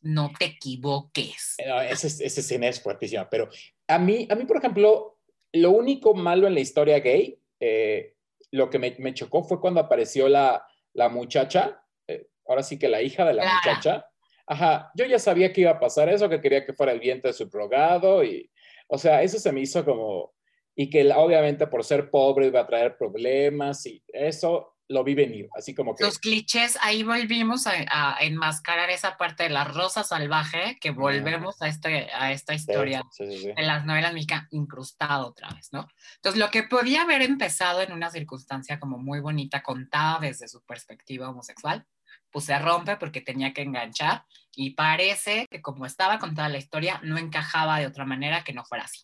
No 0.02 0.32
te 0.38 0.46
equivoques. 0.46 1.56
Eh, 1.58 1.88
ese, 1.90 2.08
ese 2.08 2.42
escena 2.42 2.68
es 2.68 2.80
fuertísima, 2.80 3.30
pero 3.30 3.50
a 3.88 3.98
mí, 3.98 4.28
a 4.30 4.36
mí, 4.36 4.46
por 4.46 4.58
ejemplo, 4.58 5.20
lo 5.54 5.72
único 5.72 6.14
malo 6.14 6.46
en 6.46 6.54
la 6.54 6.60
historia 6.60 7.00
gay, 7.00 7.40
eh, 7.60 8.16
lo 8.52 8.70
que 8.70 8.80
me, 8.80 8.96
me, 9.00 9.14
chocó 9.14 9.44
fue 9.44 9.60
cuando 9.60 9.80
apareció 9.80 10.30
la, 10.30 10.66
la 10.94 11.10
muchacha, 11.10 11.84
eh, 12.08 12.28
ahora 12.46 12.62
sí 12.62 12.78
que 12.78 12.90
la 12.90 13.02
hija 13.02 13.26
de 13.26 13.34
la 13.34 13.56
muchacha. 13.56 14.06
Ajá, 14.46 14.92
yo 14.96 15.06
ya 15.06 15.20
sabía 15.20 15.54
que 15.54 15.62
iba 15.62 15.72
a 15.72 15.80
pasar 15.80 16.10
eso, 16.10 16.28
que 16.28 16.42
quería 16.42 16.66
que 16.66 16.74
fuera 16.74 16.92
el 16.92 17.00
vientre 17.00 17.32
subrogado 17.34 18.24
y 18.24 18.52
o 18.88 18.98
sea, 18.98 19.22
eso 19.22 19.40
se 19.40 19.52
me 19.52 19.62
hizo 19.62 19.84
como, 19.84 20.34
y 20.76 20.90
que 20.90 21.12
obviamente 21.14 21.68
por 21.68 21.84
ser 21.84 22.10
pobre 22.10 22.48
iba 22.48 22.62
a 22.62 22.68
traer 22.68 22.98
problemas 22.98 23.86
y 23.86 24.04
eso 24.08 24.74
lo 24.90 25.04
vi 25.04 25.16
venir, 25.16 25.50
así 25.56 25.74
como 25.74 25.96
que... 25.96 26.04
Los 26.04 26.20
clichés, 26.20 26.78
ahí 26.82 27.04
volvimos 27.04 27.66
a, 27.68 28.18
enmascarar 28.20 28.90
esa 28.90 29.18
parte 29.18 29.44
de 29.44 29.50
la 29.50 29.64
rosa 29.64 30.04
salvaje, 30.04 30.78
que 30.80 30.92
volvemos 30.92 31.62
a, 31.62 31.68
este, 31.68 32.10
a 32.14 32.32
esta 32.32 32.54
historia 32.54 33.04
en 33.20 33.68
las 33.68 33.86
novelas 33.86 34.14
mexicanas 34.14 34.48
incrustado 34.52 35.28
otra 35.28 35.50
vez, 35.50 35.70
¿no? 35.72 35.88
Entonces, 36.16 36.40
lo 36.40 36.52
que 36.52 36.64
podía 36.64 37.04
haber 37.04 37.22
empezado 37.22 37.82
en 37.82 37.94
una 37.94 38.12
circunstancia 38.12 38.80
como 38.80 38.98
muy 38.98 39.20
bonita, 39.20 39.64
contada 39.64 40.20
desde 40.20 40.48
su 40.48 40.62
perspectiva 40.64 41.30
homosexual, 41.30 41.86
pues 42.34 42.46
se 42.46 42.60
rompe 42.60 42.98
porque 42.98 43.22
tenía 43.22 43.54
que 43.54 43.62
enganchar 43.62 44.26
y 44.56 44.72
parece 44.72 45.46
que 45.50 45.62
como 45.62 45.86
estaba 45.86 46.20
contada 46.20 46.50
la 46.50 46.58
historia, 46.58 47.00
no 47.04 47.18
encajaba 47.18 47.80
de 47.80 47.88
otra 47.88 48.06
manera 48.06 48.44
que 48.44 48.54
no 48.54 48.66
fuera 48.66 48.84
así. 48.84 49.04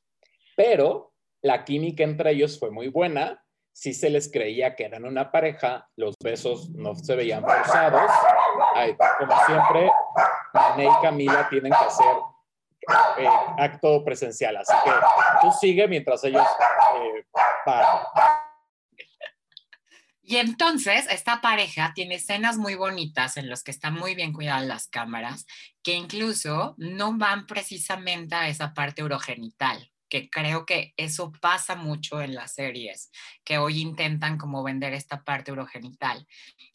Pero 0.57 1.13
la 1.41 1.63
química 1.63 2.03
entre 2.03 2.31
ellos 2.31 2.59
fue 2.59 2.71
muy 2.71 2.89
buena, 2.89 3.41
sí 3.71 3.93
se 3.93 4.09
les 4.09 4.31
creía 4.31 4.75
que 4.75 4.85
eran 4.85 5.05
una 5.05 5.31
pareja, 5.31 5.87
los 5.95 6.15
besos 6.21 6.69
no 6.71 6.95
se 6.95 7.15
veían 7.15 7.43
forzados, 7.43 8.11
como 9.19 9.45
siempre, 9.45 9.91
Mané 10.53 10.85
y 10.85 11.01
Camila 11.01 11.47
tienen 11.49 11.71
que 11.71 11.85
hacer 11.85 12.17
eh, 13.19 13.29
acto 13.57 14.03
presencial, 14.03 14.57
así 14.57 14.73
que 14.83 14.91
tú 15.41 15.51
sigue 15.61 15.87
mientras 15.87 16.23
ellos 16.23 16.45
eh, 16.95 17.25
paran. 17.63 17.99
Y 20.29 20.37
entonces 20.37 21.07
esta 21.09 21.41
pareja 21.41 21.91
tiene 21.95 22.13
escenas 22.13 22.59
muy 22.59 22.75
bonitas 22.75 23.35
en 23.35 23.49
las 23.49 23.63
que 23.63 23.71
están 23.71 23.95
muy 23.95 24.13
bien 24.13 24.31
cuidadas 24.31 24.63
las 24.63 24.87
cámaras, 24.87 25.47
que 25.81 25.95
incluso 25.95 26.75
no 26.77 27.17
van 27.17 27.47
precisamente 27.47 28.35
a 28.35 28.47
esa 28.47 28.75
parte 28.75 29.03
urogenital, 29.03 29.91
que 30.07 30.29
creo 30.29 30.67
que 30.67 30.93
eso 30.97 31.31
pasa 31.41 31.75
mucho 31.75 32.21
en 32.21 32.35
las 32.35 32.53
series, 32.53 33.09
que 33.43 33.57
hoy 33.57 33.81
intentan 33.81 34.37
como 34.37 34.61
vender 34.61 34.93
esta 34.93 35.23
parte 35.23 35.51
urogenital. 35.51 36.27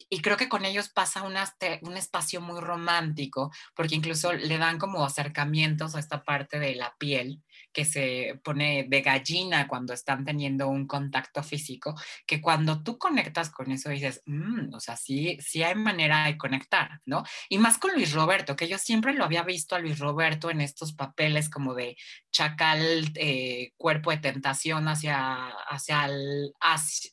Y 0.09 0.21
creo 0.21 0.35
que 0.35 0.49
con 0.49 0.65
ellos 0.65 0.89
pasa 0.89 1.23
un 1.23 1.95
espacio 1.95 2.41
muy 2.41 2.59
romántico, 2.59 3.53
porque 3.73 3.95
incluso 3.95 4.33
le 4.33 4.57
dan 4.57 4.77
como 4.79 5.05
acercamientos 5.05 5.95
a 5.95 5.99
esta 5.99 6.25
parte 6.25 6.59
de 6.59 6.75
la 6.75 6.93
piel 6.99 7.41
que 7.75 7.83
se 7.83 8.39
pone 8.41 8.85
de 8.87 9.01
gallina 9.01 9.67
cuando 9.67 9.93
están 9.93 10.23
teniendo 10.23 10.69
un 10.69 10.87
contacto 10.87 11.43
físico, 11.43 11.93
que 12.25 12.41
cuando 12.41 12.81
tú 12.81 12.97
conectas 12.97 13.49
con 13.49 13.69
eso 13.69 13.89
dices, 13.89 14.23
mm, 14.25 14.73
o 14.73 14.79
sea, 14.79 14.95
sí, 14.95 15.37
sí 15.41 15.61
hay 15.61 15.75
manera 15.75 16.25
de 16.25 16.37
conectar, 16.37 17.01
¿no? 17.05 17.23
Y 17.49 17.57
más 17.57 17.77
con 17.77 17.91
Luis 17.93 18.13
Roberto, 18.13 18.55
que 18.55 18.69
yo 18.69 18.77
siempre 18.77 19.13
lo 19.13 19.25
había 19.25 19.43
visto 19.43 19.75
a 19.75 19.79
Luis 19.79 19.99
Roberto 19.99 20.49
en 20.49 20.61
estos 20.61 20.93
papeles 20.93 21.49
como 21.49 21.75
de 21.75 21.97
chacal, 22.31 23.11
eh, 23.15 23.73
cuerpo 23.75 24.11
de 24.11 24.17
tentación 24.19 24.87
hacia, 24.87 25.49
hacia, 25.67 26.05
el, 26.05 26.53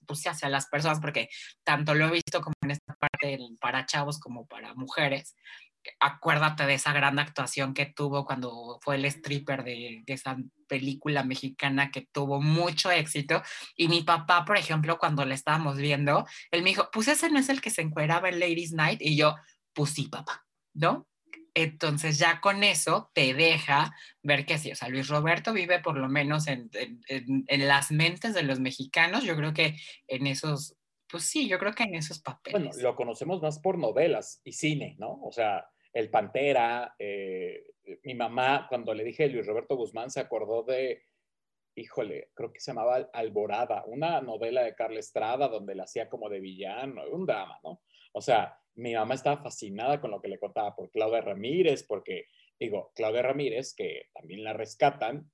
pues, 0.06 0.24
hacia 0.28 0.48
las 0.48 0.66
personas, 0.68 1.00
porque 1.00 1.28
tanto 1.64 1.94
lo 1.94 2.06
he 2.06 2.12
visto 2.12 2.40
como 2.40 2.54
en 2.62 2.70
esta 2.70 2.94
parte 2.94 3.36
para 3.60 3.84
chavos 3.84 4.20
como 4.20 4.46
para 4.46 4.74
mujeres 4.74 5.34
acuérdate 6.00 6.66
de 6.66 6.74
esa 6.74 6.92
gran 6.92 7.18
actuación 7.18 7.74
que 7.74 7.86
tuvo 7.86 8.24
cuando 8.24 8.78
fue 8.82 8.96
el 8.96 9.04
stripper 9.06 9.64
de, 9.64 10.02
esa 10.06 10.36
película 10.68 11.24
mexicana 11.24 11.90
que 11.90 12.08
tuvo 12.12 12.40
mucho 12.40 12.90
éxito. 12.90 13.42
Y 13.76 13.88
mi 13.88 14.02
papá, 14.02 14.44
por 14.44 14.56
ejemplo, 14.56 14.98
cuando 14.98 15.24
le 15.24 15.34
estábamos 15.34 15.76
viendo, 15.76 16.26
él 16.50 16.62
me 16.62 16.70
dijo, 16.70 16.88
pues 16.92 17.08
ese 17.08 17.30
no 17.30 17.38
es 17.38 17.48
el 17.48 17.60
que 17.60 17.70
se 17.70 17.82
encueraba 17.82 18.28
en 18.28 18.40
Ladies 18.40 18.72
Night. 18.72 19.00
Y 19.02 19.16
yo, 19.16 19.34
pues 19.72 19.90
sí, 19.90 20.08
papá, 20.08 20.46
¿no? 20.74 21.08
Entonces 21.54 22.18
ya 22.18 22.40
con 22.40 22.64
eso 22.64 23.10
te 23.12 23.34
deja 23.34 23.94
ver 24.22 24.46
que 24.46 24.56
sí, 24.56 24.72
o 24.72 24.74
sea, 24.74 24.88
Luis 24.88 25.08
Roberto 25.08 25.52
vive 25.52 25.80
por 25.80 25.98
lo 25.98 26.08
menos 26.08 26.46
en, 26.46 26.70
en 27.08 27.68
las 27.68 27.90
mentes 27.90 28.32
de 28.32 28.42
los 28.42 28.58
mexicanos. 28.58 29.22
Yo 29.24 29.36
creo 29.36 29.52
que 29.52 29.76
en 30.06 30.26
esos 30.26 30.76
pues 31.12 31.24
sí, 31.24 31.46
yo 31.46 31.58
creo 31.58 31.74
que 31.74 31.82
en 31.82 31.94
esos 31.94 32.20
papeles. 32.20 32.58
Bueno, 32.58 32.82
lo 32.82 32.96
conocemos 32.96 33.42
más 33.42 33.58
por 33.58 33.78
novelas 33.78 34.40
y 34.44 34.52
cine, 34.52 34.96
¿no? 34.98 35.20
O 35.22 35.30
sea, 35.30 35.70
El 35.92 36.10
Pantera, 36.10 36.94
eh, 36.98 37.64
mi 38.04 38.14
mamá, 38.14 38.66
cuando 38.68 38.94
le 38.94 39.04
dije 39.04 39.28
Luis 39.28 39.46
Roberto 39.46 39.76
Guzmán, 39.76 40.10
se 40.10 40.20
acordó 40.20 40.62
de, 40.62 41.04
híjole, 41.74 42.30
creo 42.34 42.52
que 42.52 42.60
se 42.60 42.70
llamaba 42.70 43.08
Alborada, 43.12 43.84
una 43.86 44.20
novela 44.20 44.62
de 44.62 44.74
Carla 44.74 45.00
Estrada 45.00 45.48
donde 45.48 45.74
la 45.74 45.84
hacía 45.84 46.08
como 46.08 46.28
de 46.28 46.40
villano, 46.40 47.02
un 47.10 47.26
drama, 47.26 47.58
¿no? 47.62 47.82
O 48.12 48.20
sea, 48.20 48.58
mi 48.74 48.94
mamá 48.94 49.14
estaba 49.14 49.42
fascinada 49.42 50.00
con 50.00 50.10
lo 50.10 50.20
que 50.20 50.28
le 50.28 50.38
contaba 50.38 50.74
por 50.74 50.90
Claudia 50.90 51.20
Ramírez, 51.20 51.84
porque, 51.86 52.26
digo, 52.58 52.92
Claudia 52.94 53.22
Ramírez, 53.22 53.74
que 53.74 54.06
también 54.14 54.44
la 54.44 54.52
rescatan, 54.52 55.30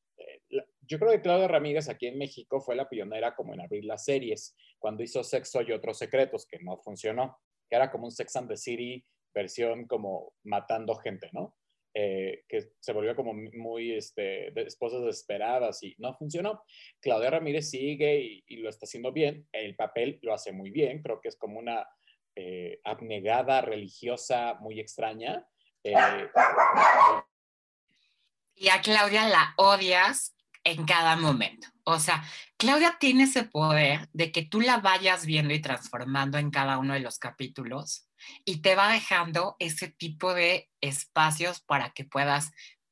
yo 0.89 0.99
creo 0.99 1.13
que 1.13 1.21
Claudia 1.21 1.49
Ramírez 1.49 1.89
aquí 1.89 2.07
en 2.07 2.19
México 2.19 2.61
fue 2.61 2.75
la 2.75 2.89
pionera 2.89 3.35
como 3.35 3.53
en 3.53 3.61
abrir 3.61 3.85
las 3.85 4.05
series, 4.05 4.57
cuando 4.79 5.03
hizo 5.03 5.23
Sexo 5.23 5.63
y 5.63 5.73
otros 5.73 5.99
secretos, 5.99 6.47
que 6.47 6.59
no 6.61 6.79
funcionó, 6.79 7.39
que 7.69 7.77
era 7.77 7.91
como 7.91 8.07
un 8.07 8.11
Sex 8.11 8.35
and 8.37 8.49
the 8.49 8.57
City 8.57 9.05
versión 9.35 9.87
como 9.87 10.33
matando 10.45 10.95
gente, 10.97 11.31
¿no? 11.33 11.57
Eh, 11.95 12.45
que 12.49 12.71
se 12.79 12.93
volvió 12.93 13.17
como 13.17 13.35
muy 13.35 13.93
este, 13.93 14.53
de 14.53 14.63
esposas 14.63 15.03
desesperadas 15.03 15.83
y 15.83 15.97
no 15.99 16.15
funcionó. 16.15 16.63
Claudia 17.01 17.31
Ramírez 17.31 17.71
sigue 17.71 18.43
y, 18.47 18.57
lo 18.59 18.69
está 18.69 18.85
haciendo 18.85 19.11
bien, 19.11 19.49
el 19.53 19.75
papel 19.75 20.19
lo 20.23 20.33
hace 20.33 20.53
muy 20.53 20.71
bien, 20.71 21.03
creo 21.03 21.21
que 21.21 21.29
es 21.29 21.37
como 21.37 21.59
una 21.59 21.89
eh, 22.37 22.81
abnegada 22.85 23.63
religiosa 23.63 24.55
muy 24.61 24.79
extraña. 24.79 25.49
Eh, 25.83 25.95
y 28.55 28.69
a 28.69 28.81
Claudia 28.81 29.27
la 29.29 29.55
odias 29.57 30.37
en 30.65 30.85
cada 30.85 31.17
momento. 31.17 31.69
O 31.85 31.99
sea, 31.99 32.25
Claudia 32.57 32.97
tiene 33.01 33.25
ese 33.25 33.45
poder 33.45 34.09
de 34.13 34.31
que 34.33 34.45
tú 34.45 34.61
la 34.61 34.79
vayas 34.79 35.25
viendo 35.25 35.55
y 35.55 35.61
transformando 35.61 36.39
en 36.39 36.51
cada 36.51 36.79
uno 36.79 36.95
de 36.95 37.01
los 37.01 37.19
capítulos 37.19 38.09
y 38.45 38.61
te 38.61 38.75
va 38.75 38.93
dejando 38.93 39.57
ese 39.59 39.89
tipo 39.89 40.35
de 40.35 40.69
espacios 40.81 41.61
para 41.61 41.91
que 41.91 42.05
puedas 42.05 42.51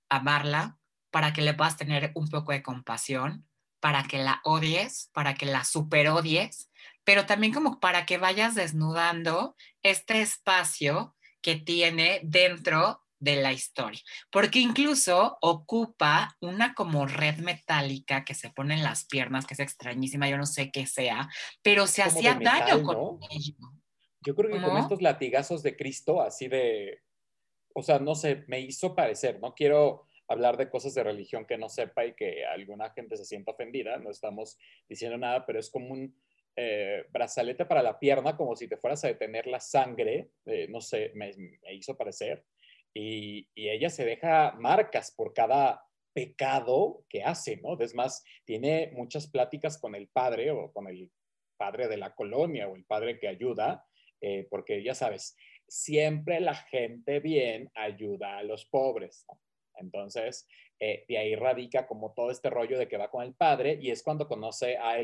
amarla, 0.08 0.78
para 1.10 1.32
que 1.32 1.42
le 1.42 1.54
puedas 1.54 1.76
tener 1.76 2.12
un 2.14 2.28
poco 2.28 2.52
de 2.52 2.62
compasión, 2.62 3.46
para 3.80 4.04
que 4.04 4.18
la 4.18 4.40
odies, 4.44 5.10
para 5.12 5.34
que 5.34 5.46
la 5.46 5.64
super 5.64 6.08
odies, 6.08 6.70
pero 7.04 7.26
también 7.26 7.52
como 7.52 7.78
para 7.80 8.06
que 8.06 8.18
vayas 8.18 8.54
desnudando 8.54 9.56
este 9.82 10.22
espacio 10.22 11.14
que 11.40 11.56
tiene 11.56 12.20
dentro 12.24 13.05
de 13.26 13.42
la 13.42 13.52
historia, 13.52 14.00
porque 14.30 14.60
incluso 14.60 15.36
ocupa 15.42 16.36
una 16.40 16.74
como 16.74 17.06
red 17.06 17.38
metálica 17.38 18.24
que 18.24 18.34
se 18.34 18.50
pone 18.50 18.74
en 18.74 18.82
las 18.82 19.04
piernas, 19.04 19.46
que 19.46 19.54
es 19.54 19.60
extrañísima, 19.60 20.28
yo 20.28 20.38
no 20.38 20.46
sé 20.46 20.70
qué 20.70 20.86
sea, 20.86 21.28
pero 21.62 21.86
se 21.86 22.02
hacía 22.02 22.38
daño 22.40 22.82
con 22.82 23.18
ello. 23.30 23.54
Yo 24.24 24.34
creo 24.34 24.50
que 24.50 24.62
con 24.62 24.76
estos 24.78 25.02
latigazos 25.02 25.62
de 25.62 25.76
Cristo, 25.76 26.22
así 26.22 26.48
de, 26.48 27.00
o 27.74 27.82
sea, 27.82 27.98
no 27.98 28.14
sé, 28.14 28.44
me 28.46 28.60
hizo 28.60 28.94
parecer, 28.94 29.40
no 29.40 29.54
quiero 29.54 30.06
hablar 30.28 30.56
de 30.56 30.70
cosas 30.70 30.94
de 30.94 31.04
religión 31.04 31.46
que 31.46 31.58
no 31.58 31.68
sepa 31.68 32.04
y 32.06 32.14
que 32.14 32.44
alguna 32.46 32.90
gente 32.90 33.16
se 33.16 33.24
sienta 33.24 33.52
ofendida, 33.52 33.98
no 33.98 34.10
estamos 34.10 34.56
diciendo 34.88 35.18
nada, 35.18 35.44
pero 35.46 35.58
es 35.58 35.70
como 35.70 35.92
un 35.92 36.16
eh, 36.56 37.04
brazalete 37.10 37.66
para 37.66 37.82
la 37.82 37.98
pierna, 37.98 38.36
como 38.36 38.56
si 38.56 38.68
te 38.68 38.76
fueras 38.76 39.04
a 39.04 39.08
detener 39.08 39.46
la 39.46 39.60
sangre, 39.60 40.30
eh, 40.46 40.66
no 40.68 40.80
sé, 40.80 41.12
me, 41.14 41.32
me 41.36 41.74
hizo 41.74 41.96
parecer 41.96 42.44
y, 42.98 43.48
ella 43.54 43.90
se 43.90 44.04
deja 44.04 44.52
marcas 44.52 45.10
por 45.10 45.34
cada 45.34 45.84
pecado 46.14 47.04
que 47.10 47.22
hace, 47.22 47.58
¿no? 47.58 47.78
Es 47.78 47.94
más, 47.94 48.24
tiene 48.46 48.90
muchas 48.94 49.28
pláticas 49.28 49.78
con 49.78 49.94
el 49.94 50.08
padre 50.08 50.50
o 50.50 50.72
con 50.72 50.88
el 50.88 51.10
padre 51.58 51.88
de 51.88 51.98
la 51.98 52.14
colonia 52.14 52.68
o 52.68 52.74
el 52.74 52.84
padre 52.84 53.18
que 53.18 53.28
ayuda, 53.28 53.86
eh, 54.22 54.46
porque 54.48 54.82
ya 54.82 54.94
sabes, 54.94 55.36
siempre 55.68 56.40
la 56.40 56.54
gente 56.54 57.20
bien 57.20 57.70
ayuda 57.74 58.38
a 58.38 58.42
los 58.42 58.64
pobres. 58.64 59.26
Entonces, 59.74 60.48
eh, 60.78 61.04
de 61.06 61.18
ahí 61.18 61.34
radica 61.34 61.86
como 61.86 62.14
todo 62.14 62.30
este 62.30 62.48
rollo 62.48 62.78
de 62.78 62.88
que 62.88 62.96
va 62.96 63.10
con 63.10 63.24
el 63.24 63.34
padre 63.34 63.78
y 63.80 63.90
es 63.90 64.02
cuando 64.02 64.26
conoce 64.26 64.78
a 64.78 64.98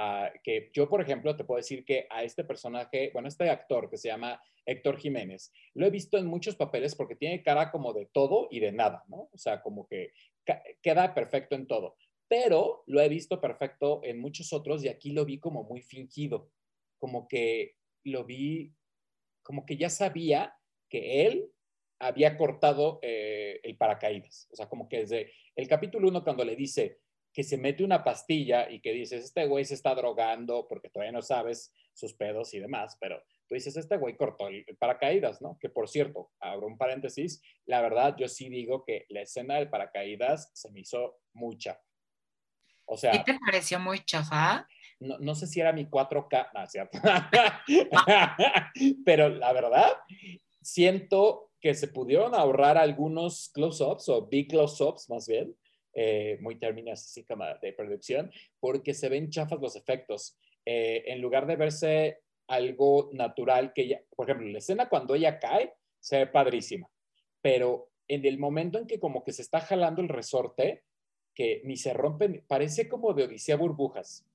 Elroy, 0.00 0.40
que 0.42 0.70
yo, 0.72 0.88
por 0.88 1.00
ejemplo, 1.00 1.36
te 1.36 1.44
puedo 1.44 1.58
decir 1.58 1.84
que 1.84 2.06
a 2.10 2.22
este 2.22 2.44
personaje, 2.44 3.10
bueno, 3.12 3.28
este 3.28 3.48
actor 3.48 3.90
que 3.90 3.96
se 3.96 4.08
llama 4.08 4.40
Héctor 4.66 4.98
Jiménez, 4.98 5.52
lo 5.74 5.86
he 5.86 5.90
visto 5.90 6.18
en 6.18 6.26
muchos 6.26 6.56
papeles 6.56 6.94
porque 6.94 7.16
tiene 7.16 7.42
cara 7.42 7.70
como 7.70 7.92
de 7.92 8.06
todo 8.06 8.48
y 8.50 8.60
de 8.60 8.72
nada, 8.72 9.04
¿no? 9.08 9.28
O 9.32 9.38
sea, 9.38 9.62
como 9.62 9.86
que 9.86 10.12
queda 10.82 11.14
perfecto 11.14 11.54
en 11.54 11.66
todo, 11.66 11.96
pero 12.28 12.84
lo 12.86 13.00
he 13.00 13.08
visto 13.08 13.40
perfecto 13.40 14.00
en 14.04 14.20
muchos 14.20 14.52
otros 14.52 14.84
y 14.84 14.88
aquí 14.88 15.12
lo 15.12 15.24
vi 15.24 15.38
como 15.38 15.64
muy 15.64 15.82
fingido, 15.82 16.50
como 16.98 17.28
que 17.28 17.76
lo 18.04 18.24
vi, 18.24 18.74
como 19.42 19.66
que 19.66 19.76
ya 19.76 19.90
sabía 19.90 20.54
que 20.88 21.26
él 21.26 21.50
había 21.98 22.36
cortado 22.36 22.98
eh, 23.02 23.60
el 23.62 23.76
paracaídas, 23.76 24.48
o 24.50 24.56
sea, 24.56 24.68
como 24.68 24.88
que 24.88 25.00
desde 25.00 25.32
el 25.54 25.68
capítulo 25.68 26.08
uno 26.08 26.24
cuando 26.24 26.44
le 26.44 26.56
dice, 26.56 27.00
que 27.32 27.44
se 27.44 27.56
mete 27.56 27.84
una 27.84 28.02
pastilla 28.02 28.70
y 28.70 28.80
que 28.80 28.92
dices, 28.92 29.24
este 29.24 29.46
güey 29.46 29.64
se 29.64 29.74
está 29.74 29.94
drogando 29.94 30.66
porque 30.68 30.90
todavía 30.90 31.12
no 31.12 31.22
sabes 31.22 31.72
sus 31.94 32.14
pedos 32.14 32.52
y 32.54 32.60
demás, 32.60 32.96
pero 33.00 33.22
tú 33.46 33.54
dices, 33.54 33.76
este 33.76 33.96
güey 33.96 34.16
cortó 34.16 34.48
el, 34.48 34.64
paracaídas, 34.78 35.40
¿no? 35.40 35.58
Que 35.60 35.68
por 35.68 35.88
cierto, 35.88 36.30
abro 36.40 36.66
un 36.66 36.78
paréntesis, 36.78 37.42
la 37.66 37.80
verdad 37.80 38.16
yo 38.18 38.28
sí 38.28 38.48
digo 38.48 38.84
que 38.84 39.06
la 39.10 39.22
escena 39.22 39.56
del 39.56 39.70
paracaídas 39.70 40.50
se 40.54 40.70
me 40.70 40.80
hizo 40.80 41.20
mucha. 41.32 41.80
O 42.86 42.96
sea... 42.96 43.14
¿Y 43.14 43.22
te 43.22 43.38
pareció 43.38 43.78
muy 43.78 44.00
chafa? 44.00 44.66
No, 44.98 45.18
no 45.18 45.34
sé 45.34 45.46
si 45.46 45.60
era 45.60 45.72
mi 45.72 45.86
4K, 45.86 46.48
no, 46.54 46.66
¿cierto? 46.66 46.98
pero 49.04 49.28
la 49.28 49.52
verdad, 49.52 49.92
siento 50.60 51.50
que 51.60 51.74
se 51.74 51.88
pudieron 51.88 52.34
ahorrar 52.34 52.78
algunos 52.78 53.50
close-ups 53.50 54.08
o 54.08 54.26
big 54.26 54.48
close-ups 54.48 55.08
más 55.10 55.28
bien, 55.28 55.54
eh, 55.94 56.38
muy 56.40 56.58
términos 56.58 57.00
así 57.00 57.24
como 57.24 57.44
de 57.60 57.72
producción, 57.72 58.30
porque 58.60 58.94
se 58.94 59.08
ven 59.08 59.30
chafas 59.30 59.60
los 59.60 59.76
efectos. 59.76 60.36
Eh, 60.64 61.04
en 61.06 61.20
lugar 61.20 61.46
de 61.46 61.56
verse 61.56 62.18
algo 62.46 63.10
natural 63.12 63.72
que 63.72 63.82
ella, 63.82 64.02
por 64.14 64.28
ejemplo, 64.28 64.48
la 64.48 64.58
escena 64.58 64.88
cuando 64.88 65.14
ella 65.14 65.38
cae 65.38 65.74
se 65.98 66.18
ve 66.18 66.26
padrísima, 66.26 66.88
pero 67.40 67.90
en 68.08 68.26
el 68.26 68.38
momento 68.38 68.78
en 68.78 68.86
que 68.86 68.98
como 68.98 69.22
que 69.24 69.32
se 69.32 69.42
está 69.42 69.60
jalando 69.60 70.02
el 70.02 70.08
resorte, 70.08 70.82
que 71.34 71.62
ni 71.64 71.76
se 71.76 71.92
rompen, 71.92 72.44
parece 72.48 72.88
como 72.88 73.14
de 73.14 73.24
Odisea 73.24 73.56
Burbujas. 73.56 74.26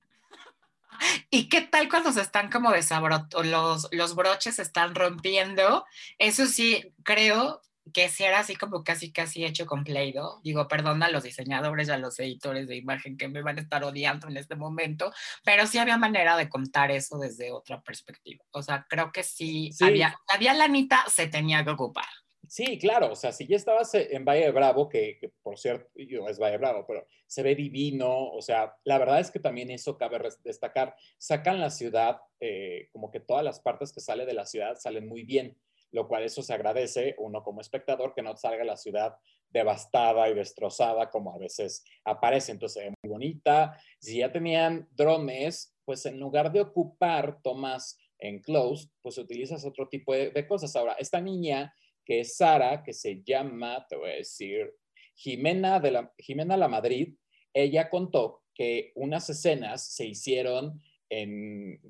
¿Y 1.30 1.48
qué 1.48 1.60
tal 1.60 1.88
cuando 1.88 2.12
se 2.12 2.22
están 2.22 2.50
como 2.50 2.70
desabrochando, 2.70 3.42
los, 3.42 3.88
los 3.92 4.14
broches 4.14 4.56
se 4.56 4.62
están 4.62 4.94
rompiendo? 4.94 5.84
Eso 6.18 6.46
sí, 6.46 6.94
creo 7.02 7.60
que 7.92 8.08
si 8.08 8.24
era 8.24 8.40
así 8.40 8.56
como 8.56 8.82
casi 8.82 9.12
casi 9.12 9.44
hecho 9.44 9.66
con 9.66 9.84
Play-Doh. 9.84 10.40
Digo, 10.42 10.68
perdón 10.68 11.02
a 11.02 11.10
los 11.10 11.22
diseñadores 11.22 11.88
y 11.88 11.90
a 11.92 11.98
los 11.98 12.18
editores 12.18 12.68
de 12.68 12.76
imagen 12.76 13.16
que 13.16 13.28
me 13.28 13.42
van 13.42 13.58
a 13.58 13.62
estar 13.62 13.84
odiando 13.84 14.28
en 14.28 14.36
este 14.36 14.56
momento, 14.56 15.12
pero 15.44 15.66
sí 15.66 15.78
había 15.78 15.96
manera 15.96 16.36
de 16.36 16.48
contar 16.48 16.90
eso 16.90 17.18
desde 17.18 17.52
otra 17.52 17.80
perspectiva. 17.82 18.44
O 18.50 18.62
sea, 18.62 18.86
creo 18.88 19.12
que 19.12 19.22
sí, 19.22 19.70
había, 19.80 20.18
había 20.28 20.54
lanita, 20.54 21.04
se 21.08 21.28
tenía 21.28 21.64
que 21.64 21.70
ocupar. 21.70 22.06
Sí, 22.48 22.78
claro, 22.78 23.10
o 23.10 23.16
sea, 23.16 23.32
si 23.32 23.46
ya 23.46 23.56
estabas 23.56 23.92
en 23.94 24.24
Valle 24.24 24.44
de 24.44 24.52
Bravo, 24.52 24.88
que, 24.88 25.18
por 25.42 25.58
cierto, 25.58 25.90
yo 25.96 26.28
es 26.28 26.38
Valle 26.38 26.58
Bravo, 26.58 26.84
pero 26.86 27.04
se 27.26 27.42
ve 27.42 27.56
divino, 27.56 28.28
o 28.28 28.40
sea, 28.40 28.76
la 28.84 28.98
verdad 28.98 29.18
es 29.18 29.32
que 29.32 29.40
también 29.40 29.68
eso 29.70 29.98
cabe 29.98 30.20
destacar. 30.44 30.94
Sacan 31.18 31.60
la 31.60 31.70
ciudad, 31.70 32.20
eh, 32.38 32.88
como 32.92 33.10
que 33.10 33.18
todas 33.18 33.44
las 33.44 33.58
partes 33.58 33.92
que 33.92 34.00
sale 34.00 34.26
de 34.26 34.34
la 34.34 34.46
ciudad 34.46 34.76
salen 34.78 35.08
muy 35.08 35.24
bien 35.24 35.58
lo 35.96 36.06
cual 36.06 36.24
eso 36.24 36.42
se 36.42 36.52
agradece 36.52 37.14
uno 37.16 37.42
como 37.42 37.62
espectador 37.62 38.14
que 38.14 38.20
no 38.20 38.36
salga 38.36 38.64
la 38.64 38.76
ciudad 38.76 39.16
devastada 39.48 40.28
y 40.28 40.34
destrozada 40.34 41.08
como 41.08 41.32
a 41.32 41.38
veces 41.38 41.82
aparece. 42.04 42.52
Entonces, 42.52 42.84
es 42.84 42.92
muy 43.02 43.10
bonita. 43.10 43.80
Si 43.98 44.18
ya 44.18 44.30
tenían 44.30 44.86
drones, 44.92 45.74
pues 45.86 46.04
en 46.04 46.20
lugar 46.20 46.52
de 46.52 46.60
ocupar 46.60 47.40
tomas 47.40 47.98
en 48.18 48.42
close, 48.42 48.90
pues 49.00 49.16
utilizas 49.16 49.64
otro 49.64 49.88
tipo 49.88 50.12
de, 50.12 50.46
cosas. 50.46 50.76
Ahora, 50.76 50.96
esta 50.98 51.18
niña 51.18 51.74
que 52.04 52.20
es 52.20 52.36
Sara, 52.36 52.82
que 52.82 52.92
se 52.92 53.22
llama, 53.22 53.86
te 53.88 53.96
voy 53.96 54.10
a 54.10 54.16
decir, 54.16 54.74
Jimena, 55.14 55.80
de 55.80 55.92
la, 55.92 56.12
Jimena 56.18 56.58
La 56.58 56.68
Madrid, 56.68 57.16
ella 57.54 57.88
contó 57.88 58.42
que 58.54 58.92
unas 58.96 59.30
escenas 59.30 59.94
se 59.94 60.04
hicieron 60.04 60.78
en 61.08 61.80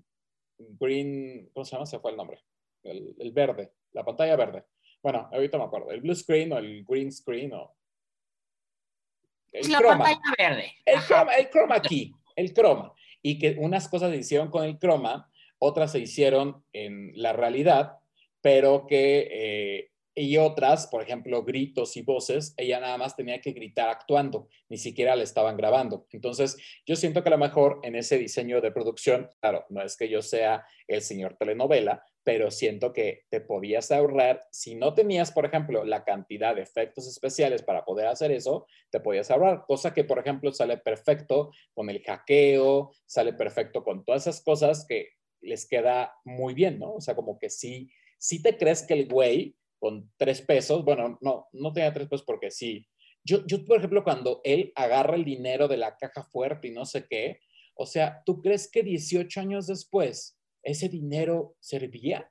Green, 0.58 1.50
¿cómo 1.52 1.64
se 1.64 1.72
llama? 1.72 1.86
Se 1.86 1.98
fue 1.98 2.12
el 2.12 2.16
nombre, 2.16 2.40
el 2.84 3.32
verde, 3.32 3.72
la 3.96 4.04
pantalla 4.04 4.36
verde. 4.36 4.64
Bueno, 5.02 5.28
ahorita 5.32 5.58
me 5.58 5.64
acuerdo, 5.64 5.90
el 5.90 6.02
blue 6.02 6.14
screen 6.14 6.52
o 6.52 6.58
el 6.58 6.84
green 6.84 7.10
screen 7.10 7.52
o... 7.54 7.74
El 9.52 9.72
la 9.72 9.80
pantalla 9.80 10.20
verde. 10.38 10.72
El 10.84 11.00
croma, 11.00 11.34
el 11.34 11.50
chroma 11.50 11.82
key, 11.82 12.12
el 12.36 12.52
croma. 12.52 12.92
Y 13.22 13.38
que 13.38 13.56
unas 13.58 13.88
cosas 13.88 14.10
se 14.10 14.18
hicieron 14.18 14.50
con 14.50 14.64
el 14.64 14.78
croma, 14.78 15.30
otras 15.58 15.92
se 15.92 15.98
hicieron 15.98 16.62
en 16.72 17.10
la 17.14 17.32
realidad, 17.32 17.98
pero 18.40 18.86
que... 18.86 19.28
Eh, 19.30 19.90
y 20.18 20.38
otras, 20.38 20.86
por 20.86 21.02
ejemplo, 21.02 21.44
gritos 21.44 21.94
y 21.98 22.02
voces, 22.02 22.54
ella 22.56 22.80
nada 22.80 22.96
más 22.96 23.14
tenía 23.14 23.38
que 23.42 23.52
gritar 23.52 23.90
actuando, 23.90 24.48
ni 24.70 24.78
siquiera 24.78 25.14
le 25.14 25.24
estaban 25.24 25.58
grabando. 25.58 26.06
Entonces, 26.10 26.56
yo 26.86 26.96
siento 26.96 27.22
que 27.22 27.28
a 27.28 27.32
lo 27.32 27.38
mejor 27.38 27.80
en 27.82 27.96
ese 27.96 28.16
diseño 28.16 28.62
de 28.62 28.72
producción, 28.72 29.28
claro, 29.42 29.66
no 29.68 29.82
es 29.82 29.94
que 29.94 30.08
yo 30.08 30.22
sea 30.22 30.64
el 30.88 31.02
señor 31.02 31.36
telenovela, 31.38 32.02
pero 32.24 32.50
siento 32.50 32.94
que 32.94 33.24
te 33.28 33.42
podías 33.42 33.92
ahorrar, 33.92 34.40
si 34.50 34.74
no 34.74 34.94
tenías, 34.94 35.32
por 35.32 35.44
ejemplo, 35.44 35.84
la 35.84 36.02
cantidad 36.02 36.56
de 36.56 36.62
efectos 36.62 37.06
especiales 37.06 37.62
para 37.62 37.84
poder 37.84 38.06
hacer 38.06 38.32
eso, 38.32 38.66
te 38.90 39.00
podías 39.00 39.30
ahorrar, 39.30 39.64
cosa 39.66 39.92
que, 39.92 40.04
por 40.04 40.18
ejemplo, 40.18 40.50
sale 40.50 40.78
perfecto 40.78 41.50
con 41.74 41.90
el 41.90 42.02
hackeo, 42.02 42.90
sale 43.04 43.34
perfecto 43.34 43.84
con 43.84 44.02
todas 44.02 44.26
esas 44.26 44.42
cosas 44.42 44.86
que 44.88 45.10
les 45.42 45.68
queda 45.68 46.14
muy 46.24 46.54
bien, 46.54 46.78
¿no? 46.78 46.94
O 46.94 47.00
sea, 47.02 47.14
como 47.14 47.38
que 47.38 47.50
sí, 47.50 47.90
sí 48.16 48.42
te 48.42 48.56
crees 48.56 48.82
que 48.82 48.94
el 48.94 49.08
güey 49.08 49.54
con 49.78 50.10
tres 50.16 50.42
pesos, 50.42 50.84
bueno, 50.84 51.18
no, 51.20 51.48
no 51.52 51.72
tenía 51.72 51.92
tres 51.92 52.08
pesos 52.08 52.24
porque 52.26 52.50
sí. 52.50 52.86
Yo, 53.24 53.44
yo, 53.46 53.64
por 53.64 53.78
ejemplo, 53.78 54.04
cuando 54.04 54.40
él 54.44 54.72
agarra 54.76 55.16
el 55.16 55.24
dinero 55.24 55.68
de 55.68 55.76
la 55.76 55.96
caja 55.96 56.22
fuerte 56.22 56.68
y 56.68 56.70
no 56.70 56.84
sé 56.84 57.06
qué, 57.08 57.40
o 57.74 57.86
sea, 57.86 58.22
¿tú 58.24 58.40
crees 58.40 58.70
que 58.70 58.82
18 58.82 59.40
años 59.40 59.66
después 59.66 60.38
ese 60.62 60.88
dinero 60.88 61.56
servía? 61.60 62.30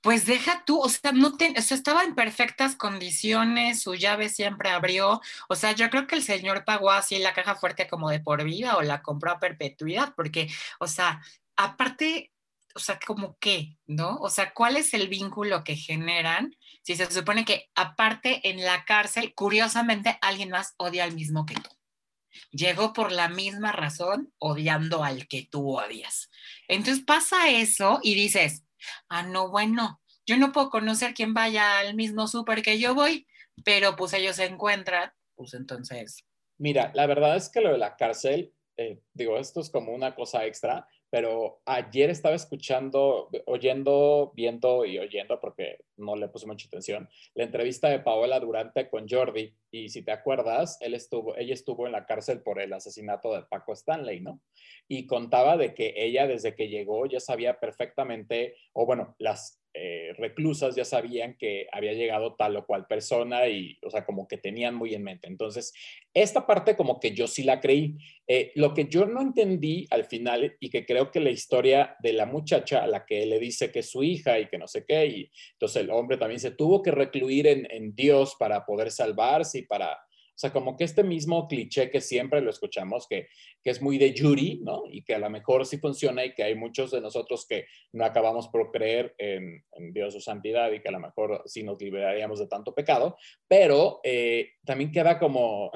Pues 0.00 0.26
deja 0.26 0.64
tú, 0.64 0.80
o 0.80 0.88
sea, 0.88 1.12
no 1.12 1.36
te, 1.36 1.54
o 1.56 1.62
sea, 1.62 1.76
estaba 1.76 2.02
en 2.04 2.14
perfectas 2.14 2.76
condiciones, 2.76 3.82
su 3.82 3.94
llave 3.94 4.28
siempre 4.28 4.70
abrió, 4.70 5.20
o 5.48 5.54
sea, 5.54 5.72
yo 5.72 5.90
creo 5.90 6.06
que 6.06 6.16
el 6.16 6.22
señor 6.22 6.64
pagó 6.64 6.90
así 6.90 7.18
la 7.18 7.34
caja 7.34 7.54
fuerte 7.54 7.86
como 7.88 8.10
de 8.10 8.20
por 8.20 8.42
vida 8.44 8.76
o 8.76 8.82
la 8.82 9.02
compró 9.02 9.32
a 9.32 9.40
perpetuidad, 9.40 10.12
porque, 10.16 10.48
o 10.80 10.86
sea, 10.86 11.22
aparte, 11.56 12.31
o 12.74 12.78
sea, 12.78 12.98
como 13.06 13.36
qué, 13.38 13.76
¿no? 13.86 14.16
O 14.16 14.28
sea, 14.30 14.52
¿cuál 14.52 14.76
es 14.76 14.94
el 14.94 15.08
vínculo 15.08 15.64
que 15.64 15.76
generan? 15.76 16.56
Si 16.82 16.96
se 16.96 17.10
supone 17.10 17.44
que 17.44 17.70
aparte 17.74 18.48
en 18.48 18.64
la 18.64 18.84
cárcel, 18.84 19.34
curiosamente, 19.34 20.18
alguien 20.20 20.50
más 20.50 20.74
odia 20.78 21.04
al 21.04 21.14
mismo 21.14 21.46
que 21.46 21.54
tú. 21.54 21.70
Llegó 22.50 22.92
por 22.92 23.12
la 23.12 23.28
misma 23.28 23.72
razón 23.72 24.32
odiando 24.38 25.04
al 25.04 25.28
que 25.28 25.46
tú 25.50 25.78
odias. 25.78 26.30
Entonces 26.68 27.04
pasa 27.04 27.50
eso 27.50 28.00
y 28.02 28.14
dices, 28.14 28.64
ah, 29.08 29.22
no, 29.22 29.50
bueno, 29.50 30.00
yo 30.26 30.36
no 30.36 30.52
puedo 30.52 30.70
conocer 30.70 31.14
quién 31.14 31.34
vaya 31.34 31.78
al 31.78 31.94
mismo 31.94 32.26
súper 32.28 32.62
que 32.62 32.78
yo 32.78 32.94
voy, 32.94 33.26
pero 33.64 33.96
pues 33.96 34.12
ellos 34.12 34.36
se 34.36 34.46
encuentran, 34.46 35.12
pues 35.34 35.54
entonces. 35.54 36.24
Mira, 36.58 36.90
la 36.94 37.06
verdad 37.06 37.36
es 37.36 37.48
que 37.48 37.60
lo 37.60 37.72
de 37.72 37.78
la 37.78 37.96
cárcel, 37.96 38.52
eh, 38.76 39.00
digo, 39.12 39.38
esto 39.38 39.60
es 39.60 39.70
como 39.70 39.92
una 39.92 40.14
cosa 40.14 40.44
extra, 40.46 40.86
pero 41.12 41.60
ayer 41.66 42.08
estaba 42.08 42.34
escuchando, 42.34 43.28
oyendo, 43.44 44.32
viendo 44.34 44.86
y 44.86 44.98
oyendo, 44.98 45.38
porque 45.40 45.84
no 45.98 46.16
le 46.16 46.28
puse 46.28 46.46
mucha 46.46 46.66
atención, 46.68 47.06
la 47.34 47.44
entrevista 47.44 47.90
de 47.90 47.98
Paola 47.98 48.40
Durante 48.40 48.88
con 48.88 49.06
Jordi. 49.06 49.54
Y 49.70 49.90
si 49.90 50.02
te 50.02 50.10
acuerdas, 50.10 50.78
él 50.80 50.94
estuvo, 50.94 51.36
ella 51.36 51.52
estuvo 51.52 51.84
en 51.84 51.92
la 51.92 52.06
cárcel 52.06 52.40
por 52.40 52.58
el 52.62 52.72
asesinato 52.72 53.34
de 53.34 53.42
Paco 53.42 53.74
Stanley, 53.74 54.20
¿no? 54.20 54.40
Y 54.88 55.06
contaba 55.06 55.58
de 55.58 55.74
que 55.74 55.92
ella 55.96 56.26
desde 56.26 56.54
que 56.54 56.70
llegó 56.70 57.04
ya 57.04 57.20
sabía 57.20 57.60
perfectamente, 57.60 58.56
o 58.72 58.86
bueno, 58.86 59.14
las 59.18 59.61
eh, 59.74 60.12
reclusas 60.18 60.76
ya 60.76 60.84
sabían 60.84 61.36
que 61.38 61.66
había 61.72 61.94
llegado 61.94 62.34
tal 62.34 62.56
o 62.56 62.66
cual 62.66 62.86
persona 62.86 63.48
y, 63.48 63.78
o 63.82 63.90
sea, 63.90 64.04
como 64.04 64.28
que 64.28 64.36
tenían 64.36 64.74
muy 64.74 64.94
en 64.94 65.02
mente. 65.02 65.28
Entonces, 65.28 65.72
esta 66.12 66.46
parte 66.46 66.76
como 66.76 67.00
que 67.00 67.12
yo 67.12 67.26
sí 67.26 67.42
la 67.42 67.60
creí. 67.60 67.96
Eh, 68.26 68.52
lo 68.54 68.74
que 68.74 68.86
yo 68.88 69.06
no 69.06 69.22
entendí 69.22 69.86
al 69.90 70.04
final 70.04 70.56
y 70.60 70.68
que 70.68 70.84
creo 70.84 71.10
que 71.10 71.20
la 71.20 71.30
historia 71.30 71.96
de 72.00 72.12
la 72.12 72.26
muchacha 72.26 72.82
a 72.82 72.86
la 72.86 73.06
que 73.06 73.24
le 73.24 73.38
dice 73.38 73.72
que 73.72 73.78
es 73.78 73.90
su 73.90 74.02
hija 74.02 74.38
y 74.38 74.48
que 74.48 74.58
no 74.58 74.68
sé 74.68 74.84
qué, 74.86 75.06
y 75.06 75.30
entonces 75.52 75.82
el 75.82 75.90
hombre 75.90 76.18
también 76.18 76.40
se 76.40 76.50
tuvo 76.50 76.82
que 76.82 76.90
recluir 76.90 77.46
en, 77.46 77.66
en 77.70 77.94
Dios 77.94 78.36
para 78.38 78.66
poder 78.66 78.90
salvarse 78.90 79.60
y 79.60 79.62
para 79.62 79.98
o 80.34 80.38
sea, 80.42 80.50
como 80.50 80.76
que 80.76 80.84
este 80.84 81.04
mismo 81.04 81.46
cliché 81.46 81.90
que 81.90 82.00
siempre 82.00 82.40
lo 82.40 82.50
escuchamos, 82.50 83.06
que, 83.06 83.28
que 83.62 83.70
es 83.70 83.82
muy 83.82 83.98
de 83.98 84.14
Yuri, 84.14 84.60
¿no? 84.62 84.84
Y 84.90 85.02
que 85.02 85.14
a 85.14 85.18
lo 85.18 85.28
mejor 85.28 85.66
sí 85.66 85.76
funciona 85.76 86.24
y 86.24 86.32
que 86.32 86.42
hay 86.42 86.54
muchos 86.54 86.90
de 86.90 87.02
nosotros 87.02 87.46
que 87.46 87.66
no 87.92 88.04
acabamos 88.04 88.48
por 88.48 88.70
creer 88.70 89.14
en, 89.18 89.62
Dios 89.92 90.14
su 90.14 90.20
santidad 90.20 90.72
y 90.72 90.80
que 90.80 90.88
a 90.88 90.92
lo 90.92 91.00
mejor 91.00 91.42
sí 91.44 91.62
nos 91.62 91.80
liberaríamos 91.80 92.38
de 92.38 92.46
tanto 92.46 92.74
pecado, 92.74 93.16
pero 93.46 94.00
eh, 94.04 94.52
también 94.64 94.90
queda 94.90 95.18
como, 95.18 95.70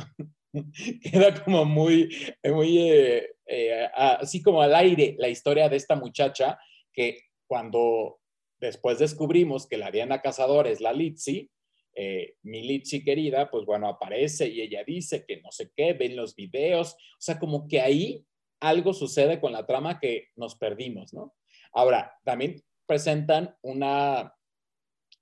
queda 1.02 1.44
como 1.44 1.64
muy, 1.66 2.08
muy, 2.44 2.78
eh, 2.78 3.36
eh, 3.46 3.88
así 3.94 4.42
como 4.42 4.62
al 4.62 4.74
aire 4.74 5.16
la 5.18 5.28
historia 5.28 5.68
de 5.68 5.76
esta 5.76 5.96
muchacha 5.96 6.58
que 6.92 7.20
cuando 7.46 8.20
después 8.58 8.98
descubrimos 8.98 9.66
que 9.66 9.76
la 9.76 9.90
Diana 9.90 10.22
Cazador 10.22 10.66
es 10.66 10.80
la 10.80 10.92
Litsi, 10.92 11.50
eh, 11.98 12.34
Militsi 12.42 13.02
querida, 13.02 13.50
pues 13.50 13.64
bueno, 13.64 13.88
aparece 13.88 14.48
y 14.48 14.60
ella 14.60 14.84
dice 14.84 15.24
que 15.26 15.40
no 15.40 15.50
sé 15.50 15.72
qué, 15.74 15.94
ven 15.94 16.14
los 16.14 16.36
videos, 16.36 16.92
o 16.92 17.20
sea, 17.20 17.38
como 17.38 17.66
que 17.66 17.80
ahí 17.80 18.22
algo 18.60 18.92
sucede 18.92 19.40
con 19.40 19.52
la 19.52 19.66
trama 19.66 19.98
que 19.98 20.28
nos 20.36 20.56
perdimos, 20.56 21.14
¿no? 21.14 21.34
Ahora, 21.72 22.12
también 22.22 22.62
presentan 22.84 23.56
una, 23.62 24.34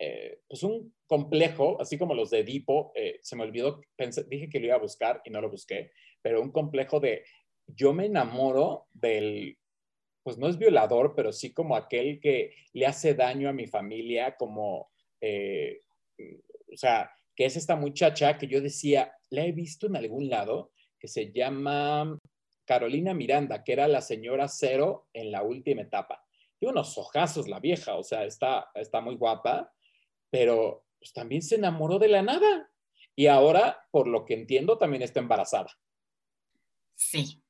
eh, 0.01 0.41
pues 0.49 0.65
un 0.65 0.93
complejo, 1.07 1.81
así 1.81 1.97
como 1.97 2.13
los 2.13 2.31
de 2.31 2.41
Edipo, 2.41 2.91
eh, 2.97 3.21
se 3.23 3.37
me 3.37 3.45
olvidó, 3.45 3.81
dije 4.29 4.49
que 4.49 4.59
lo 4.59 4.67
iba 4.67 4.75
a 4.75 4.81
buscar 4.81 5.23
y 5.25 5.31
no 5.31 5.41
lo 5.41 5.51
busqué, 5.51 5.93
pero 6.23 6.43
un 6.43 6.51
complejo 6.51 6.99
de 6.99 7.25
yo 7.69 7.93
me 7.93 8.07
enamoro 8.07 8.89
del, 8.93 9.59
pues 10.25 10.39
no 10.39 10.49
es 10.49 10.59
violador, 10.59 11.15
pero 11.15 11.33
sí 11.33 11.55
como 11.55 11.77
aquel 11.77 12.19
que 12.21 12.57
le 12.73 12.87
hace 12.87 13.15
daño 13.15 13.49
a 13.49 13.53
mi 13.53 13.69
familia, 13.69 14.37
como 14.37 14.91
eh, 15.21 15.81
o 16.75 16.77
sea, 16.77 17.11
que 17.35 17.47
es 17.47 17.57
esta 17.57 17.77
muchacha 17.77 18.39
que 18.39 18.47
yo 18.47 18.61
decía, 18.61 19.13
la 19.31 19.45
he 19.45 19.53
visto 19.53 19.87
en 19.87 19.97
algún 19.97 20.29
lado, 20.29 20.73
que 20.99 21.09
se 21.09 21.33
llama 21.33 22.19
Carolina 22.65 23.15
Miranda, 23.15 23.63
que 23.63 23.73
era 23.73 23.89
la 23.89 24.01
señora 24.01 24.49
cero 24.49 25.09
en 25.13 25.31
la 25.31 25.43
última 25.43 25.83
etapa. 25.83 26.25
Tiene 26.59 26.73
unos 26.73 26.97
ojazos 26.97 27.49
la 27.49 27.61
vieja, 27.61 27.97
o 27.97 28.03
sea, 28.03 28.25
está, 28.25 28.71
está 28.75 29.01
muy 29.01 29.17
guapa, 29.17 29.73
pero 30.31 30.87
pues, 30.99 31.13
también 31.13 31.43
se 31.43 31.57
enamoró 31.57 31.99
de 31.99 32.09
la 32.09 32.23
nada. 32.23 32.71
Y 33.17 33.27
ahora, 33.27 33.87
por 33.91 34.09
lo 34.09 34.25
que 34.25 34.35
entiendo, 34.35 34.79
también 34.79 35.03
está 35.03 35.21
embarazada. 35.21 35.71
Sí. 36.97 37.44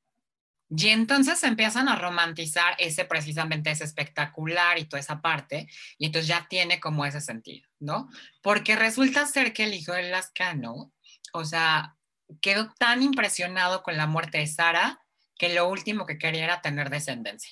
Y 0.69 0.89
entonces 0.89 1.43
empiezan 1.43 1.87
a 1.89 1.95
romantizar 1.95 2.75
ese 2.79 3.05
precisamente 3.05 3.69
ese 3.69 3.83
espectacular 3.83 4.79
y 4.79 4.85
toda 4.85 4.99
esa 4.99 5.21
parte, 5.21 5.67
y 5.97 6.07
entonces 6.07 6.27
ya 6.27 6.47
tiene 6.49 6.79
como 6.79 7.05
ese 7.05 7.21
sentido, 7.21 7.67
¿no? 7.79 8.09
Porque 8.41 8.75
resulta 8.75 9.25
ser 9.27 9.53
que 9.53 9.65
el 9.65 9.73
hijo 9.73 9.93
de 9.93 10.09
Lascano, 10.09 10.91
o 11.33 11.45
sea, 11.45 11.95
quedó 12.41 12.73
tan 12.79 13.03
impresionado 13.03 13.83
con 13.83 13.97
la 13.97 14.07
muerte 14.07 14.39
de 14.39 14.47
Sara 14.47 14.99
que 15.37 15.53
lo 15.53 15.69
último 15.69 16.05
que 16.05 16.17
quería 16.17 16.45
era 16.45 16.61
tener 16.61 16.89
descendencia. 16.89 17.51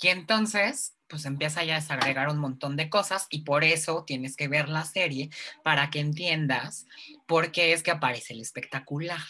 Y 0.00 0.08
entonces, 0.08 0.96
pues 1.08 1.26
empieza 1.26 1.62
ya 1.62 1.76
a 1.76 1.80
desagregar 1.80 2.28
un 2.28 2.38
montón 2.38 2.76
de 2.76 2.88
cosas 2.88 3.26
y 3.30 3.42
por 3.42 3.64
eso 3.64 4.04
tienes 4.06 4.36
que 4.36 4.48
ver 4.48 4.68
la 4.68 4.84
serie 4.84 5.30
para 5.62 5.90
que 5.90 6.00
entiendas 6.00 6.86
por 7.26 7.52
qué 7.52 7.72
es 7.72 7.82
que 7.82 7.90
aparece 7.90 8.32
el 8.32 8.40
espectacular 8.40 9.20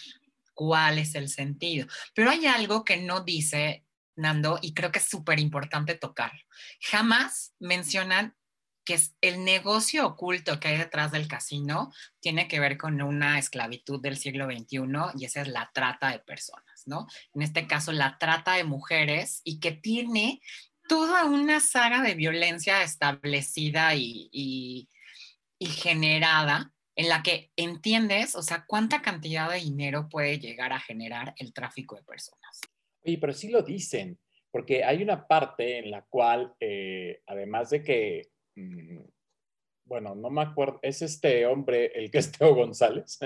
cuál 0.54 0.98
es 0.98 1.14
el 1.14 1.28
sentido. 1.28 1.86
Pero 2.14 2.30
hay 2.30 2.46
algo 2.46 2.84
que 2.84 2.96
no 2.96 3.20
dice 3.20 3.84
Nando 4.16 4.58
y 4.62 4.74
creo 4.74 4.92
que 4.92 5.00
es 5.00 5.08
súper 5.08 5.40
importante 5.40 5.96
tocar. 5.96 6.32
Jamás 6.80 7.54
mencionan 7.58 8.36
que 8.84 9.00
el 9.22 9.44
negocio 9.44 10.06
oculto 10.06 10.60
que 10.60 10.68
hay 10.68 10.78
detrás 10.78 11.10
del 11.10 11.26
casino 11.26 11.90
tiene 12.20 12.48
que 12.48 12.60
ver 12.60 12.76
con 12.76 13.00
una 13.00 13.38
esclavitud 13.38 14.00
del 14.00 14.18
siglo 14.18 14.44
XXI 14.44 14.82
y 15.18 15.24
esa 15.24 15.40
es 15.40 15.48
la 15.48 15.70
trata 15.72 16.10
de 16.10 16.18
personas, 16.18 16.82
¿no? 16.84 17.06
En 17.32 17.42
este 17.42 17.66
caso, 17.66 17.92
la 17.92 18.18
trata 18.18 18.52
de 18.52 18.64
mujeres 18.64 19.40
y 19.42 19.58
que 19.58 19.72
tiene 19.72 20.42
toda 20.86 21.24
una 21.24 21.60
saga 21.60 22.02
de 22.02 22.14
violencia 22.14 22.82
establecida 22.82 23.94
y 23.94 24.88
generada 25.58 26.73
en 26.96 27.08
la 27.08 27.22
que 27.22 27.50
entiendes, 27.56 28.36
o 28.36 28.42
sea, 28.42 28.64
cuánta 28.66 29.02
cantidad 29.02 29.50
de 29.50 29.58
dinero 29.58 30.08
puede 30.08 30.38
llegar 30.38 30.72
a 30.72 30.80
generar 30.80 31.34
el 31.38 31.52
tráfico 31.52 31.96
de 31.96 32.02
personas. 32.04 32.60
Oye, 33.04 33.18
pero 33.18 33.32
sí 33.32 33.48
lo 33.48 33.62
dicen, 33.62 34.18
porque 34.50 34.84
hay 34.84 35.02
una 35.02 35.26
parte 35.26 35.78
en 35.78 35.90
la 35.90 36.02
cual, 36.02 36.54
eh, 36.60 37.20
además 37.26 37.70
de 37.70 37.82
que, 37.82 38.28
mm, 38.54 39.00
bueno, 39.86 40.14
no 40.14 40.30
me 40.30 40.42
acuerdo, 40.42 40.78
es 40.82 41.02
este 41.02 41.46
hombre, 41.46 41.92
el 41.94 42.10
que 42.10 42.18
es 42.18 42.32
Teo 42.32 42.54
González, 42.54 43.18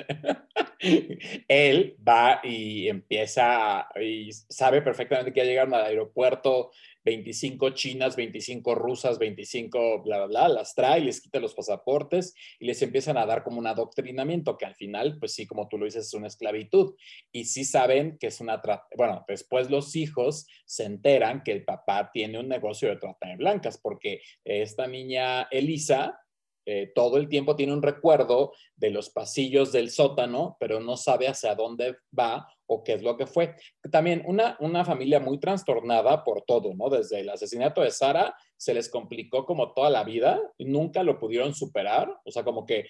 él 1.48 1.96
va 2.06 2.40
y 2.42 2.88
empieza 2.88 3.88
y 4.00 4.32
sabe 4.32 4.82
perfectamente 4.82 5.32
que 5.32 5.40
ya 5.40 5.46
llegaron 5.46 5.74
al 5.74 5.84
aeropuerto 5.84 6.70
25 7.08 7.70
chinas, 7.70 8.16
25 8.16 8.74
rusas, 8.74 9.18
25 9.18 10.02
bla, 10.02 10.18
bla, 10.18 10.26
bla, 10.26 10.48
las 10.48 10.74
trae, 10.74 11.00
les 11.00 11.22
quita 11.22 11.40
los 11.40 11.54
pasaportes 11.54 12.34
y 12.58 12.66
les 12.66 12.82
empiezan 12.82 13.16
a 13.16 13.24
dar 13.24 13.42
como 13.44 13.58
un 13.58 13.66
adoctrinamiento 13.66 14.58
que 14.58 14.66
al 14.66 14.74
final, 14.74 15.16
pues 15.18 15.32
sí, 15.32 15.46
como 15.46 15.68
tú 15.68 15.78
lo 15.78 15.86
dices, 15.86 16.06
es 16.06 16.14
una 16.14 16.26
esclavitud. 16.26 16.94
Y 17.32 17.46
sí 17.46 17.64
saben 17.64 18.18
que 18.18 18.26
es 18.26 18.40
una 18.40 18.60
trata, 18.60 18.86
bueno, 18.96 19.24
después 19.26 19.70
los 19.70 19.96
hijos 19.96 20.46
se 20.66 20.84
enteran 20.84 21.42
que 21.42 21.52
el 21.52 21.64
papá 21.64 22.10
tiene 22.12 22.38
un 22.38 22.48
negocio 22.48 22.90
de 22.90 22.96
trata 22.96 23.28
de 23.28 23.36
blancas 23.36 23.78
porque 23.78 24.20
esta 24.44 24.86
niña 24.86 25.44
Elisa, 25.50 26.20
eh, 26.70 26.92
todo 26.94 27.16
el 27.16 27.30
tiempo 27.30 27.56
tiene 27.56 27.72
un 27.72 27.80
recuerdo 27.80 28.52
de 28.76 28.90
los 28.90 29.08
pasillos 29.08 29.72
del 29.72 29.90
sótano, 29.90 30.58
pero 30.60 30.80
no 30.80 30.98
sabe 30.98 31.26
hacia 31.26 31.54
dónde 31.54 31.96
va 32.16 32.46
o 32.66 32.84
qué 32.84 32.92
es 32.92 33.02
lo 33.02 33.16
que 33.16 33.26
fue. 33.26 33.54
También 33.90 34.22
una, 34.26 34.54
una 34.60 34.84
familia 34.84 35.18
muy 35.18 35.40
trastornada 35.40 36.24
por 36.24 36.42
todo, 36.42 36.74
¿no? 36.74 36.90
Desde 36.90 37.20
el 37.20 37.30
asesinato 37.30 37.80
de 37.80 37.90
Sara 37.90 38.36
se 38.58 38.74
les 38.74 38.90
complicó 38.90 39.46
como 39.46 39.72
toda 39.72 39.88
la 39.88 40.04
vida, 40.04 40.42
nunca 40.58 41.02
lo 41.02 41.18
pudieron 41.18 41.54
superar, 41.54 42.14
o 42.26 42.30
sea, 42.30 42.44
como 42.44 42.66
que 42.66 42.84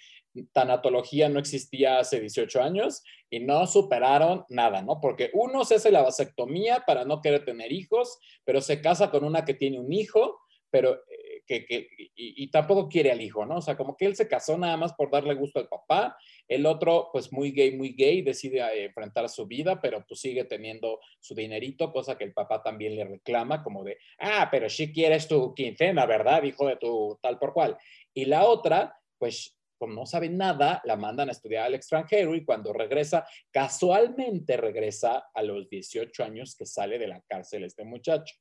tanatología 0.52 1.28
no 1.28 1.38
existía 1.38 2.00
hace 2.00 2.18
18 2.18 2.60
años 2.60 3.04
y 3.30 3.38
no 3.38 3.64
superaron 3.68 4.44
nada, 4.48 4.82
¿no? 4.82 5.00
Porque 5.00 5.30
uno 5.34 5.64
se 5.64 5.76
hace 5.76 5.92
la 5.92 6.02
vasectomía 6.02 6.82
para 6.84 7.04
no 7.04 7.20
querer 7.20 7.44
tener 7.44 7.70
hijos, 7.70 8.18
pero 8.44 8.60
se 8.60 8.80
casa 8.82 9.12
con 9.12 9.22
una 9.22 9.44
que 9.44 9.54
tiene 9.54 9.78
un 9.78 9.92
hijo, 9.92 10.40
pero 10.68 11.00
que, 11.48 11.88
y, 12.14 12.50
tampoco 12.50 12.88
quiere 12.88 13.10
al 13.10 13.22
hijo, 13.22 13.46
¿no? 13.46 13.56
O 13.56 13.60
sea, 13.60 13.76
como 13.76 13.96
que 13.96 14.04
él 14.04 14.14
se 14.14 14.28
casó 14.28 14.58
nada 14.58 14.76
más 14.76 14.92
por 14.92 15.10
darle 15.10 15.34
gusto 15.34 15.58
al 15.58 15.68
papá, 15.68 16.16
el 16.46 16.66
otro, 16.66 17.08
pues 17.12 17.32
muy 17.32 17.52
gay, 17.52 17.76
muy 17.76 17.94
gay, 17.94 18.22
decide 18.22 18.60
eh, 18.60 18.84
enfrentar 18.84 19.28
su 19.28 19.46
vida, 19.46 19.80
pero 19.80 20.04
pues 20.06 20.20
sigue 20.20 20.44
teniendo 20.44 21.00
su 21.18 21.34
dinerito, 21.34 21.90
cosa 21.90 22.18
que 22.18 22.24
el 22.24 22.34
papá 22.34 22.62
también 22.62 22.94
le 22.94 23.04
reclama, 23.04 23.62
como 23.62 23.82
de, 23.82 23.98
ah, 24.18 24.48
pero 24.50 24.68
si 24.68 24.92
quieres 24.92 25.26
tu 25.26 25.54
quincena, 25.54 26.04
¿verdad? 26.06 26.42
Hijo 26.42 26.68
de 26.68 26.76
tu 26.76 27.18
tal 27.22 27.38
por 27.38 27.54
cual. 27.54 27.76
Y 28.12 28.26
la 28.26 28.44
otra, 28.46 28.94
pues 29.18 29.58
como 29.78 29.94
no 29.94 30.06
sabe 30.06 30.28
nada, 30.28 30.82
la 30.84 30.96
mandan 30.96 31.28
a 31.28 31.32
estudiar 31.32 31.64
al 31.64 31.74
extranjero 31.74 32.34
y 32.34 32.44
cuando 32.44 32.72
regresa, 32.72 33.26
casualmente 33.50 34.56
regresa 34.56 35.30
a 35.32 35.42
los 35.42 35.68
18 35.70 36.24
años 36.24 36.56
que 36.56 36.66
sale 36.66 36.98
de 36.98 37.06
la 37.06 37.22
cárcel 37.22 37.64
este 37.64 37.84
muchacho. 37.84 38.34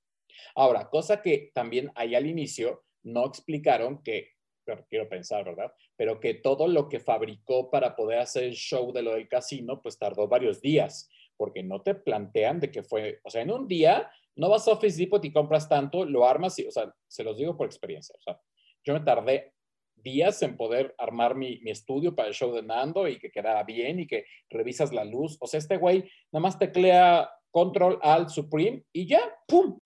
Ahora, 0.56 0.89
cosa 0.89 1.22
que 1.22 1.52
también 1.54 1.91
hay 1.96 2.15
al 2.15 2.26
inicio, 2.26 2.86
no 3.08 3.26
explicaron 3.26 4.04
que, 4.04 4.32
pero 4.63 4.86
quiero 4.89 5.08
pensar, 5.08 5.46
¿verdad? 5.46 5.74
Pero 5.96 6.20
que 6.20 6.36
todo 6.36 6.67
lo 6.67 6.89
que 6.89 7.00
fabricó 7.00 7.72
para 7.72 7.96
poder 7.96 8.20
hacer 8.20 8.43
el 8.43 8.54
show 8.54 8.91
de 8.91 9.02
lo 9.02 9.13
del 9.13 9.28
casino, 9.28 9.82
pues 9.82 9.98
tardó 9.98 10.28
varios 10.28 10.62
días, 10.62 11.10
porque 11.38 11.63
no 11.63 11.82
te 11.82 11.96
plantean 11.96 12.60
de 12.60 12.72
que 12.72 12.84
fue, 12.84 13.20
o 13.24 13.30
sea, 13.30 13.41
en 13.41 13.52
un 13.52 13.67
día 13.67 14.12
no 14.36 14.50
vas 14.50 14.67
a 14.67 14.72
Office 14.72 14.98
Depot 14.98 15.24
y 15.24 15.32
compras 15.32 15.67
tanto, 15.70 16.06
lo 16.06 16.28
armas 16.28 16.60
y, 16.60 16.67
o 16.67 16.72
sea, 16.72 16.93
se 17.08 17.24
los 17.24 17.38
digo 17.38 17.56
por 17.56 17.65
experiencia, 17.65 18.15
o 18.17 18.22
sea, 18.22 18.39
yo 18.84 18.93
me 18.93 19.00
tardé 19.00 19.54
días 19.96 20.41
en 20.43 20.56
poder 20.56 20.93
armar 20.98 21.36
mi, 21.36 21.60
mi, 21.60 21.72
estudio 21.72 22.15
para 22.15 22.28
el 22.28 22.34
show 22.34 22.54
de 22.54 22.62
Nando 22.62 23.08
y 23.08 23.20
que 23.20 23.32
quedara 23.32 23.63
bien 23.63 24.00
y 24.00 24.08
que 24.08 24.26
revisas 24.50 24.93
la 24.93 25.04
luz. 25.04 25.38
O 25.41 25.48
sea, 25.48 25.58
este 25.58 25.78
güey 25.78 26.10
nada 26.32 26.41
más 26.41 26.60
teclea 26.60 27.30
Control 27.52 28.00
Alt 28.02 28.30
Supreme 28.30 28.84
y 28.93 29.08
ya, 29.08 29.22
¡pum! 29.48 29.80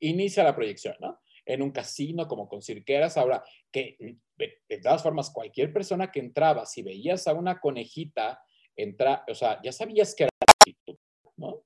Inicia 0.00 0.42
la 0.42 0.54
proyección, 0.54 0.96
¿no? 1.00 1.18
En 1.46 1.62
un 1.62 1.70
casino 1.70 2.26
como 2.26 2.48
con 2.48 2.62
cirqueras. 2.62 3.16
Ahora, 3.16 3.42
que 3.70 3.96
de, 4.36 4.78
todas 4.78 5.02
formas, 5.02 5.30
cualquier 5.30 5.72
persona 5.72 6.10
que 6.10 6.20
entraba, 6.20 6.66
si 6.66 6.82
veías 6.82 7.26
a 7.26 7.34
una 7.34 7.60
conejita, 7.60 8.42
entra, 8.76 9.24
o 9.28 9.34
sea, 9.34 9.60
ya 9.62 9.72
sabías 9.72 10.14
que 10.14 10.24
era 10.24 10.30
¿no? 11.36 11.62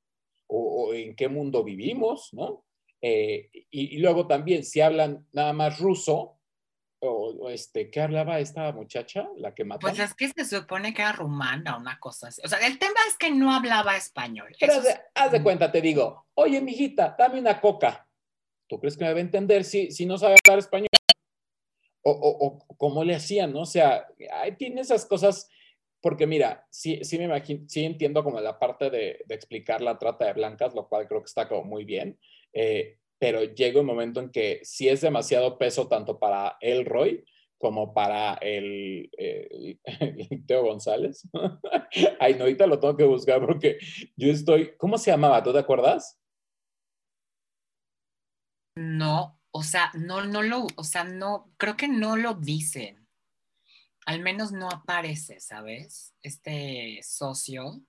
O, 0.48 0.94
en 0.94 1.14
qué 1.14 1.28
mundo 1.28 1.62
vivimos, 1.62 2.32
¿no? 2.32 2.64
Eh, 3.00 3.50
y, 3.70 3.98
luego 3.98 4.26
también, 4.26 4.64
si 4.64 4.80
hablan 4.80 5.26
nada 5.32 5.52
más 5.52 5.78
ruso, 5.78 6.38
o, 7.00 7.48
este, 7.48 7.90
¿qué 7.90 8.00
hablaba 8.00 8.40
esta 8.40 8.72
muchacha, 8.72 9.28
la 9.36 9.54
que 9.54 9.64
mató? 9.64 9.86
Pues 9.86 10.00
es 10.00 10.14
que 10.14 10.28
se 10.28 10.44
supone 10.44 10.92
que 10.92 11.02
era 11.02 11.12
rumana, 11.12 11.76
una 11.76 12.00
cosa 12.00 12.28
así. 12.28 12.40
O 12.44 12.48
sea, 12.48 12.58
el 12.66 12.78
tema 12.78 12.98
es 13.08 13.16
que 13.16 13.30
no 13.30 13.52
hablaba 13.52 13.96
español. 13.96 14.52
Pero 14.58 14.74
haz 15.14 15.32
de 15.32 15.42
cuenta, 15.42 15.70
te 15.70 15.80
digo, 15.80 16.26
oye, 16.34 16.60
mijita, 16.60 17.14
dame 17.16 17.38
una 17.38 17.60
coca. 17.60 18.07
¿Tú 18.68 18.78
crees 18.78 18.96
que 18.96 19.04
me 19.04 19.08
debe 19.08 19.20
entender 19.20 19.64
si, 19.64 19.90
si 19.90 20.06
no 20.06 20.18
sabe 20.18 20.36
hablar 20.44 20.58
español? 20.58 20.88
O, 22.02 22.10
o, 22.10 22.76
cómo 22.76 23.04
le 23.04 23.14
hacían, 23.14 23.52
¿no? 23.52 23.62
O 23.62 23.66
sea, 23.66 24.06
tiene 24.56 24.80
esas 24.80 25.04
cosas, 25.04 25.50
porque 26.00 26.26
mira, 26.26 26.66
sí, 26.70 27.04
sí 27.04 27.18
me 27.18 27.24
imagino, 27.24 27.64
sí 27.68 27.84
entiendo 27.84 28.24
como 28.24 28.40
la 28.40 28.58
parte 28.58 28.88
de, 28.88 29.20
de, 29.26 29.34
explicar 29.34 29.80
la 29.82 29.98
trata 29.98 30.26
de 30.26 30.32
blancas, 30.32 30.74
lo 30.74 30.88
cual 30.88 31.06
creo 31.06 31.20
que 31.20 31.26
está 31.26 31.48
como 31.48 31.64
muy 31.64 31.84
bien, 31.84 32.18
eh, 32.52 32.98
pero 33.18 33.42
llega 33.42 33.80
un 33.80 33.86
momento 33.86 34.20
en 34.20 34.30
que 34.30 34.60
sí 34.62 34.88
es 34.88 35.00
demasiado 35.00 35.58
peso 35.58 35.88
tanto 35.88 36.18
para 36.18 36.56
el 36.60 36.86
Roy 36.86 37.24
como 37.58 37.92
para 37.92 38.34
el, 38.34 39.10
el, 39.18 40.46
Teo 40.46 40.62
González. 40.62 41.28
Ay, 42.20 42.34
no, 42.34 42.42
ahorita 42.42 42.66
lo 42.66 42.78
tengo 42.78 42.96
que 42.96 43.04
buscar 43.04 43.44
porque 43.44 43.78
yo 44.16 44.30
estoy, 44.30 44.76
¿cómo 44.76 44.96
se 44.96 45.10
llamaba? 45.10 45.42
¿Tú 45.42 45.52
te 45.52 45.58
acuerdas? 45.58 46.18
No, 48.78 49.40
o 49.50 49.64
sea, 49.64 49.90
no, 49.94 50.24
no 50.24 50.40
lo, 50.40 50.68
o 50.76 50.84
sea, 50.84 51.02
no, 51.02 51.50
creo 51.56 51.76
que 51.76 51.88
no 51.88 52.16
lo 52.16 52.34
dicen. 52.34 53.08
Al 54.06 54.20
menos 54.20 54.52
no 54.52 54.68
aparece, 54.70 55.40
¿sabes? 55.40 56.14
Este 56.22 57.00
socio, 57.02 57.80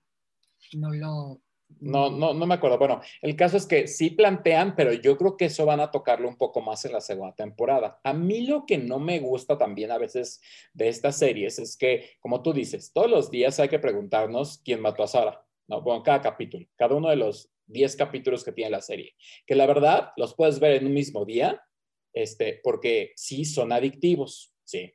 no 0.72 0.90
lo... 0.90 1.40
No, 1.78 2.10
no, 2.10 2.34
no 2.34 2.44
me 2.44 2.54
acuerdo. 2.54 2.76
Bueno, 2.76 3.00
el 3.22 3.36
caso 3.36 3.56
es 3.56 3.66
que 3.66 3.86
sí 3.86 4.10
plantean, 4.10 4.74
pero 4.74 4.92
yo 4.92 5.16
creo 5.16 5.36
que 5.36 5.44
eso 5.44 5.64
van 5.64 5.78
a 5.78 5.92
tocarlo 5.92 6.26
un 6.26 6.36
poco 6.36 6.60
más 6.60 6.84
en 6.84 6.92
la 6.92 7.00
segunda 7.00 7.36
temporada. 7.36 8.00
A 8.02 8.12
mí 8.12 8.44
lo 8.44 8.66
que 8.66 8.76
no 8.76 8.98
me 8.98 9.20
gusta 9.20 9.56
también 9.56 9.92
a 9.92 9.98
veces 9.98 10.40
de 10.72 10.88
estas 10.88 11.16
series 11.16 11.60
es 11.60 11.76
que, 11.76 12.16
como 12.18 12.42
tú 12.42 12.52
dices, 12.52 12.92
todos 12.92 13.08
los 13.08 13.30
días 13.30 13.60
hay 13.60 13.68
que 13.68 13.78
preguntarnos 13.78 14.58
quién 14.64 14.80
mató 14.80 15.04
a 15.04 15.06
Sara. 15.06 15.46
¿no? 15.68 15.82
Bueno, 15.82 16.02
cada 16.02 16.20
capítulo, 16.20 16.66
cada 16.74 16.96
uno 16.96 17.10
de 17.10 17.16
los 17.16 17.48
10 17.70 17.96
capítulos 17.96 18.44
que 18.44 18.52
tiene 18.52 18.70
la 18.70 18.82
serie, 18.82 19.14
que 19.46 19.54
la 19.54 19.66
verdad 19.66 20.10
los 20.16 20.34
puedes 20.34 20.60
ver 20.60 20.74
en 20.74 20.86
un 20.86 20.94
mismo 20.94 21.24
día, 21.24 21.62
este, 22.12 22.60
porque 22.62 23.12
sí 23.16 23.44
son 23.44 23.72
adictivos, 23.72 24.52
sí. 24.64 24.92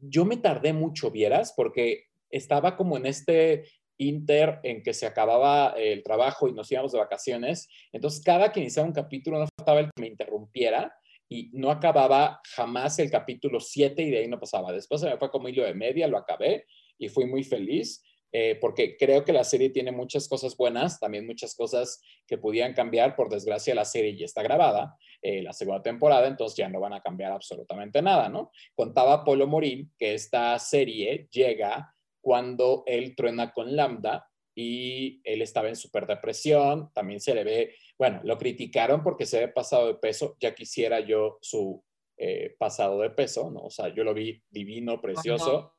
Yo 0.00 0.24
me 0.24 0.36
tardé 0.36 0.72
mucho, 0.72 1.10
vieras, 1.10 1.54
porque 1.56 2.04
estaba 2.30 2.76
como 2.76 2.96
en 2.96 3.06
este 3.06 3.64
inter 3.96 4.60
en 4.64 4.82
que 4.82 4.92
se 4.92 5.06
acababa 5.06 5.74
el 5.76 6.02
trabajo 6.02 6.48
y 6.48 6.52
nos 6.52 6.70
íbamos 6.70 6.92
de 6.92 6.98
vacaciones, 6.98 7.68
entonces 7.92 8.22
cada 8.22 8.52
que 8.52 8.60
iniciaba 8.60 8.88
un 8.88 8.94
capítulo 8.94 9.38
no 9.38 9.46
faltaba 9.56 9.80
el 9.80 9.86
que 9.86 10.02
me 10.02 10.08
interrumpiera 10.08 10.92
y 11.28 11.50
no 11.52 11.70
acababa 11.70 12.40
jamás 12.54 12.98
el 12.98 13.10
capítulo 13.10 13.60
7 13.60 14.02
y 14.02 14.10
de 14.10 14.18
ahí 14.18 14.28
no 14.28 14.38
pasaba. 14.38 14.72
Después 14.72 15.00
se 15.00 15.08
me 15.08 15.16
fue 15.16 15.30
como 15.30 15.48
hilo 15.48 15.64
de 15.64 15.74
media, 15.74 16.08
lo 16.08 16.18
acabé 16.18 16.66
y 16.98 17.08
fui 17.08 17.24
muy 17.26 17.44
feliz 17.44 18.02
eh, 18.36 18.58
porque 18.60 18.96
creo 18.96 19.24
que 19.24 19.32
la 19.32 19.44
serie 19.44 19.70
tiene 19.70 19.92
muchas 19.92 20.26
cosas 20.28 20.56
buenas, 20.56 20.98
también 20.98 21.24
muchas 21.24 21.54
cosas 21.54 22.02
que 22.26 22.36
podían 22.36 22.74
cambiar. 22.74 23.14
Por 23.14 23.28
desgracia, 23.28 23.76
la 23.76 23.84
serie 23.84 24.16
ya 24.16 24.24
está 24.24 24.42
grabada, 24.42 24.96
eh, 25.22 25.40
la 25.40 25.52
segunda 25.52 25.80
temporada, 25.84 26.26
entonces 26.26 26.56
ya 26.56 26.68
no 26.68 26.80
van 26.80 26.94
a 26.94 27.00
cambiar 27.00 27.30
absolutamente 27.30 28.02
nada, 28.02 28.28
¿no? 28.28 28.50
Contaba 28.74 29.22
Polo 29.22 29.46
Morín 29.46 29.92
que 29.96 30.14
esta 30.14 30.58
serie 30.58 31.28
llega 31.30 31.94
cuando 32.20 32.82
él 32.86 33.14
truena 33.14 33.52
con 33.52 33.76
Lambda 33.76 34.28
y 34.52 35.20
él 35.22 35.40
estaba 35.40 35.68
en 35.68 35.76
súper 35.76 36.04
depresión, 36.04 36.90
también 36.92 37.20
se 37.20 37.36
le 37.36 37.44
ve, 37.44 37.76
bueno, 37.96 38.20
lo 38.24 38.36
criticaron 38.36 39.04
porque 39.04 39.26
se 39.26 39.38
ve 39.38 39.48
pasado 39.48 39.86
de 39.86 39.94
peso, 39.94 40.36
ya 40.40 40.56
quisiera 40.56 40.98
yo 40.98 41.38
su 41.40 41.84
eh, 42.16 42.56
pasado 42.58 42.98
de 42.98 43.10
peso, 43.10 43.48
¿no? 43.52 43.60
O 43.60 43.70
sea, 43.70 43.94
yo 43.94 44.02
lo 44.02 44.12
vi 44.12 44.42
divino, 44.50 45.00
precioso. 45.00 45.76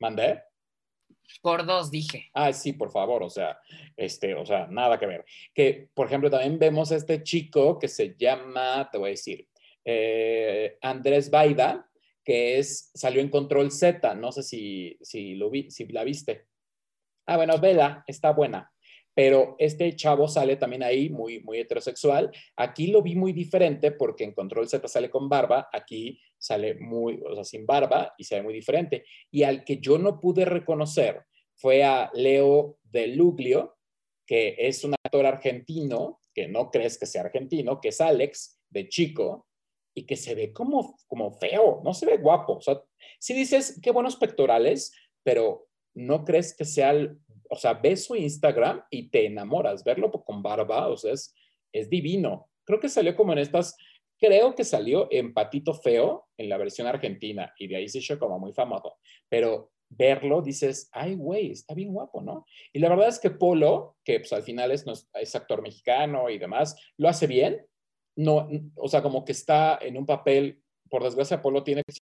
¿Mandé? 0.00 0.45
Por 1.42 1.66
dos, 1.66 1.90
dije. 1.90 2.30
Ah, 2.34 2.52
sí, 2.52 2.72
por 2.72 2.90
favor, 2.90 3.22
o 3.22 3.30
sea, 3.30 3.58
este, 3.96 4.34
o 4.34 4.44
sea, 4.46 4.66
nada 4.68 4.98
que 4.98 5.06
ver. 5.06 5.24
Que, 5.54 5.88
por 5.94 6.06
ejemplo, 6.06 6.30
también 6.30 6.58
vemos 6.58 6.92
a 6.92 6.96
este 6.96 7.22
chico 7.22 7.78
que 7.78 7.88
se 7.88 8.16
llama, 8.16 8.88
te 8.90 8.98
voy 8.98 9.08
a 9.08 9.10
decir, 9.10 9.46
eh, 9.84 10.78
Andrés 10.82 11.30
Baida, 11.30 11.88
que 12.24 12.58
es, 12.58 12.90
salió 12.94 13.20
en 13.20 13.28
Control 13.28 13.70
Z, 13.70 14.14
no 14.14 14.32
sé 14.32 14.42
si, 14.42 14.96
si, 15.00 15.34
lo 15.34 15.50
vi, 15.50 15.70
si 15.70 15.86
la 15.88 16.04
viste. 16.04 16.46
Ah, 17.26 17.36
bueno, 17.36 17.58
vela, 17.58 18.04
está 18.06 18.32
buena 18.32 18.72
pero 19.16 19.56
este 19.58 19.96
chavo 19.96 20.28
sale 20.28 20.56
también 20.56 20.82
ahí 20.82 21.08
muy, 21.08 21.40
muy 21.40 21.58
heterosexual. 21.58 22.30
Aquí 22.54 22.88
lo 22.88 23.00
vi 23.00 23.14
muy 23.16 23.32
diferente 23.32 23.90
porque 23.90 24.24
en 24.24 24.34
Control 24.34 24.68
Z 24.68 24.86
sale 24.88 25.08
con 25.08 25.26
barba, 25.26 25.70
aquí 25.72 26.20
sale 26.36 26.74
muy, 26.74 27.22
o 27.26 27.34
sea, 27.34 27.42
sin 27.42 27.64
barba 27.64 28.12
y 28.18 28.24
se 28.24 28.34
ve 28.34 28.42
muy 28.42 28.52
diferente. 28.52 29.06
Y 29.30 29.42
al 29.44 29.64
que 29.64 29.78
yo 29.78 29.96
no 29.96 30.20
pude 30.20 30.44
reconocer 30.44 31.24
fue 31.54 31.82
a 31.82 32.10
Leo 32.12 32.76
de 32.82 33.06
Luglio, 33.06 33.78
que 34.26 34.54
es 34.58 34.84
un 34.84 34.92
actor 34.92 35.24
argentino, 35.24 36.20
que 36.34 36.46
no 36.46 36.70
crees 36.70 36.98
que 36.98 37.06
sea 37.06 37.22
argentino, 37.22 37.80
que 37.80 37.88
es 37.88 38.02
Alex 38.02 38.60
de 38.68 38.86
chico 38.90 39.46
y 39.94 40.04
que 40.04 40.16
se 40.16 40.34
ve 40.34 40.52
como, 40.52 40.98
como 41.06 41.32
feo, 41.32 41.80
no 41.82 41.94
se 41.94 42.04
ve 42.04 42.18
guapo. 42.18 42.56
O 42.56 42.60
sea, 42.60 42.82
si 43.18 43.32
dices, 43.32 43.80
qué 43.82 43.92
buenos 43.92 44.16
pectorales, 44.16 44.92
pero 45.22 45.68
no 45.94 46.26
crees 46.26 46.54
que 46.54 46.66
sea 46.66 46.92
o 47.48 47.56
sea, 47.56 47.74
ves 47.74 48.04
su 48.04 48.16
Instagram 48.16 48.82
y 48.90 49.08
te 49.08 49.26
enamoras. 49.26 49.84
Verlo 49.84 50.10
con 50.10 50.42
barba, 50.42 50.88
o 50.88 50.96
sea, 50.96 51.12
es, 51.12 51.34
es 51.72 51.88
divino. 51.90 52.48
Creo 52.64 52.80
que 52.80 52.88
salió 52.88 53.14
como 53.16 53.32
en 53.32 53.38
estas, 53.38 53.76
creo 54.18 54.54
que 54.54 54.64
salió 54.64 55.08
en 55.10 55.32
Patito 55.32 55.74
Feo, 55.74 56.26
en 56.36 56.48
la 56.48 56.56
versión 56.56 56.86
argentina, 56.86 57.52
y 57.58 57.68
de 57.68 57.76
ahí 57.76 57.88
se 57.88 57.98
hizo 57.98 58.18
como 58.18 58.38
muy 58.38 58.52
famoso. 58.52 58.96
Pero 59.28 59.70
verlo, 59.88 60.42
dices, 60.42 60.88
ay, 60.92 61.14
güey, 61.14 61.52
está 61.52 61.74
bien 61.74 61.92
guapo, 61.92 62.20
¿no? 62.20 62.44
Y 62.72 62.80
la 62.80 62.88
verdad 62.88 63.08
es 63.08 63.20
que 63.20 63.30
Polo, 63.30 63.96
que 64.04 64.20
pues, 64.20 64.32
al 64.32 64.42
final 64.42 64.72
es, 64.72 64.84
es 65.14 65.36
actor 65.36 65.62
mexicano 65.62 66.28
y 66.30 66.38
demás, 66.38 66.76
lo 66.96 67.08
hace 67.08 67.26
bien. 67.26 67.66
No, 68.16 68.48
o 68.76 68.88
sea, 68.88 69.02
como 69.02 69.24
que 69.24 69.32
está 69.32 69.78
en 69.80 69.96
un 69.96 70.06
papel, 70.06 70.62
por 70.88 71.04
desgracia, 71.04 71.42
Polo 71.42 71.62
tiene 71.62 71.82
que 71.84 71.92
ser 71.92 72.02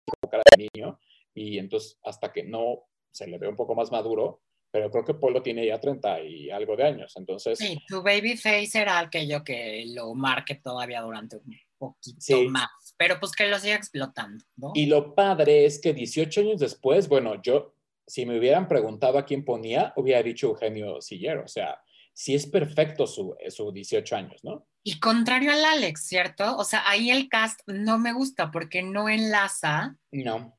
niño, 0.57 0.99
y 1.35 1.59
entonces 1.59 1.99
hasta 2.03 2.33
que 2.33 2.45
no 2.45 2.85
se 3.11 3.27
le 3.27 3.39
ve 3.39 3.49
un 3.49 3.57
poco 3.57 3.75
más 3.75 3.91
maduro, 3.91 4.43
pero 4.77 4.91
creo 4.91 5.05
que 5.07 5.15
Polo 5.15 5.43
tiene 5.43 5.67
ya 5.67 5.81
30 5.81 6.21
y 6.21 6.51
algo 6.51 6.77
de 6.77 6.85
años, 6.85 7.15
entonces... 7.17 7.59
Sí, 7.59 7.79
tu 7.89 8.03
babyface 8.03 8.67
será 8.67 8.99
aquello 8.99 9.43
que 9.43 9.87
lo 9.89 10.15
marque 10.15 10.57
todavía 10.57 11.01
durante 11.01 11.37
un 11.37 11.59
poquito 11.79 12.43
más, 12.51 12.69
pero 12.99 13.19
pues 13.19 13.33
que 13.33 13.49
lo 13.49 13.59
siga 13.59 13.77
explotando, 13.77 14.45
¿no? 14.57 14.73
Y 14.75 14.85
lo 14.85 15.15
padre 15.15 15.65
es 15.65 15.81
que 15.81 15.95
18 15.95 16.43
años 16.43 16.61
después, 16.61 17.09
bueno, 17.09 17.41
yo, 17.41 17.75
si 18.07 18.27
me 18.27 18.39
hubieran 18.39 18.69
preguntado 18.69 19.17
a 19.17 19.25
quién 19.25 19.47
ponía, 19.47 19.95
hubiera 19.97 20.23
dicho 20.23 20.49
Eugenio 20.49 21.01
Sillero, 21.01 21.45
o 21.45 21.49
sea, 21.49 21.81
sí 22.13 22.35
es 22.35 22.47
perfecto 22.47 23.07
su, 23.07 23.35
su 23.49 23.73
18 23.73 24.15
años, 24.15 24.45
¿no? 24.45 24.67
Y 24.83 25.01
contrario 25.01 25.53
al 25.53 25.65
Alex, 25.65 26.03
¿cierto? 26.07 26.55
O 26.59 26.65
sea, 26.65 26.87
ahí 26.87 27.09
el 27.09 27.31
cast 27.31 27.61
no 27.67 27.99
me 27.99 28.13
gusta 28.13 28.51
porque 28.51 28.83
no 28.83 29.09
enlaza. 29.09 29.97
No. 30.13 30.55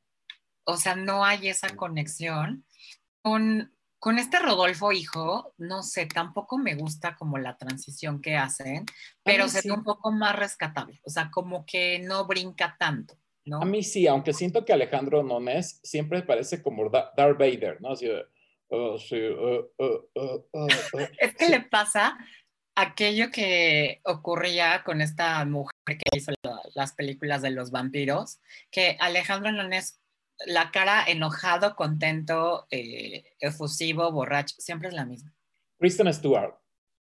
O 0.64 0.76
sea, 0.76 0.96
no 0.96 1.24
hay 1.24 1.50
esa 1.50 1.76
conexión 1.76 2.66
con, 3.22 3.77
con 4.00 4.20
este 4.20 4.40
Rodolfo 4.40 4.92
hijo, 4.92 5.54
no 5.58 5.84
sé, 5.84 6.06
tampoco 6.06 6.58
me 6.58 6.76
gusta 6.76 7.16
como 7.16 7.38
la 7.38 7.58
transición 7.58 8.22
que 8.22 8.36
hacen, 8.36 8.86
pero 9.24 9.50
se 9.50 9.68
ve 9.68 9.74
un 9.74 9.84
poco 9.84 10.12
más 10.12 10.36
rescatable, 10.36 11.02
o 11.04 11.10
sea, 11.10 11.32
como 11.32 11.66
que 11.66 12.00
no 12.00 12.26
brinca 12.28 12.76
tanto, 12.80 13.18
¿no? 13.46 13.62
A 13.62 13.66
mí 13.66 13.84
sí, 13.84 14.08
aunque 14.08 14.34
siento 14.34 14.66
que 14.66 14.74
Alejandro 14.74 15.24
Nones 15.24 15.80
siempre 15.84 16.22
parece 16.22 16.62
como 16.62 16.90
Darth 16.90 17.40
Vader, 17.40 17.82
¿no? 17.82 17.92
Así 17.92 18.08
oh, 18.70 18.98
sí, 19.00 19.20
uh, 19.20 19.68
uh, 19.80 20.10
uh, 20.14 20.68
es 21.20 21.36
que 21.36 21.50
le 21.50 21.62
pasa 21.62 22.18
aquello 22.76 23.32
que 23.32 24.02
ocurría 24.04 24.84
con 24.84 25.02
esta 25.02 25.44
mujer 25.46 25.74
que 25.86 26.18
hizo 26.18 26.32
las 26.76 26.94
películas 26.94 27.42
de 27.42 27.50
los 27.50 27.72
vampiros, 27.72 28.40
que 28.70 28.98
Alejandro 29.00 29.52
Nones 29.52 30.00
la 30.46 30.72
cara 30.72 31.04
enojado, 31.08 31.76
contento, 31.76 32.68
eh, 32.72 33.24
efusivo, 33.40 34.12
borracho, 34.12 34.56
siempre 34.60 34.90
es 34.90 34.94
la 34.94 35.06
misma. 35.06 35.34
Kristen 35.80 36.14
Stewart. 36.14 36.56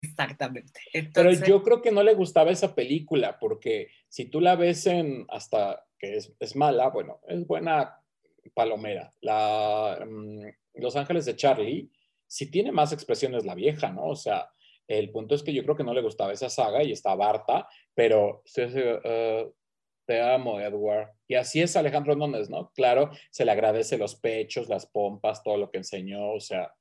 Exactamente. 0.03 0.81
Pero 1.13 1.33
yo 1.33 1.63
creo 1.63 1.83
que 1.83 1.91
no 1.91 2.03
le 2.03 2.15
gustaba 2.15 2.51
esa 2.51 2.75
película, 2.75 3.39
porque 3.39 3.89
si 4.09 4.27
tú 4.27 4.41
la 4.41 4.55
ves 4.55 4.87
en 4.87 5.27
hasta 5.29 5.85
que 5.99 6.17
es, 6.17 6.57
mala, 6.57 6.89
bueno, 6.91 7.21
es 7.27 7.47
buena 7.47 8.01
palomera. 8.55 9.11
La, 9.21 10.05
mm, 10.07 10.47
Los 10.75 10.97
Ángeles 10.97 11.25
de 11.25 11.37
Charlie, 11.37 11.91
si 12.27 12.51
tiene 12.51 12.73
más 12.73 12.93
expresiones 12.93 13.45
la 13.45 13.55
vieja, 13.55 13.91
¿no? 13.91 14.05
O 14.07 14.17
sea, 14.17 14.51
el 14.87 15.11
punto 15.11 15.35
es 15.35 15.43
que 15.43 15.53
yo 15.53 15.63
creo 15.65 15.77
que 15.77 15.85
no 15.85 15.95
le 15.95 16.03
gustaba 16.03 16.33
esa 16.33 16.49
saga 16.49 16.83
y 16.83 16.93
estaba 16.93 17.29
harta, 17.29 17.69
pero 17.95 18.43
uh, 18.57 19.53
te 20.05 20.21
amo, 20.21 20.61
Edward. 20.61 21.16
Y 21.29 21.35
así 21.35 21.61
es 21.61 21.77
Alejandro 21.77 22.15
Núñez, 22.15 22.49
¿no? 22.51 22.71
Claro, 22.75 23.11
se 23.31 23.45
le 23.45 23.53
agradece 23.53 23.99
los 23.99 24.15
pechos, 24.17 24.69
las 24.69 24.87
pompas, 24.87 25.43
todo 25.43 25.57
lo 25.57 25.71
que 25.71 25.79
enseñó, 25.79 26.33
o 26.33 26.41
sea, 26.41 26.73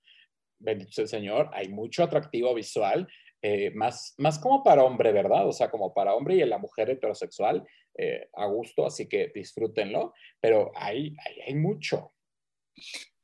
bendito 0.59 0.91
sea 0.91 1.03
el 1.03 1.09
Señor, 1.09 1.49
hay 1.53 1.69
mucho 1.69 2.03
atractivo 2.03 2.53
visual, 2.53 3.07
eh, 3.41 3.71
más, 3.71 4.15
más 4.17 4.39
como 4.39 4.63
para 4.63 4.83
hombre, 4.83 5.11
¿verdad? 5.11 5.47
O 5.47 5.51
sea, 5.51 5.69
como 5.69 5.93
para 5.93 6.15
hombre 6.15 6.35
y 6.35 6.45
la 6.45 6.57
mujer 6.57 6.89
heterosexual, 6.89 7.67
eh, 7.97 8.29
a 8.33 8.45
gusto, 8.47 8.85
así 8.85 9.07
que 9.07 9.31
disfrútenlo, 9.33 10.13
pero 10.39 10.71
hay, 10.75 11.15
hay, 11.23 11.41
hay 11.47 11.55
mucho. 11.55 12.13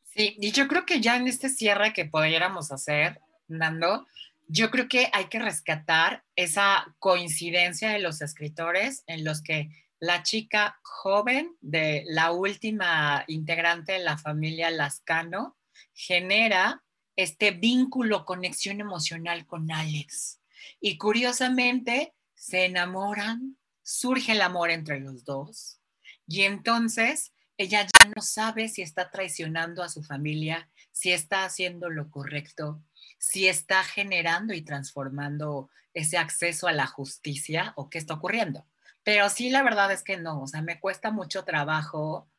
Sí, 0.03 0.35
y 0.39 0.51
yo 0.51 0.67
creo 0.67 0.85
que 0.85 1.01
ya 1.01 1.17
en 1.17 1.27
este 1.27 1.49
cierre 1.49 1.93
que 1.93 2.05
pudiéramos 2.05 2.71
hacer, 2.71 3.19
Nando, 3.47 4.05
yo 4.47 4.69
creo 4.69 4.87
que 4.87 5.07
hay 5.13 5.25
que 5.25 5.39
rescatar 5.39 6.23
esa 6.35 6.95
coincidencia 6.99 7.89
de 7.89 7.99
los 7.99 8.21
escritores 8.21 9.03
en 9.07 9.23
los 9.23 9.41
que 9.41 9.69
la 10.01 10.23
chica 10.23 10.79
joven 10.81 11.55
de 11.61 12.03
la 12.07 12.31
última 12.31 13.23
integrante 13.27 13.93
de 13.93 13.99
la 13.99 14.17
familia 14.17 14.71
Lascano 14.71 15.59
genera 15.93 16.83
este 17.15 17.51
vínculo, 17.51 18.25
conexión 18.25 18.81
emocional 18.81 19.45
con 19.45 19.71
Alex. 19.71 20.41
Y 20.79 20.97
curiosamente 20.97 22.15
se 22.33 22.65
enamoran, 22.65 23.57
surge 23.83 24.31
el 24.31 24.41
amor 24.41 24.71
entre 24.71 24.99
los 24.99 25.23
dos. 25.23 25.79
Y 26.25 26.41
entonces 26.41 27.31
ella 27.55 27.83
ya 27.83 28.09
no 28.15 28.23
sabe 28.23 28.69
si 28.69 28.81
está 28.81 29.11
traicionando 29.11 29.83
a 29.83 29.89
su 29.89 30.01
familia, 30.01 30.67
si 30.91 31.11
está 31.11 31.45
haciendo 31.45 31.91
lo 31.91 32.09
correcto, 32.09 32.83
si 33.19 33.47
está 33.47 33.83
generando 33.83 34.55
y 34.55 34.63
transformando 34.63 35.69
ese 35.93 36.17
acceso 36.17 36.67
a 36.67 36.73
la 36.73 36.87
justicia 36.87 37.73
o 37.75 37.87
qué 37.87 37.99
está 37.99 38.15
ocurriendo. 38.15 38.65
Pero 39.03 39.29
sí, 39.29 39.49
la 39.49 39.63
verdad 39.63 39.91
es 39.91 40.03
que 40.03 40.17
no, 40.17 40.43
o 40.43 40.47
sea, 40.47 40.61
me 40.61 40.79
cuesta 40.79 41.11
mucho 41.11 41.43
trabajo 41.43 42.29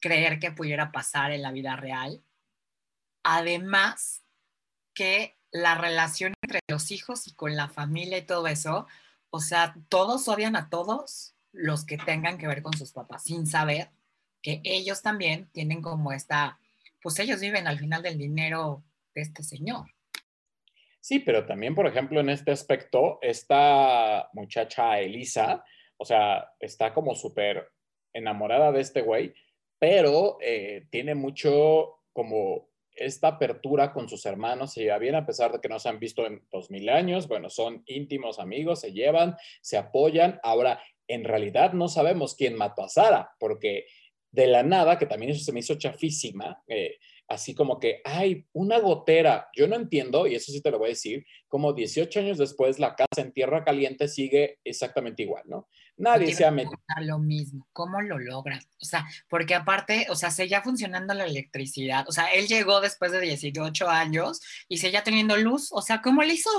creer 0.00 0.38
que 0.38 0.52
pudiera 0.52 0.92
pasar 0.92 1.32
en 1.32 1.42
la 1.42 1.52
vida 1.52 1.76
real. 1.76 2.22
Además, 3.22 4.22
que 4.94 5.36
la 5.50 5.74
relación 5.74 6.34
entre 6.42 6.60
los 6.68 6.90
hijos 6.90 7.26
y 7.26 7.34
con 7.34 7.56
la 7.56 7.68
familia 7.68 8.18
y 8.18 8.22
todo 8.22 8.46
eso, 8.46 8.86
o 9.30 9.40
sea, 9.40 9.74
todos 9.88 10.28
odian 10.28 10.56
a 10.56 10.70
todos 10.70 11.34
los 11.52 11.84
que 11.84 11.98
tengan 11.98 12.38
que 12.38 12.46
ver 12.46 12.62
con 12.62 12.76
sus 12.76 12.92
papás, 12.92 13.24
sin 13.24 13.46
saber 13.46 13.90
que 14.42 14.60
ellos 14.64 15.02
también 15.02 15.48
tienen 15.52 15.82
como 15.82 16.12
esta, 16.12 16.58
pues 17.02 17.18
ellos 17.18 17.40
viven 17.40 17.66
al 17.66 17.78
final 17.78 18.02
del 18.02 18.18
dinero 18.18 18.84
de 19.14 19.22
este 19.22 19.42
señor. 19.42 19.86
Sí, 21.00 21.20
pero 21.20 21.46
también, 21.46 21.74
por 21.74 21.86
ejemplo, 21.86 22.20
en 22.20 22.30
este 22.30 22.50
aspecto, 22.50 23.18
esta 23.22 24.28
muchacha 24.32 24.98
Elisa, 24.98 25.64
o 25.96 26.04
sea, 26.04 26.52
está 26.60 26.92
como 26.94 27.14
súper 27.14 27.68
enamorada 28.12 28.72
de 28.72 28.80
este 28.80 29.02
güey, 29.02 29.34
pero 29.78 30.38
eh, 30.40 30.86
tiene 30.90 31.14
mucho 31.14 32.00
como 32.12 32.68
esta 32.96 33.28
apertura 33.28 33.92
con 33.92 34.08
sus 34.08 34.24
hermanos, 34.24 34.72
se 34.72 34.82
lleva 34.82 34.98
bien 34.98 35.14
a 35.14 35.26
pesar 35.26 35.52
de 35.52 35.60
que 35.60 35.68
no 35.68 35.78
se 35.78 35.88
han 35.88 35.98
visto 35.98 36.26
en 36.26 36.42
dos 36.50 36.70
mil 36.70 36.88
años, 36.88 37.28
bueno, 37.28 37.50
son 37.50 37.82
íntimos 37.86 38.38
amigos, 38.38 38.80
se 38.80 38.92
llevan, 38.92 39.36
se 39.60 39.76
apoyan. 39.76 40.40
Ahora, 40.42 40.80
en 41.06 41.24
realidad 41.24 41.72
no 41.72 41.88
sabemos 41.88 42.34
quién 42.34 42.56
mató 42.56 42.82
a 42.82 42.88
Sara, 42.88 43.30
porque 43.38 43.86
de 44.30 44.46
la 44.46 44.62
nada, 44.62 44.98
que 44.98 45.06
también 45.06 45.32
eso 45.32 45.44
se 45.44 45.52
me 45.52 45.60
hizo 45.60 45.76
chafísima, 45.76 46.62
eh, 46.66 46.98
así 47.28 47.54
como 47.54 47.78
que, 47.78 48.00
ay, 48.04 48.46
una 48.52 48.78
gotera. 48.78 49.48
Yo 49.54 49.66
no 49.66 49.76
entiendo, 49.76 50.26
y 50.26 50.34
eso 50.34 50.52
sí 50.52 50.60
te 50.60 50.70
lo 50.70 50.78
voy 50.78 50.86
a 50.86 50.90
decir, 50.90 51.26
como 51.48 51.72
18 51.72 52.20
años 52.20 52.38
después 52.38 52.78
la 52.78 52.94
casa 52.94 53.20
en 53.22 53.32
tierra 53.32 53.64
caliente 53.64 54.08
sigue 54.08 54.58
exactamente 54.64 55.22
igual, 55.22 55.44
¿no? 55.46 55.68
Nadie 55.96 56.34
se 56.34 56.44
ha 56.44 56.50
metido. 56.50 56.76
Lo 57.00 57.18
mismo, 57.18 57.66
¿cómo 57.72 58.00
lo 58.02 58.18
logran? 58.18 58.60
O 58.80 58.84
sea, 58.84 59.06
porque 59.28 59.54
aparte, 59.54 60.06
o 60.10 60.14
sea, 60.14 60.30
seguía 60.30 60.62
funcionando 60.62 61.14
la 61.14 61.24
electricidad. 61.24 62.04
O 62.08 62.12
sea, 62.12 62.26
él 62.26 62.46
llegó 62.46 62.80
después 62.80 63.12
de 63.12 63.20
18 63.20 63.88
años 63.88 64.40
y 64.68 64.76
seguía 64.76 65.02
teniendo 65.02 65.36
luz. 65.36 65.68
O 65.72 65.80
sea, 65.80 66.02
¿cómo 66.02 66.22
le 66.22 66.34
hizo? 66.34 66.50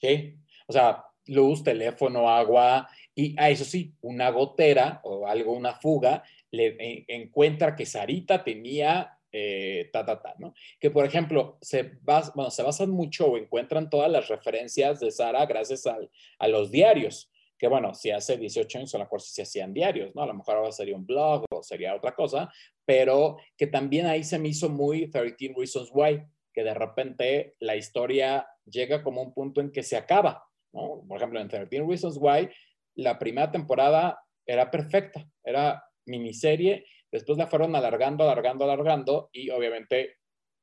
Sí, 0.00 0.36
o 0.66 0.72
sea, 0.72 1.04
luz, 1.26 1.62
teléfono, 1.62 2.28
agua, 2.28 2.88
y 3.14 3.38
a 3.38 3.48
eso 3.48 3.64
sí, 3.64 3.94
una 4.00 4.30
gotera 4.30 5.00
o 5.04 5.26
algo, 5.28 5.52
una 5.52 5.74
fuga, 5.74 6.24
le 6.50 7.04
encuentra 7.08 7.76
que 7.76 7.86
Sarita 7.86 8.42
tenía 8.42 9.13
eh, 9.36 9.90
ta, 9.92 10.04
ta, 10.06 10.22
ta, 10.22 10.36
¿no? 10.38 10.54
Que, 10.78 10.92
por 10.92 11.04
ejemplo, 11.04 11.58
se, 11.60 11.98
bueno, 12.04 12.52
se 12.52 12.62
basan 12.62 12.90
mucho 12.90 13.26
o 13.26 13.36
encuentran 13.36 13.90
todas 13.90 14.08
las 14.08 14.28
referencias 14.28 15.00
de 15.00 15.10
Sara 15.10 15.44
gracias 15.44 15.88
a 15.88 16.46
los 16.48 16.70
diarios, 16.70 17.32
que, 17.58 17.66
bueno, 17.66 17.94
si 17.94 18.12
hace 18.12 18.36
18 18.36 18.78
años 18.78 18.94
a 18.94 18.98
lo 18.98 19.04
mejor 19.04 19.20
sí 19.20 19.34
se 19.34 19.42
hacían 19.42 19.74
diarios, 19.74 20.14
¿no? 20.14 20.22
A 20.22 20.26
lo 20.26 20.34
mejor 20.34 20.58
ahora 20.58 20.70
sería 20.70 20.94
un 20.94 21.04
blog 21.04 21.46
o 21.50 21.64
sería 21.64 21.96
otra 21.96 22.14
cosa, 22.14 22.48
pero 22.84 23.38
que 23.56 23.66
también 23.66 24.06
ahí 24.06 24.22
se 24.22 24.38
me 24.38 24.50
hizo 24.50 24.68
muy 24.68 25.10
13 25.10 25.52
Reasons 25.56 25.90
Why, 25.92 26.22
que 26.52 26.62
de 26.62 26.74
repente 26.74 27.56
la 27.58 27.74
historia 27.74 28.46
llega 28.64 29.02
como 29.02 29.20
un 29.20 29.34
punto 29.34 29.60
en 29.60 29.72
que 29.72 29.82
se 29.82 29.96
acaba, 29.96 30.44
¿no? 30.72 31.02
Por 31.08 31.16
ejemplo, 31.16 31.40
en 31.40 31.48
13 31.48 31.82
Reasons 31.82 32.18
Why, 32.20 32.48
la 32.94 33.18
primera 33.18 33.50
temporada 33.50 34.16
era 34.46 34.70
perfecta, 34.70 35.28
era 35.42 35.82
miniserie 36.06 36.84
Después 37.14 37.38
la 37.38 37.46
fueron 37.46 37.76
alargando, 37.76 38.24
alargando, 38.24 38.64
alargando 38.64 39.30
y 39.32 39.48
obviamente 39.50 40.16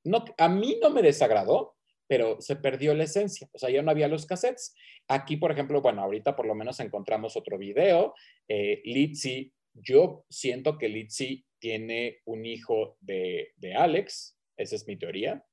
no, 0.03 0.25
a 0.37 0.49
mí 0.49 0.77
no 0.81 0.89
me 0.89 1.01
desagradó, 1.01 1.77
pero 2.07 2.41
se 2.41 2.57
perdió 2.57 2.93
la 2.93 3.05
esencia. 3.05 3.49
O 3.53 3.57
sea, 3.57 3.69
ya 3.69 3.81
no 3.81 3.89
había 3.89 4.09
los 4.09 4.25
cassettes. 4.25 4.75
Aquí, 5.07 5.37
por 5.37 5.53
ejemplo, 5.53 5.81
bueno, 5.81 6.01
ahorita 6.01 6.35
por 6.35 6.45
lo 6.45 6.53
menos 6.53 6.81
encontramos 6.81 7.37
otro 7.37 7.57
video. 7.57 8.15
Eh, 8.49 8.81
Litzy, 8.83 9.53
yo 9.73 10.25
siento 10.29 10.77
que 10.77 10.89
Litzy 10.89 11.45
tiene 11.57 12.19
un 12.25 12.45
hijo 12.45 12.97
de, 12.99 13.53
Alex, 13.73 14.37
esa 14.57 14.75
es 14.75 14.85
mi 14.85 14.97
teoría, 14.97 15.45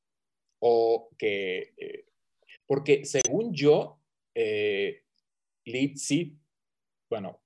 o 0.58 1.10
que, 1.16 1.74
eh, 1.76 2.06
porque 2.66 3.04
según 3.04 3.54
yo, 3.54 4.00
eh, 4.34 5.02
Litzy, 5.64 6.36
bueno, 7.08 7.40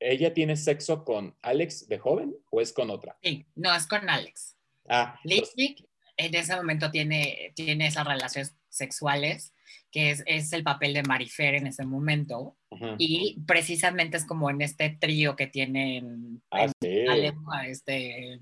¿ella 0.00 0.34
tiene 0.34 0.56
sexo 0.56 1.04
con 1.04 1.36
Alex 1.42 1.88
de 1.88 1.98
joven 1.98 2.34
o 2.50 2.60
es 2.60 2.72
con 2.72 2.90
otra? 2.90 3.16
Sí, 3.22 3.46
no, 3.54 3.74
es 3.74 3.86
con 3.86 4.08
Alex. 4.08 4.56
Ah, 4.88 5.18
Lipstick 5.24 5.84
en 6.16 6.34
ese 6.34 6.56
momento 6.56 6.90
tiene, 6.90 7.52
tiene 7.54 7.86
esas 7.86 8.06
relaciones 8.06 8.56
sexuales, 8.68 9.54
que 9.90 10.10
es, 10.10 10.22
es 10.26 10.52
el 10.52 10.62
papel 10.62 10.94
de 10.94 11.02
Marifer 11.02 11.54
en 11.54 11.66
ese 11.66 11.84
momento. 11.84 12.56
Y 12.98 13.38
precisamente 13.46 14.16
es 14.16 14.24
como 14.24 14.48
en 14.48 14.62
este 14.62 14.96
trío 14.98 15.36
que 15.36 15.46
tienen 15.46 16.42
ah, 16.50 16.64
este, 17.66 18.40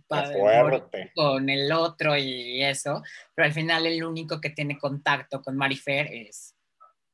con 1.14 1.50
el 1.50 1.72
otro 1.72 2.16
y 2.16 2.62
eso, 2.62 3.02
pero 3.34 3.46
al 3.46 3.52
final 3.52 3.86
el 3.86 4.04
único 4.04 4.40
que 4.40 4.50
tiene 4.50 4.78
contacto 4.78 5.42
con 5.42 5.56
Marifer 5.56 6.06
es 6.12 6.54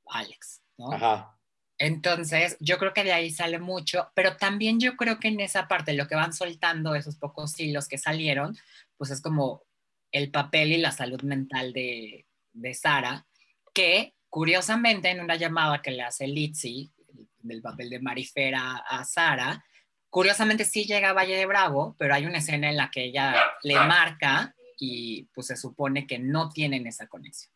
Alex, 0.06 0.62
¿no? 0.76 0.92
Ajá. 0.92 1.35
Entonces, 1.78 2.56
yo 2.58 2.78
creo 2.78 2.94
que 2.94 3.04
de 3.04 3.12
ahí 3.12 3.30
sale 3.30 3.58
mucho, 3.58 4.10
pero 4.14 4.36
también 4.36 4.80
yo 4.80 4.96
creo 4.96 5.18
que 5.18 5.28
en 5.28 5.40
esa 5.40 5.68
parte 5.68 5.92
lo 5.92 6.08
que 6.08 6.14
van 6.14 6.32
soltando 6.32 6.94
esos 6.94 7.16
pocos 7.16 7.58
hilos 7.60 7.86
que 7.86 7.98
salieron, 7.98 8.56
pues 8.96 9.10
es 9.10 9.20
como 9.20 9.62
el 10.10 10.30
papel 10.30 10.72
y 10.72 10.78
la 10.78 10.92
salud 10.92 11.20
mental 11.22 11.72
de, 11.74 12.26
de 12.52 12.74
Sara, 12.74 13.26
que 13.74 14.14
curiosamente 14.30 15.10
en 15.10 15.20
una 15.20 15.36
llamada 15.36 15.82
que 15.82 15.90
le 15.90 16.02
hace 16.02 16.26
Litzy, 16.26 16.92
del 17.38 17.62
papel 17.62 17.90
de 17.90 18.00
Marifera 18.00 18.76
a 18.76 19.04
Sara, 19.04 19.64
curiosamente 20.10 20.64
sí 20.64 20.84
llega 20.84 21.10
a 21.10 21.12
Valle 21.12 21.36
de 21.36 21.46
Bravo, 21.46 21.94
pero 21.98 22.14
hay 22.14 22.26
una 22.26 22.38
escena 22.38 22.70
en 22.70 22.76
la 22.76 22.90
que 22.90 23.04
ella 23.04 23.34
le 23.62 23.74
marca 23.74 24.54
y 24.78 25.24
pues 25.34 25.48
se 25.48 25.56
supone 25.56 26.06
que 26.06 26.18
no 26.18 26.50
tienen 26.50 26.86
esa 26.86 27.06
conexión 27.06 27.55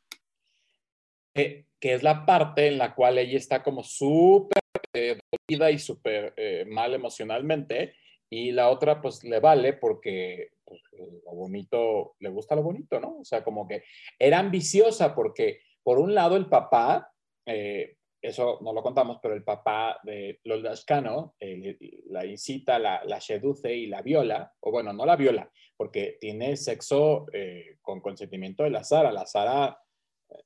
que, 1.34 1.66
es 1.80 2.02
la 2.02 2.26
parte 2.26 2.68
en 2.68 2.78
la 2.78 2.94
cual 2.94 3.18
ella 3.18 3.38
está 3.38 3.62
como 3.62 3.82
súper 3.82 4.60
eh, 4.92 5.18
dolida 5.48 5.70
y 5.70 5.78
súper 5.78 6.34
eh, 6.36 6.64
mal 6.68 6.94
emocionalmente, 6.94 7.94
y 8.28 8.52
la 8.52 8.70
otra 8.70 9.00
pues 9.00 9.24
le 9.24 9.40
vale 9.40 9.72
porque 9.72 10.50
pues, 10.64 10.80
lo 10.92 11.32
bonito, 11.32 12.14
le 12.20 12.28
gusta 12.28 12.54
lo 12.54 12.62
bonito, 12.62 13.00
¿no? 13.00 13.18
O 13.20 13.24
sea, 13.24 13.42
como 13.42 13.66
que 13.66 13.82
era 14.18 14.38
ambiciosa 14.38 15.14
porque 15.14 15.60
por 15.82 15.98
un 15.98 16.14
lado 16.14 16.36
el 16.36 16.46
papá, 16.46 17.12
eh, 17.46 17.96
eso 18.22 18.58
no 18.60 18.72
lo 18.72 18.82
contamos, 18.82 19.18
pero 19.22 19.34
el 19.34 19.42
papá 19.42 19.98
de 20.04 20.40
Loldashkano 20.44 21.36
la 22.10 22.26
incita, 22.26 22.78
la, 22.78 23.20
seduce 23.20 23.74
y 23.74 23.86
la 23.86 24.02
viola, 24.02 24.52
o 24.60 24.70
bueno, 24.70 24.92
no 24.92 25.06
la 25.06 25.16
viola, 25.16 25.50
porque 25.74 26.18
tiene 26.20 26.58
sexo 26.58 27.24
con 27.80 28.02
consentimiento 28.02 28.62
de 28.62 28.70
la 28.70 28.84
Sara. 28.84 29.10
La 29.10 29.24
Sara 29.24 29.80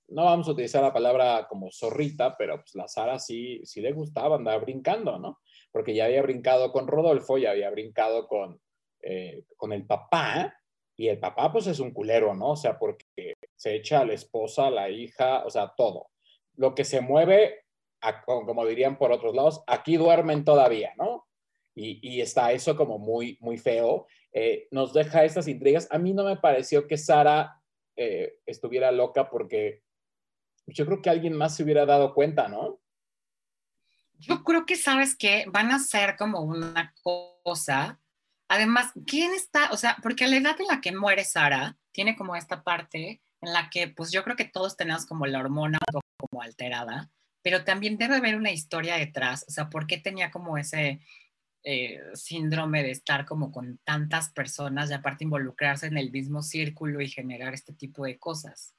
no 0.09 0.25
vamos 0.25 0.49
a 0.49 0.53
utilizar 0.53 0.83
la 0.83 0.93
palabra 0.93 1.47
como 1.49 1.71
zorrita, 1.71 2.37
pero 2.37 2.57
pues 2.57 2.75
la 2.75 2.89
Sara 2.89 3.19
sí, 3.19 3.61
sí 3.65 3.81
le 3.81 3.93
gustaba 3.93 4.37
andar 4.37 4.61
brincando, 4.61 5.19
¿no? 5.19 5.41
Porque 5.73 5.95
ya 5.95 6.07
había 6.07 6.23
brincado 6.23 6.73
con 6.73 6.87
Rodolfo, 6.87 7.39
ya 7.39 7.51
había 7.51 7.71
brincado 7.71 8.27
con, 8.27 8.61
eh, 9.03 9.45
con 9.57 9.73
el 9.73 9.87
papá, 9.87 10.55
y 10.97 11.09
el 11.09 11.19
papá 11.19 11.53
pues 11.53 11.67
es 11.67 11.81
un 11.81 11.91
culero, 11.91 12.35
¿no? 12.35 12.51
O 12.51 12.57
sea, 12.57 12.79
porque 12.79 13.35
se 13.57 13.75
echa 13.75 14.01
a 14.01 14.05
la 14.05 14.13
esposa, 14.13 14.69
a 14.69 14.71
la 14.71 14.91
hija, 14.91 15.45
o 15.45 15.51
sea, 15.51 15.73
todo. 15.77 16.11
Lo 16.57 16.75
que 16.75 16.85
se 16.85 17.01
mueve, 17.01 17.65
como 18.25 18.65
dirían 18.65 18.97
por 18.97 19.11
otros 19.11 19.35
lados, 19.35 19.63
aquí 19.67 19.97
duermen 19.97 20.45
todavía, 20.45 20.95
¿no? 20.97 21.27
Y, 21.77 22.21
está 22.21 22.53
eso 22.53 22.77
como 22.77 22.99
muy, 22.99 23.37
muy 23.41 23.59
feo. 23.59 24.07
Eh, 24.33 24.69
nos 24.71 24.93
deja 24.93 25.25
estas 25.25 25.49
intrigas. 25.49 25.89
A 25.91 25.99
mí 25.99 26.13
no 26.13 26.23
me 26.23 26.37
pareció 26.37 26.87
que 26.87 26.97
Sara 26.97 27.61
eh, 27.97 28.41
estuviera 28.47 28.93
loca 28.93 29.29
porque 29.31 29.83
yo 30.67 30.87
creo 30.87 31.03
que 31.03 31.11
alguien 31.11 31.35
más 31.35 31.57
se 31.57 31.63
hubiera 31.63 31.87
dado 31.87 32.15
cuenta, 32.15 32.49
¿no? 32.49 32.81
Yo 34.19 34.43
creo 34.45 34.65
que 34.65 34.77
sabes 34.77 35.17
que 35.17 35.45
van 35.49 35.71
a 35.71 35.79
ser 35.79 36.17
como 36.17 36.41
una 36.41 36.95
cosa. 37.03 38.01
Además, 38.49 38.93
¿quién 39.07 39.33
está? 39.33 39.71
O 39.73 39.77
sea, 39.77 39.97
porque 40.03 40.25
a 40.25 40.29
la 40.29 40.37
edad 40.37 40.61
en 40.61 40.69
la 40.69 40.81
que 40.81 40.93
muere 40.93 41.25
Sara, 41.25 41.77
tiene 41.93 42.17
como 42.17 42.37
esta 42.37 42.63
parte 42.63 43.23
en 43.41 43.53
la 43.53 43.69
que, 43.71 43.89
pues 43.89 44.11
yo 44.13 44.25
creo 44.25 44.37
que 44.37 44.45
todos 44.45 44.77
tenemos 44.77 45.07
como 45.07 45.27
la 45.27 45.41
hormona 45.41 45.79
como 46.17 46.43
alterada, 46.43 47.11
pero 47.43 47.65
también 47.65 47.99
debe 47.99 48.17
haber 48.17 48.37
una 48.37 48.51
historia 48.51 48.97
detrás. 48.97 49.45
O 49.49 49.51
sea, 49.51 49.69
¿por 49.69 49.87
qué 49.87 49.99
tenía 49.99 50.31
como 50.31 50.57
ese, 50.57 51.01
eh, 51.67 51.99
síndrome 52.13 52.83
de 52.83 52.91
estar 52.91 53.25
como 53.25 53.51
con 53.51 53.79
tantas 53.85 54.29
personas 54.31 54.91
y 54.91 54.93
aparte 54.93 55.25
involucrarse 55.25 55.87
en 55.87 55.97
el 55.97 56.11
mismo 56.11 56.43
círculo 56.43 57.01
y 57.01 57.09
generar 57.09 57.55
este 57.55 57.73
tipo 57.73 58.05
de 58.05 58.19
cosas. 58.19 58.75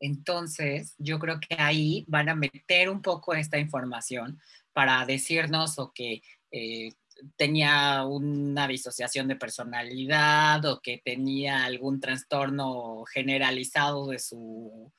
Entonces, 0.00 0.96
yo 0.98 1.20
creo 1.20 1.38
que 1.38 1.54
ahí 1.58 2.04
van 2.08 2.28
a 2.28 2.34
meter 2.34 2.90
un 2.90 3.02
poco 3.02 3.34
esta 3.34 3.58
información 3.58 4.40
para 4.72 5.06
decirnos 5.06 5.78
o 5.78 5.92
que 5.92 6.22
eh, 6.50 6.90
tenía 7.36 8.04
una 8.04 8.66
disociación 8.66 9.28
de 9.28 9.36
personalidad 9.36 10.64
o 10.64 10.80
que 10.80 11.00
tenía 11.04 11.64
algún 11.64 12.00
trastorno 12.00 13.04
generalizado 13.04 14.08
de 14.08 14.18
su, 14.18 14.92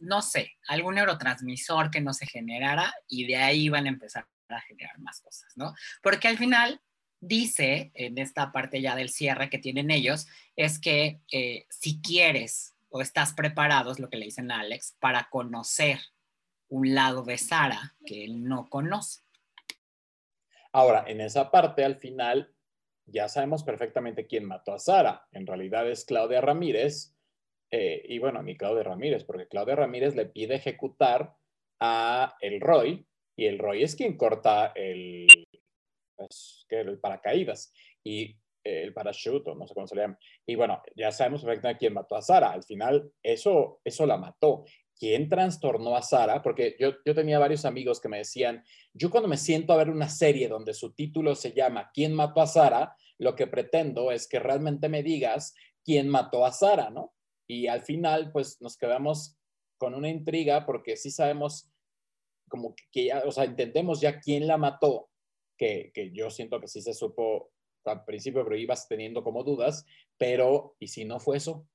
no 0.00 0.20
sé, 0.20 0.52
algún 0.66 0.96
neurotransmisor 0.96 1.92
que 1.92 2.00
no 2.00 2.12
se 2.12 2.26
generara 2.26 2.92
y 3.08 3.26
de 3.26 3.36
ahí 3.36 3.68
van 3.68 3.86
a 3.86 3.90
empezar 3.90 4.26
a 4.54 4.60
generar 4.60 4.98
más 5.00 5.20
cosas, 5.20 5.52
¿no? 5.56 5.74
Porque 6.02 6.28
al 6.28 6.38
final 6.38 6.80
dice, 7.20 7.90
en 7.94 8.18
esta 8.18 8.52
parte 8.52 8.80
ya 8.80 8.94
del 8.94 9.08
cierre 9.08 9.50
que 9.50 9.58
tienen 9.58 9.90
ellos, 9.90 10.26
es 10.54 10.78
que 10.78 11.20
eh, 11.32 11.66
si 11.70 12.00
quieres 12.00 12.76
o 12.88 13.00
estás 13.00 13.32
preparado, 13.34 13.90
es 13.92 13.98
lo 13.98 14.08
que 14.08 14.16
le 14.16 14.26
dicen 14.26 14.50
a 14.50 14.60
Alex, 14.60 14.96
para 15.00 15.28
conocer 15.30 15.98
un 16.68 16.94
lado 16.94 17.22
de 17.22 17.38
Sara 17.38 17.94
que 18.04 18.24
él 18.24 18.44
no 18.44 18.68
conoce. 18.68 19.22
Ahora, 20.72 21.04
en 21.06 21.20
esa 21.20 21.50
parte, 21.50 21.84
al 21.84 21.96
final, 21.96 22.54
ya 23.06 23.28
sabemos 23.28 23.64
perfectamente 23.64 24.26
quién 24.26 24.44
mató 24.44 24.72
a 24.72 24.78
Sara. 24.78 25.26
En 25.32 25.46
realidad 25.46 25.88
es 25.88 26.04
Claudia 26.04 26.40
Ramírez. 26.40 27.14
Eh, 27.70 28.02
y 28.08 28.18
bueno, 28.18 28.42
mi 28.42 28.56
Claudia 28.56 28.82
Ramírez, 28.82 29.24
porque 29.24 29.48
Claudia 29.48 29.76
Ramírez 29.76 30.14
le 30.14 30.26
pide 30.26 30.56
ejecutar 30.56 31.34
a 31.80 32.36
el 32.40 32.60
Roy, 32.60 33.06
y 33.36 33.46
el 33.46 33.58
Roy 33.58 33.82
es 33.82 33.94
quien 33.94 34.16
corta 34.16 34.72
el, 34.74 35.26
pues, 36.16 36.66
el 36.70 36.98
paracaídas 36.98 37.72
y 38.02 38.36
el 38.64 38.92
parachute, 38.92 39.54
no 39.54 39.66
sé 39.66 39.74
cómo 39.74 39.86
se 39.86 39.94
le 39.94 40.02
llama. 40.02 40.18
Y 40.44 40.54
bueno, 40.56 40.82
ya 40.96 41.12
sabemos 41.12 41.44
perfectamente 41.44 41.78
quién 41.78 41.94
mató 41.94 42.16
a 42.16 42.22
Sara. 42.22 42.50
Al 42.50 42.64
final, 42.64 43.12
eso, 43.22 43.80
eso 43.84 44.06
la 44.06 44.16
mató. 44.16 44.64
¿Quién 44.98 45.28
trastornó 45.28 45.94
a 45.94 46.02
Sara? 46.02 46.42
Porque 46.42 46.74
yo, 46.80 46.94
yo 47.04 47.14
tenía 47.14 47.38
varios 47.38 47.64
amigos 47.64 48.00
que 48.00 48.08
me 48.08 48.18
decían, 48.18 48.64
yo 48.92 49.10
cuando 49.10 49.28
me 49.28 49.36
siento 49.36 49.72
a 49.72 49.76
ver 49.76 49.90
una 49.90 50.08
serie 50.08 50.48
donde 50.48 50.74
su 50.74 50.94
título 50.94 51.34
se 51.34 51.52
llama 51.52 51.90
¿Quién 51.92 52.14
mató 52.14 52.40
a 52.40 52.46
Sara? 52.46 52.96
Lo 53.18 53.36
que 53.36 53.46
pretendo 53.46 54.10
es 54.10 54.26
que 54.26 54.40
realmente 54.40 54.88
me 54.88 55.02
digas 55.02 55.54
quién 55.84 56.08
mató 56.08 56.44
a 56.44 56.52
Sara, 56.52 56.90
¿no? 56.90 57.14
Y 57.46 57.68
al 57.68 57.82
final, 57.82 58.32
pues 58.32 58.60
nos 58.60 58.76
quedamos 58.76 59.38
con 59.78 59.94
una 59.94 60.08
intriga 60.08 60.66
porque 60.66 60.96
sí 60.96 61.10
sabemos 61.10 61.70
como 62.48 62.74
que 62.92 63.06
ya, 63.06 63.22
o 63.26 63.32
sea, 63.32 63.44
entendemos 63.44 64.00
ya 64.00 64.20
quién 64.20 64.46
la 64.46 64.56
mató, 64.56 65.08
que, 65.56 65.90
que 65.94 66.12
yo 66.12 66.30
siento 66.30 66.60
que 66.60 66.68
sí 66.68 66.82
se 66.82 66.94
supo 66.94 67.50
al 67.84 68.04
principio, 68.04 68.44
pero 68.44 68.56
ibas 68.56 68.88
teniendo 68.88 69.22
como 69.22 69.44
dudas, 69.44 69.86
pero 70.18 70.76
¿y 70.78 70.88
si 70.88 71.04
no 71.04 71.20
fue 71.20 71.36
eso? 71.36 71.66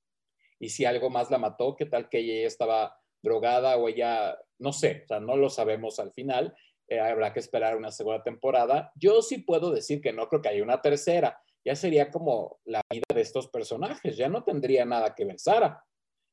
¿Y 0.60 0.70
si 0.70 0.86
algo 0.86 1.10
más 1.10 1.32
la 1.32 1.38
mató? 1.38 1.76
¿Qué 1.76 1.86
tal 1.86 2.10
que 2.10 2.20
ella 2.20 2.48
estaba 2.48 3.02
drogada 3.22 3.78
o 3.78 3.88
ella, 3.88 4.38
no 4.60 4.74
sé, 4.74 5.02
o 5.04 5.08
sea, 5.08 5.20
no 5.20 5.36
lo 5.38 5.50
sabemos 5.50 6.00
al 6.00 6.12
final, 6.12 6.56
eh, 6.88 7.00
habrá 7.00 7.32
que 7.34 7.40
esperar 7.40 7.78
una 7.78 7.92
segunda 7.92 8.24
temporada. 8.24 8.92
Yo 8.96 9.22
sí 9.22 9.40
puedo 9.40 9.72
decir 9.72 10.02
que 10.02 10.12
no 10.12 10.28
creo 10.28 10.42
que 10.42 10.50
haya 10.50 10.64
una 10.64 10.82
tercera, 10.82 11.40
ya 11.64 11.76
sería 11.76 12.10
como 12.10 12.60
la 12.66 12.82
vida 12.90 13.06
de 13.14 13.22
estos 13.22 13.48
personajes, 13.48 14.18
ya 14.18 14.28
no 14.28 14.44
tendría 14.44 14.86
nada 14.86 15.14
que 15.14 15.26
ver 15.26 15.40
Sara. 15.40 15.84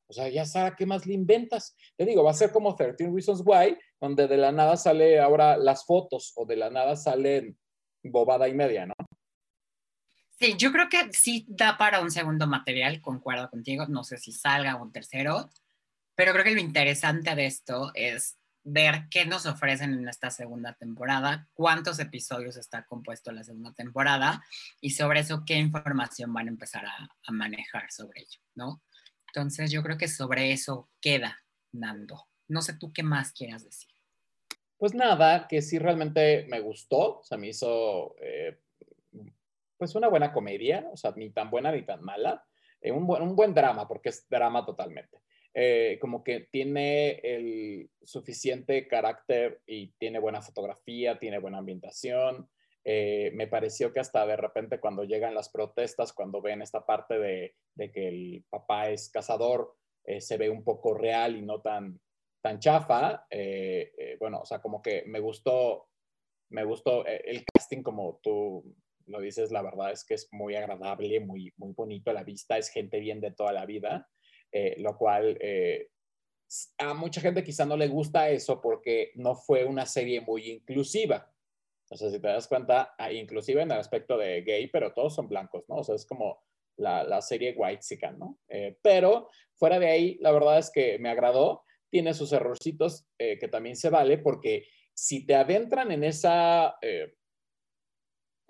O 0.09 0.15
sea, 0.15 0.29
ya 0.29 0.47
Sara, 0.47 0.75
¿qué 0.75 0.87
más 0.87 1.05
le 1.07 1.13
inventas? 1.13 1.77
Te 1.97 2.07
digo, 2.07 2.25
va 2.25 2.31
a 2.31 2.35
ser 2.35 2.51
como 2.51 2.75
13 2.75 3.11
Reasons 3.13 3.43
Why, 3.45 3.77
donde 4.01 4.27
de 4.27 4.39
la 4.39 4.51
nada 4.51 4.77
sale 4.77 5.21
ahora 5.21 5.59
las 5.59 5.85
fotos 5.85 6.33
o 6.37 6.47
de 6.47 6.57
la 6.57 6.71
nada 6.71 6.97
salen 6.97 7.59
bobada 8.03 8.49
y 8.49 8.55
media, 8.55 8.87
¿no? 8.87 8.95
Sí, 10.39 10.55
yo 10.57 10.73
creo 10.73 10.89
que 10.89 11.13
sí 11.13 11.45
da 11.49 11.77
para 11.77 12.01
un 12.01 12.11
segundo 12.11 12.47
material, 12.47 13.01
concuerdo 13.03 13.51
contigo, 13.51 13.87
no 13.87 14.05
sé 14.05 14.19
si 14.19 14.33
salga 14.33 14.77
un 14.77 14.93
tercero, 14.93 15.51
pero 16.15 16.33
creo 16.33 16.45
que 16.45 16.55
lo 16.55 16.61
interesante 16.61 17.35
de 17.35 17.47
esto 17.47 17.91
es 17.95 18.39
ver 18.63 19.09
qué 19.11 19.27
nos 19.27 19.47
ofrecen 19.47 19.95
en 19.95 20.09
esta 20.09 20.31
segunda 20.31 20.75
temporada, 20.75 21.49
cuántos 21.55 21.99
episodios 21.99 22.57
está 22.57 22.85
compuesto 22.85 23.33
la 23.33 23.45
segunda 23.45 23.73
temporada 23.73 24.45
y 24.81 24.91
sobre 24.91 25.21
eso 25.21 25.43
qué 25.45 25.55
información 25.55 26.33
van 26.33 26.47
a 26.47 26.51
empezar 26.51 26.87
a, 26.87 27.09
a 27.27 27.33
manejar 27.33 27.91
sobre 27.91 28.21
ello, 28.21 28.41
¿no? 28.55 28.81
Entonces 29.29 29.71
yo 29.71 29.83
creo 29.83 29.99
que 29.99 30.09
sobre 30.09 30.53
eso 30.53 30.89
queda, 31.01 31.39
Nando. 31.73 32.27
No 32.49 32.63
sé 32.63 32.75
tú 32.75 32.93
qué 32.93 33.03
más 33.03 33.33
quieras 33.33 33.65
decir. 33.65 33.91
Pues 34.77 34.95
nada, 34.95 35.47
que 35.49 35.61
sí 35.61 35.79
realmente 35.79 36.47
me 36.49 36.61
gustó, 36.61 37.19
o 37.19 37.25
sea, 37.25 37.37
me 37.37 37.49
hizo 37.49 38.15
eh, 38.21 38.59
pues 39.77 39.95
una 39.95 40.09
buena 40.09 40.33
comedia, 40.33 40.89
o 40.93 40.97
sea, 40.97 41.13
ni 41.17 41.31
tan 41.31 41.51
buena 41.51 41.73
ni 41.73 41.83
tan 41.83 42.03
mala, 42.03 42.45
eh, 42.81 42.93
un, 42.93 43.07
buen, 43.07 43.23
un 43.23 43.35
buen 43.35 43.55
drama, 43.55 43.87
porque 43.89 44.11
es 44.11 44.29
drama 44.29 44.65
totalmente. 44.65 45.19
Eh, 45.55 45.99
como 46.01 46.23
que 46.23 46.41
tiene 46.53 47.19
el 47.23 47.91
suficiente 48.05 48.87
carácter 48.87 49.61
y 49.67 49.89
tiene 49.99 50.21
buena 50.21 50.43
fotografía, 50.43 51.19
tiene 51.19 51.39
buena 51.39 51.59
ambientación. 51.59 52.49
Eh, 52.91 53.31
me 53.35 53.47
pareció 53.49 53.93
que 53.93 54.01
hasta 54.01 54.25
de 54.27 54.37
repente 54.37 54.81
cuando 54.81 55.05
llegan 55.05 55.35
las 55.35 55.51
protestas, 55.51 56.13
cuando 56.13 56.41
ven 56.41 56.63
esta 56.63 56.87
parte 56.87 57.19
de, 57.19 57.57
de 57.75 57.93
que 57.93 58.09
el 58.09 58.45
papá 58.49 58.89
es 58.89 59.11
cazador, 59.11 59.75
se 60.21 60.39
ve 60.39 60.49
un 60.49 60.65
poco 60.65 60.95
real 60.95 61.37
y 61.37 61.43
no 61.43 61.61
tan, 61.61 62.01
tan 62.41 62.59
chafa. 62.61 63.27
bueno, 64.19 64.41
o 64.41 64.47
sea, 64.47 64.59
como 64.63 64.81
que 64.81 65.05
me 65.07 65.21
gustó, 65.21 65.91
me 66.49 66.65
gustó 66.65 67.05
el 67.05 67.45
casting 67.45 67.83
como 67.83 68.19
tú 68.23 68.65
lo 69.09 69.21
dices, 69.21 69.51
la 69.51 69.63
verdad 69.63 69.91
es 69.91 70.05
que 70.05 70.15
es 70.15 70.29
muy 70.33 70.55
agradable, 70.55 71.21
muy, 71.21 71.53
muy 71.57 71.73
bonito 71.73 72.11
a 72.11 72.15
la 72.15 72.25
vista, 72.25 72.59
es 72.59 72.69
gente 72.69 73.01
bien 73.01 73.21
de 73.21 73.33
toda 73.33 73.53
la 73.53 73.67
vida, 73.67 74.09
eh, 74.53 74.77
lo 74.79 74.97
cual 74.97 75.37
eh, 75.41 75.89
a 76.79 76.95
mucha 76.95 77.21
gente 77.21 77.43
quizá 77.43 77.65
no 77.65 77.77
le 77.77 77.89
gusta 77.89 78.31
eso 78.31 78.61
porque 78.61 79.13
no 79.15 79.35
fue 79.35 79.65
una 79.65 79.87
serie 79.87 80.21
muy 80.21 80.51
inclusiva. 80.51 81.31
O 81.91 81.97
sea, 81.97 82.11
si 82.11 82.21
te 82.21 82.29
das 82.29 82.49
cuenta, 82.49 82.95
ah, 82.99 83.13
inclusive 83.13 83.63
en 83.63 83.71
el 83.71 83.79
aspecto 83.79 84.17
de 84.17 84.43
gay, 84.43 84.69
pero 84.69 84.93
todos 84.93 85.15
son 85.15 85.29
blancos, 85.29 85.65
¿no? 85.69 85.77
O 85.77 85.85
sea, 85.85 85.95
es 85.95 86.07
como 86.07 86.43
la, 86.77 87.05
la 87.05 87.23
serie 87.23 87.55
White 87.57 87.83
Sican, 87.83 88.19
¿no? 88.19 88.39
Eh, 88.49 88.79
pero 88.83 89.29
fuera 89.57 89.79
de 89.79 89.89
ahí, 89.89 90.19
la 90.21 90.33
verdad 90.33 90.59
es 90.59 90.71
que 90.71 90.99
me 90.99 91.09
agradó. 91.11 91.65
Tiene 91.91 92.13
sus 92.13 92.33
errorcitos 92.35 93.07
que 93.17 93.49
también 93.51 93.75
se 93.75 93.89
vale 93.89 94.19
porque 94.19 94.67
si 94.93 95.25
te 95.25 95.35
adentran 95.35 95.91
en 95.91 96.05
esa 96.05 96.77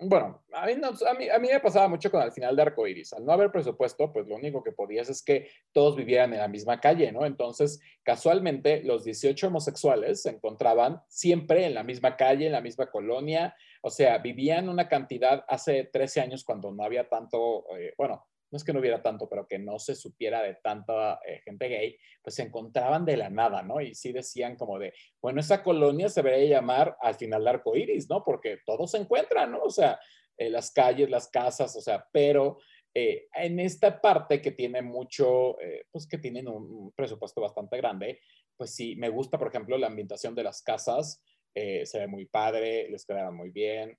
bueno, 0.01 0.41
a 0.53 0.65
mí, 0.65 0.73
a, 0.73 1.13
mí, 1.13 1.29
a 1.29 1.39
mí, 1.39 1.49
me 1.51 1.59
pasaba 1.59 1.89
mucho 1.89 2.09
con 2.09 2.21
el 2.21 2.31
final 2.31 2.55
de 2.55 2.61
Arcoiris. 2.61 3.11
Al 3.11 3.25
no 3.25 3.33
haber 3.33 3.51
presupuesto, 3.51 4.13
pues 4.13 4.27
lo 4.27 4.35
único 4.35 4.63
que 4.63 4.71
podías 4.71 5.09
es 5.09 5.21
que 5.21 5.49
todos 5.73 5.97
vivieran 5.97 6.31
en 6.31 6.39
la 6.39 6.47
misma 6.47 6.79
calle, 6.79 7.11
¿no? 7.11 7.25
Entonces, 7.25 7.81
casualmente, 8.03 8.81
los 8.83 9.03
18 9.03 9.47
homosexuales 9.47 10.21
se 10.21 10.29
encontraban 10.29 11.01
siempre 11.09 11.65
en 11.65 11.73
la 11.73 11.83
misma 11.83 12.15
calle, 12.15 12.45
en 12.45 12.53
la 12.53 12.61
misma 12.61 12.89
colonia. 12.89 13.53
O 13.81 13.89
sea, 13.89 14.19
vivían 14.19 14.69
una 14.69 14.87
cantidad 14.87 15.43
hace 15.49 15.83
13 15.83 16.21
años 16.21 16.45
cuando 16.45 16.71
no 16.71 16.83
había 16.83 17.09
tanto, 17.09 17.65
eh, 17.77 17.93
bueno, 17.97 18.25
no 18.51 18.57
es 18.57 18.63
que 18.63 18.73
no 18.73 18.79
hubiera 18.79 19.01
tanto, 19.01 19.29
pero 19.29 19.47
que 19.47 19.59
no 19.59 19.77
se 19.79 19.95
supiera 19.95 20.41
de 20.41 20.55
tanta 20.55 21.19
eh, 21.25 21.41
gente 21.45 21.67
gay, 21.67 21.97
pues 22.21 22.35
se 22.35 22.43
encontraban 22.43 23.05
de 23.05 23.17
la 23.17 23.29
nada, 23.29 23.61
¿no? 23.61 23.79
Y 23.79 23.93
sí 23.93 24.11
decían 24.11 24.55
como 24.55 24.79
de, 24.79 24.93
bueno, 25.21 25.39
esa 25.39 25.63
colonia 25.63 26.09
se 26.09 26.23
debería 26.23 26.57
llamar 26.57 26.97
al 27.01 27.15
final 27.15 27.43
de 27.43 27.49
arco 27.49 27.75
iris, 27.75 28.09
¿no? 28.09 28.23
Porque 28.23 28.59
todos 28.65 28.91
se 28.91 28.97
encuentran, 28.97 29.51
¿no? 29.51 29.61
O 29.61 29.69
sea, 29.69 29.99
eh, 30.37 30.49
las 30.49 30.71
calles, 30.71 31.09
las 31.09 31.29
casas, 31.29 31.75
o 31.75 31.81
sea, 31.81 32.07
pero 32.11 32.57
eh, 32.93 33.27
en 33.35 33.59
esta 33.59 34.01
parte 34.01 34.41
que 34.41 34.51
tiene 34.51 34.81
mucho, 34.81 35.57
pues 35.91 36.07
que 36.07 36.17
tienen 36.17 36.47
un, 36.47 36.91
presupuesto 36.93 37.41
bastante 37.41 37.77
grande, 37.77 38.19
pues 38.57 38.73
sí, 38.73 38.95
me 38.95 39.09
gusta, 39.09 39.37
por 39.37 39.49
ejemplo, 39.49 39.77
la 39.77 39.87
ambientación 39.87 40.33
de 40.33 40.43
las 40.43 40.63
casas, 40.63 41.23
se 41.53 41.99
ve 41.99 42.07
muy 42.07 42.25
padre, 42.25 42.89
les 42.89 43.05
quedaron 43.05 43.35
muy 43.35 43.51
bien. 43.51 43.97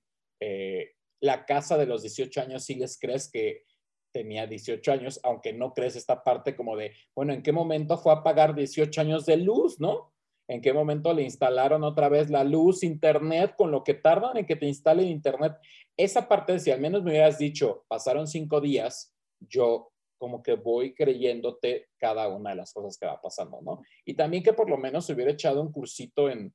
la 1.21 1.45
casa 1.45 1.77
de 1.77 1.85
los 1.85 2.01
18 2.01 2.41
años, 2.41 2.65
sí 2.65 2.75
les 2.75 2.99
crees 2.99 3.31
que 3.31 3.63
tenía 4.11 4.47
18 4.47 4.91
años, 4.91 5.19
aunque 5.23 5.53
no 5.53 5.73
crees 5.73 5.95
esta 5.95 6.23
parte 6.23 6.55
como 6.55 6.75
de, 6.75 6.93
bueno, 7.15 7.33
¿en 7.33 7.43
qué 7.43 7.51
momento 7.51 7.97
fue 7.97 8.13
a 8.13 8.23
pagar 8.23 8.55
18 8.55 9.01
años 9.01 9.25
de 9.25 9.37
luz, 9.37 9.79
no? 9.79 10.13
¿En 10.47 10.61
qué 10.61 10.73
momento 10.73 11.13
le 11.13 11.23
instalaron 11.23 11.83
otra 11.83 12.09
vez 12.09 12.29
la 12.29 12.43
luz, 12.43 12.83
internet, 12.83 13.53
con 13.57 13.71
lo 13.71 13.83
que 13.83 13.93
tardan 13.93 14.37
en 14.37 14.45
que 14.45 14.55
te 14.55 14.65
instalen 14.65 15.07
internet? 15.07 15.53
Esa 15.95 16.27
parte, 16.27 16.59
si 16.59 16.71
al 16.71 16.81
menos 16.81 17.03
me 17.03 17.11
hubieras 17.11 17.37
dicho, 17.37 17.85
pasaron 17.87 18.27
cinco 18.27 18.59
días, 18.59 19.15
yo 19.39 19.91
como 20.17 20.43
que 20.43 20.53
voy 20.53 20.93
creyéndote 20.93 21.89
cada 21.97 22.27
una 22.27 22.51
de 22.51 22.57
las 22.57 22.73
cosas 22.73 22.97
que 22.97 23.07
va 23.07 23.19
pasando, 23.19 23.59
¿no? 23.61 23.81
Y 24.05 24.13
también 24.13 24.43
que 24.43 24.53
por 24.53 24.69
lo 24.69 24.77
menos 24.77 25.05
se 25.05 25.13
hubiera 25.13 25.31
echado 25.31 25.61
un 25.61 25.71
cursito 25.71 26.29
en 26.29 26.53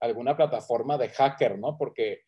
alguna 0.00 0.36
plataforma 0.36 0.96
de 0.96 1.08
hacker, 1.08 1.58
¿no? 1.58 1.76
Porque, 1.76 2.20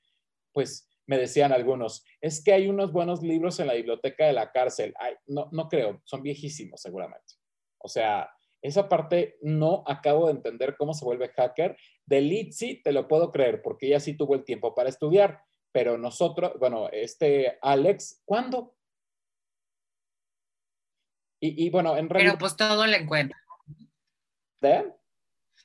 pues, 0.53 0.90
me 1.11 1.19
decían 1.19 1.53
algunos, 1.53 2.05
es 2.21 2.41
que 2.41 2.53
hay 2.53 2.69
unos 2.69 2.93
buenos 2.93 3.21
libros 3.21 3.59
en 3.59 3.67
la 3.67 3.75
biblioteca 3.75 4.27
de 4.27 4.33
la 4.33 4.53
cárcel. 4.53 4.95
no, 5.27 5.49
no 5.51 5.69
creo, 5.69 6.01
son 6.05 6.23
viejísimos 6.23 6.81
seguramente. 6.81 7.35
O 7.79 7.89
sea, 7.89 8.31
esa 8.63 8.89
parte 8.89 9.37
no 9.43 9.83
acabo 9.89 10.27
de 10.27 10.35
entender 10.35 10.77
cómo 10.77 10.95
se 10.95 11.05
vuelve 11.05 11.31
hacker. 11.31 11.77
De 12.07 12.21
Litzy 12.21 12.81
te 12.85 12.93
lo 12.93 13.09
puedo 13.09 13.33
creer, 13.33 13.61
porque 13.61 13.89
ella 13.89 13.99
sí 13.99 14.17
tuvo 14.17 14.37
el 14.37 14.45
tiempo 14.45 14.73
para 14.73 14.89
estudiar, 14.89 15.43
pero 15.73 15.99
nosotros, 15.99 16.53
bueno, 16.61 16.89
este 16.93 17.59
Alex, 17.61 18.23
¿cuándo? 18.25 18.77
Y, 21.43 21.71
bueno, 21.71 21.97
en 21.97 22.09
realidad... 22.09 22.35
Pero 22.35 22.39
pues 22.39 22.55
todo 22.55 22.87
lo 22.87 22.95
encuentra. 22.95 23.37
¿De? 24.61 24.95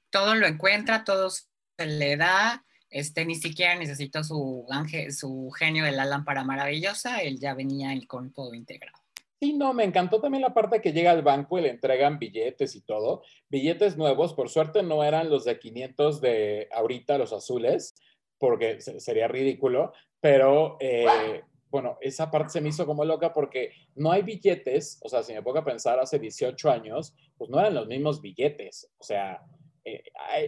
Todo 0.10 0.34
lo 0.34 0.48
encuentra, 0.48 1.04
todo 1.04 1.30
se 1.30 1.86
le 1.86 2.18
da 2.18 2.66
este, 2.96 3.26
ni 3.26 3.36
siquiera 3.36 3.76
necesitó 3.76 4.24
su, 4.24 4.66
ángel, 4.70 5.12
su 5.12 5.52
genio 5.52 5.84
de 5.84 5.91
la 5.91 6.06
lámpara 6.06 6.46
maravillosa, 6.46 7.18
él 7.18 7.41
ya 7.41 7.54
venía 7.54 7.93
con 8.08 8.32
todo 8.32 8.54
integrado. 8.54 8.98
Sí, 9.38 9.52
no, 9.52 9.74
me 9.74 9.84
encantó 9.84 10.22
también 10.22 10.41
la 10.41 10.54
parte 10.54 10.80
que 10.80 10.93
llega 10.93 11.12
al 11.12 11.22
banco 11.22 11.60
y 11.60 11.64
le 11.64 11.72
entregan 11.72 12.20
billetes 12.20 12.74
y 12.74 12.80
todo. 12.80 13.24
Billetes 13.50 13.98
nuevos, 13.98 14.34
por 14.34 14.48
suerte 14.48 14.82
no 14.82 15.04
eran 15.04 15.30
los 15.30 15.43
de 15.43 15.60
500 15.60 16.22
de 16.22 16.70
ahorita, 16.72 17.18
los 17.18 17.34
azules, 17.34 17.96
porque 18.38 18.80
sería 18.80 19.28
ridículo, 19.28 19.91
pero 20.22 20.78
eh, 20.80 21.43
bueno, 21.70 21.98
esa 22.00 22.32
parte 22.32 22.54
se 22.54 22.62
me 22.62 22.70
hizo 22.70 22.86
como 22.86 23.04
loca 23.04 23.34
porque 23.34 23.74
no 23.96 24.10
hay 24.10 24.22
billetes, 24.22 25.00
o 25.04 25.10
sea, 25.10 25.22
si 25.22 25.34
me 25.34 25.43
pongo 25.43 25.60
a 25.60 25.66
pensar 25.66 26.00
hace 26.00 26.18
18 26.18 26.72
años, 26.72 27.14
pues 27.38 27.50
no 27.50 27.60
eran 27.60 27.76
los 27.76 27.88
mismos 27.88 28.22
billetes, 28.22 28.89
o 28.98 29.04
sea, 29.04 29.41
eh, 29.84 30.02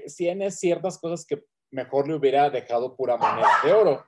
ciertas 0.07 0.97
cosas 0.97 1.25
que 1.25 1.43
mejor 1.71 2.07
le 2.07 2.15
hubiera 2.15 2.49
dejado 2.49 2.95
pura 2.95 3.17
moneda 3.17 3.49
de 3.63 3.73
oro. 3.73 4.07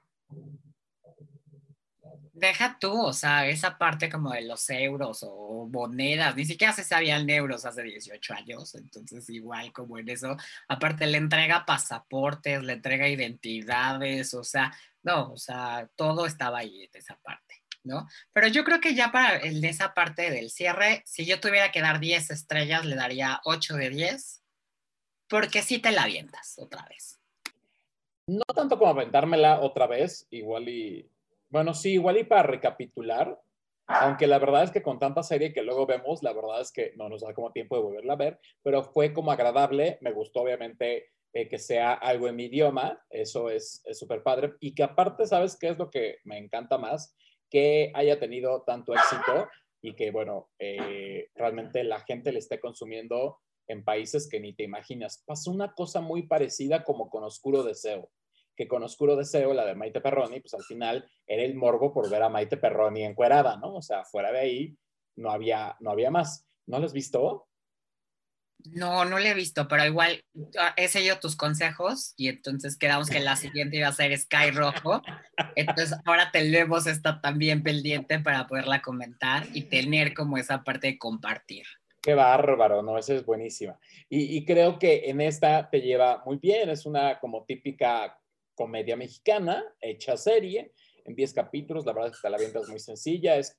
Deja 2.34 2.78
tú, 2.80 3.02
o 3.02 3.12
sea, 3.12 3.48
esa 3.48 3.78
parte 3.78 4.10
como 4.10 4.32
de 4.32 4.44
los 4.44 4.70
euros 4.70 5.26
o 5.28 5.68
monedas, 5.70 6.38
ni 6.38 6.46
siquiera 6.46 6.72
se 6.72 6.86
sabían 6.86 7.30
euros 7.30 7.66
hace 7.66 7.84
18 7.84 8.34
años, 8.34 8.76
entonces 8.76 9.30
igual 9.30 9.74
como 9.74 9.98
en 9.98 10.08
eso, 10.08 10.38
aparte 10.70 11.06
le 11.06 11.18
entrega 11.18 11.66
pasaportes, 11.66 12.64
le 12.64 12.74
entrega 12.74 13.10
identidades, 13.10 14.34
o 14.34 14.46
sea, 14.46 14.72
no, 15.04 15.34
o 15.34 15.38
sea, 15.38 15.90
todo 15.98 16.26
estaba 16.26 16.60
ahí 16.60 16.88
de 16.94 17.00
esa 17.00 17.18
parte, 17.18 17.62
¿no? 17.84 18.08
Pero 18.32 18.48
yo 18.48 18.64
creo 18.64 18.80
que 18.80 18.96
ya 18.96 19.12
para 19.12 19.36
el, 19.38 19.64
esa 19.66 19.94
parte 19.94 20.32
del 20.32 20.50
cierre, 20.50 21.04
si 21.06 21.26
yo 21.26 21.42
tuviera 21.42 21.74
que 21.74 21.82
dar 21.82 22.00
10 22.00 22.32
estrellas, 22.32 22.86
le 22.86 22.96
daría 22.96 23.42
8 23.44 23.76
de 23.76 23.90
10, 23.90 24.44
porque 25.28 25.62
sí 25.62 25.80
te 25.80 25.92
la 25.92 26.04
avientas 26.04 26.56
otra 26.58 26.86
vez. 26.90 27.19
No 28.30 28.44
tanto 28.54 28.78
como 28.78 28.92
aventármela 28.92 29.60
otra 29.62 29.88
vez, 29.88 30.28
igual 30.30 30.70
y, 30.70 31.10
bueno, 31.50 31.74
sí, 31.74 31.94
igual 31.94 32.18
y 32.18 32.24
para 32.24 32.44
recapitular, 32.44 33.42
Aunque 33.92 34.28
la 34.28 34.38
verdad 34.38 34.64
es 34.64 34.70
que 34.70 34.84
con 34.84 35.00
tanta 35.00 35.24
serie 35.24 35.52
que 35.52 35.64
luego 35.64 35.88
vemos, 35.88 36.22
la 36.22 36.32
verdad 36.32 36.62
es 36.62 36.72
que 36.72 36.94
no 36.96 37.10
nos 37.10 37.22
da 37.22 37.34
como 37.34 37.52
tiempo 37.52 37.76
de 37.76 37.82
volverla 37.82 38.14
a 38.14 38.18
ver, 38.18 38.40
pero 38.62 38.84
fue 38.84 39.14
como 39.14 39.32
agradable. 39.32 39.98
Me 40.02 40.12
gustó 40.12 40.42
obviamente 40.42 41.08
eh, 41.34 41.48
que 41.48 41.58
sea 41.58 41.94
algo 41.94 42.28
en 42.28 42.36
mi 42.36 42.46
idioma, 42.46 43.04
eso 43.10 43.50
es 43.50 43.82
súper 43.94 44.22
padre. 44.22 44.54
Y 44.60 44.76
que 44.76 44.84
aparte, 44.84 45.26
¿sabes 45.26 45.58
qué 45.60 45.70
es 45.70 45.80
lo 45.80 45.90
que 45.90 46.18
me 46.24 46.38
encanta 46.38 46.78
más? 46.78 47.16
Que 47.50 47.92
haya 47.96 48.20
tenido 48.20 48.62
tanto 48.62 48.94
éxito 48.94 49.48
y 49.82 49.96
que, 49.96 50.12
bueno, 50.12 50.50
eh, 50.60 51.30
realmente 51.34 51.84
la 51.84 52.02
gente 52.02 52.32
le 52.32 52.38
esté 52.38 52.60
consumiendo 52.60 53.40
en 53.68 53.84
países 53.84 54.30
que 54.30 54.40
ni 54.40 54.54
te 54.54 54.64
imaginas. 54.64 55.24
Pasó 55.26 55.50
una 55.50 55.74
cosa 55.74 56.00
muy 56.00 56.28
parecida 56.28 56.84
como 56.84 57.10
con 57.10 57.24
Oscuro 57.24 57.64
Deseo, 57.64 58.12
que 58.60 58.68
con 58.68 58.84
Oscuro 58.84 59.16
Deseo, 59.16 59.54
la 59.54 59.66
de 59.66 59.74
Maite 59.74 60.02
Perroni, 60.02 60.42
pues 60.42 60.54
al 60.54 60.64
final 60.64 61.10
era 61.26 61.44
el 61.44 61.56
morbo 61.56 61.94
por 61.94 62.10
ver 62.10 62.24
a 62.24 62.28
Maite 62.28 62.58
Perroni 62.58 63.04
encuerada, 63.04 63.56
¿no? 63.56 63.76
O 63.76 63.82
sea, 63.82 64.04
fuera 64.04 64.34
de 64.34 64.40
ahí 64.40 64.78
no 65.16 65.32
había, 65.32 65.78
no 65.80 65.92
había 65.92 66.12
más. 66.12 66.46
¿No 66.68 66.78
lo 66.78 66.86
has 66.86 66.92
visto? 66.92 67.48
No, 68.66 69.06
no 69.06 69.18
le 69.18 69.30
he 69.30 69.34
visto, 69.34 69.70
pero 69.70 69.86
igual 69.86 70.26
ah, 70.60 70.74
he 70.76 70.90
seguido 70.90 71.20
tus 71.20 71.38
consejos 71.38 72.14
y 72.18 72.28
entonces 72.28 72.78
quedamos 72.78 73.10
que 73.10 73.22
la 73.22 73.38
siguiente 73.38 73.78
iba 73.78 73.88
a 73.88 73.94
ser 73.94 74.12
Sky 74.18 74.52
Rojo. 74.52 75.02
Entonces 75.56 75.98
ahora 76.04 76.30
tenemos 76.34 76.86
esta 76.86 77.22
también 77.22 77.64
pendiente 77.64 78.20
para 78.20 78.46
poderla 78.46 78.82
comentar 78.82 79.48
y 79.54 79.70
tener 79.70 80.14
como 80.14 80.38
esa 80.38 80.66
parte 80.66 80.88
de 80.88 80.98
compartir. 80.98 81.64
Qué 82.02 82.14
bárbaro, 82.14 82.82
¿no? 82.82 82.98
Esa 82.98 83.14
es 83.14 83.26
buenísima. 83.26 83.80
Y, 84.10 84.36
y 84.36 84.44
creo 84.44 84.78
que 84.78 85.10
en 85.10 85.22
esta 85.22 85.70
te 85.70 85.80
lleva 85.80 86.22
muy 86.26 86.36
bien, 86.40 86.70
es 86.70 86.86
una 86.86 87.22
como 87.22 87.46
típica 87.46 88.20
comedia 88.60 88.98
mexicana, 88.98 89.64
hecha 89.80 90.18
serie, 90.18 90.74
en 91.06 91.16
10 91.16 91.34
capítulos, 91.34 91.86
la 91.86 91.94
verdad 91.94 92.12
es 92.12 92.22
que 92.22 92.30
la 92.30 92.38
venta 92.38 92.60
es 92.60 92.68
muy 92.68 92.80
sencilla, 92.80 93.38
es 93.38 93.58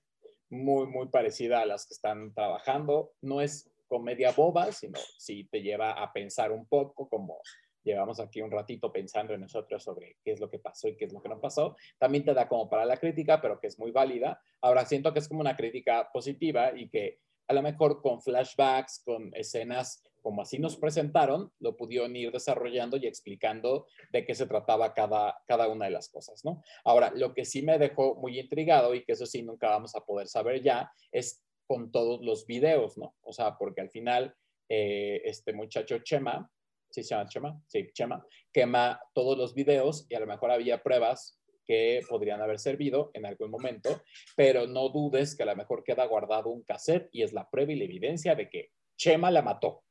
muy, 0.50 0.86
muy 0.88 1.08
parecida 1.08 1.62
a 1.62 1.64
las 1.64 1.86
que 1.86 1.94
están 1.94 2.34
trabajando, 2.34 3.14
no 3.22 3.40
es 3.40 3.72
comedia 3.88 4.32
boba, 4.32 4.70
sino 4.72 4.98
sí 5.16 5.48
te 5.50 5.62
lleva 5.62 5.92
a 5.92 6.12
pensar 6.12 6.52
un 6.52 6.66
poco, 6.66 7.08
como 7.08 7.40
llevamos 7.82 8.20
aquí 8.20 8.42
un 8.42 8.50
ratito 8.50 8.92
pensando 8.92 9.32
en 9.32 9.40
nosotros 9.40 9.82
sobre 9.82 10.18
qué 10.22 10.32
es 10.32 10.40
lo 10.40 10.50
que 10.50 10.58
pasó 10.58 10.86
y 10.88 10.98
qué 10.98 11.06
es 11.06 11.14
lo 11.14 11.22
que 11.22 11.30
no 11.30 11.40
pasó. 11.40 11.76
También 11.98 12.26
te 12.26 12.34
da 12.34 12.46
como 12.46 12.68
para 12.68 12.84
la 12.84 12.98
crítica, 12.98 13.40
pero 13.40 13.58
que 13.58 13.68
es 13.68 13.78
muy 13.78 13.92
válida. 13.92 14.38
Ahora 14.60 14.84
siento 14.84 15.14
que 15.14 15.20
es 15.20 15.28
como 15.28 15.40
una 15.40 15.56
crítica 15.56 16.10
positiva 16.12 16.76
y 16.76 16.90
que 16.90 17.20
a 17.48 17.54
lo 17.54 17.62
mejor 17.62 18.02
con 18.02 18.20
flashbacks, 18.20 19.02
con 19.02 19.34
escenas 19.34 20.04
como 20.22 20.42
así 20.42 20.58
nos 20.58 20.76
presentaron, 20.76 21.52
lo 21.60 21.76
pudieron 21.76 22.14
ir 22.16 22.32
desarrollando 22.32 22.96
y 22.96 23.06
explicando 23.06 23.86
de 24.12 24.24
qué 24.24 24.34
se 24.34 24.46
trataba 24.46 24.94
cada, 24.94 25.42
cada 25.46 25.68
una 25.68 25.86
de 25.86 25.92
las 25.92 26.08
cosas, 26.08 26.44
¿no? 26.44 26.62
Ahora, 26.84 27.12
lo 27.14 27.34
que 27.34 27.44
sí 27.44 27.62
me 27.62 27.78
dejó 27.78 28.14
muy 28.16 28.38
intrigado 28.38 28.94
y 28.94 29.04
que 29.04 29.12
eso 29.12 29.26
sí 29.26 29.42
nunca 29.42 29.68
vamos 29.68 29.94
a 29.94 30.04
poder 30.04 30.28
saber 30.28 30.62
ya 30.62 30.90
es 31.12 31.42
con 31.66 31.92
todos 31.92 32.20
los 32.22 32.46
videos, 32.46 32.98
¿no? 32.98 33.14
O 33.22 33.32
sea, 33.32 33.56
porque 33.56 33.80
al 33.80 33.90
final 33.90 34.34
eh, 34.68 35.22
este 35.24 35.52
muchacho 35.52 35.98
Chema, 35.98 36.50
¿sí 36.90 37.02
se 37.02 37.10
llama 37.10 37.28
Chema? 37.28 37.62
Sí, 37.66 37.90
Chema, 37.92 38.26
quema 38.52 39.00
todos 39.14 39.36
los 39.36 39.54
videos 39.54 40.06
y 40.08 40.14
a 40.14 40.20
lo 40.20 40.26
mejor 40.26 40.50
había 40.50 40.82
pruebas 40.82 41.40
que 41.66 42.00
podrían 42.08 42.42
haber 42.42 42.58
servido 42.58 43.12
en 43.14 43.26
algún 43.26 43.50
momento, 43.50 44.02
pero 44.36 44.66
no 44.66 44.88
dudes 44.88 45.36
que 45.36 45.44
a 45.44 45.46
lo 45.46 45.54
mejor 45.54 45.84
queda 45.84 46.04
guardado 46.06 46.50
un 46.50 46.64
cassette 46.64 47.08
y 47.12 47.22
es 47.22 47.32
la 47.32 47.48
prueba 47.48 47.70
y 47.70 47.76
la 47.76 47.84
evidencia 47.84 48.34
de 48.34 48.50
que 48.50 48.70
Chema 48.96 49.30
la 49.30 49.42
mató. 49.42 49.84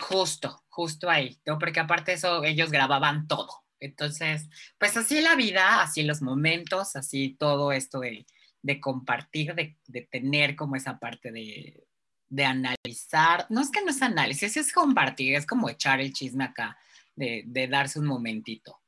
Justo, 0.00 0.64
justo 0.68 1.10
ahí, 1.10 1.38
¿no? 1.44 1.58
Porque 1.58 1.80
aparte 1.80 2.12
de 2.12 2.16
eso, 2.16 2.42
ellos 2.42 2.70
grababan 2.70 3.28
todo. 3.28 3.50
Entonces, 3.80 4.48
pues 4.78 4.96
así 4.96 5.20
la 5.20 5.36
vida, 5.36 5.82
así 5.82 6.02
los 6.02 6.22
momentos, 6.22 6.96
así 6.96 7.36
todo 7.38 7.72
esto 7.72 8.00
de, 8.00 8.26
de 8.62 8.80
compartir, 8.80 9.54
de, 9.54 9.78
de, 9.86 10.02
tener 10.02 10.56
como 10.56 10.76
esa 10.76 10.98
parte 10.98 11.32
de, 11.32 11.86
de, 12.28 12.44
analizar. 12.44 13.46
No 13.48 13.60
es 13.60 13.70
que 13.70 13.82
no 13.82 13.90
es 13.90 14.02
análisis, 14.02 14.56
es 14.56 14.72
compartir, 14.72 15.34
es 15.34 15.46
como 15.46 15.68
echar 15.68 16.00
el 16.00 16.12
chisme 16.12 16.44
acá, 16.44 16.78
de, 17.16 17.68
darse 17.70 17.98
un 17.98 18.06
momentito. 18.06 18.80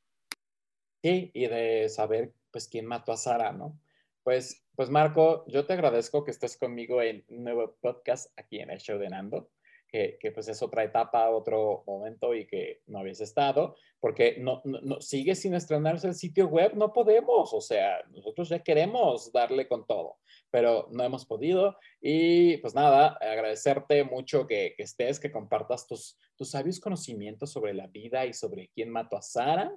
Sí, 1.02 1.30
y 1.34 1.46
de 1.46 1.88
saber, 1.88 2.34
pues, 2.50 2.68
quién 2.68 2.86
mató 2.86 3.12
a 3.12 3.16
Sara, 3.16 3.52
¿no? 3.52 3.80
Pues, 4.22 4.62
pues 4.76 4.88
Marco, 4.88 5.44
yo 5.48 5.66
te 5.66 5.72
agradezco 5.72 6.24
que 6.24 6.30
estés 6.30 6.56
conmigo 6.56 7.02
en 7.02 7.24
un 7.28 7.44
nuevo 7.44 7.76
podcast 7.80 8.30
aquí 8.38 8.60
en 8.60 8.70
el 8.70 8.78
show 8.78 8.98
de 8.98 9.08
Nando. 9.08 9.50
Que, 9.92 10.16
que, 10.18 10.32
pues 10.32 10.48
es 10.48 10.62
otra 10.62 10.84
etapa, 10.84 11.28
otro 11.28 11.84
momento 11.86 12.34
y 12.34 12.46
que 12.46 12.80
no 12.86 13.00
habías 13.00 13.20
estado, 13.20 13.76
porque 14.00 14.36
no, 14.38 14.62
no, 14.64 15.02
sigue 15.02 15.34
sin 15.34 15.52
estrenarse 15.52 16.08
el 16.08 16.14
sitio 16.14 16.46
web, 16.46 16.72
no 16.74 16.94
podemos, 16.94 17.52
o 17.52 17.60
sea, 17.60 18.02
nosotros 18.10 18.48
ya 18.48 18.60
queremos 18.60 19.30
darle 19.32 19.68
con 19.68 19.86
todo, 19.86 20.16
pero 20.50 20.88
no 20.92 21.04
hemos 21.04 21.26
podido 21.26 21.76
y 22.00 22.56
pues 22.56 22.74
nada, 22.74 23.18
agradecerte 23.20 24.02
mucho 24.04 24.46
que, 24.46 24.72
que 24.78 24.84
estés, 24.84 25.20
que 25.20 25.30
compartas 25.30 25.86
tus, 25.86 26.18
tus 26.36 26.50
sabios 26.50 26.80
conocimientos 26.80 27.52
sobre 27.52 27.74
la 27.74 27.86
vida 27.86 28.24
y 28.24 28.32
sobre 28.32 28.68
quién 28.74 28.90
mató 28.90 29.18
a 29.18 29.22
Sara. 29.22 29.72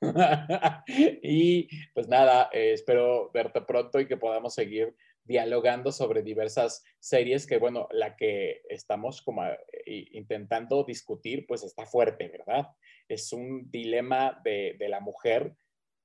y 1.22 1.68
pues 1.94 2.08
nada, 2.08 2.50
eh, 2.52 2.72
espero 2.72 3.30
verte 3.32 3.60
pronto 3.62 4.00
y 4.00 4.06
que 4.06 4.16
podamos 4.16 4.54
seguir 4.54 4.94
dialogando 5.24 5.92
sobre 5.92 6.22
diversas 6.22 6.84
series 6.98 7.46
que, 7.46 7.58
bueno, 7.58 7.88
la 7.92 8.16
que 8.16 8.62
estamos 8.68 9.22
como 9.22 9.44
eh, 9.44 10.08
intentando 10.12 10.84
discutir, 10.84 11.46
pues 11.46 11.62
está 11.62 11.86
fuerte, 11.86 12.28
¿verdad? 12.28 12.68
Es 13.08 13.32
un 13.32 13.70
dilema 13.70 14.40
de, 14.44 14.76
de 14.78 14.88
la 14.88 15.00
mujer 15.00 15.54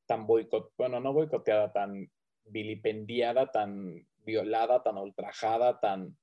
tan 0.06 0.26
boicot, 0.28 0.74
bueno, 0.78 1.00
no 1.00 1.14
boicoteada, 1.14 1.72
tan 1.72 2.10
vilipendiada, 2.46 3.52
tan 3.52 4.08
violada, 4.18 4.84
tan 4.84 4.98
ultrajada, 4.98 5.80
tan, 5.80 6.18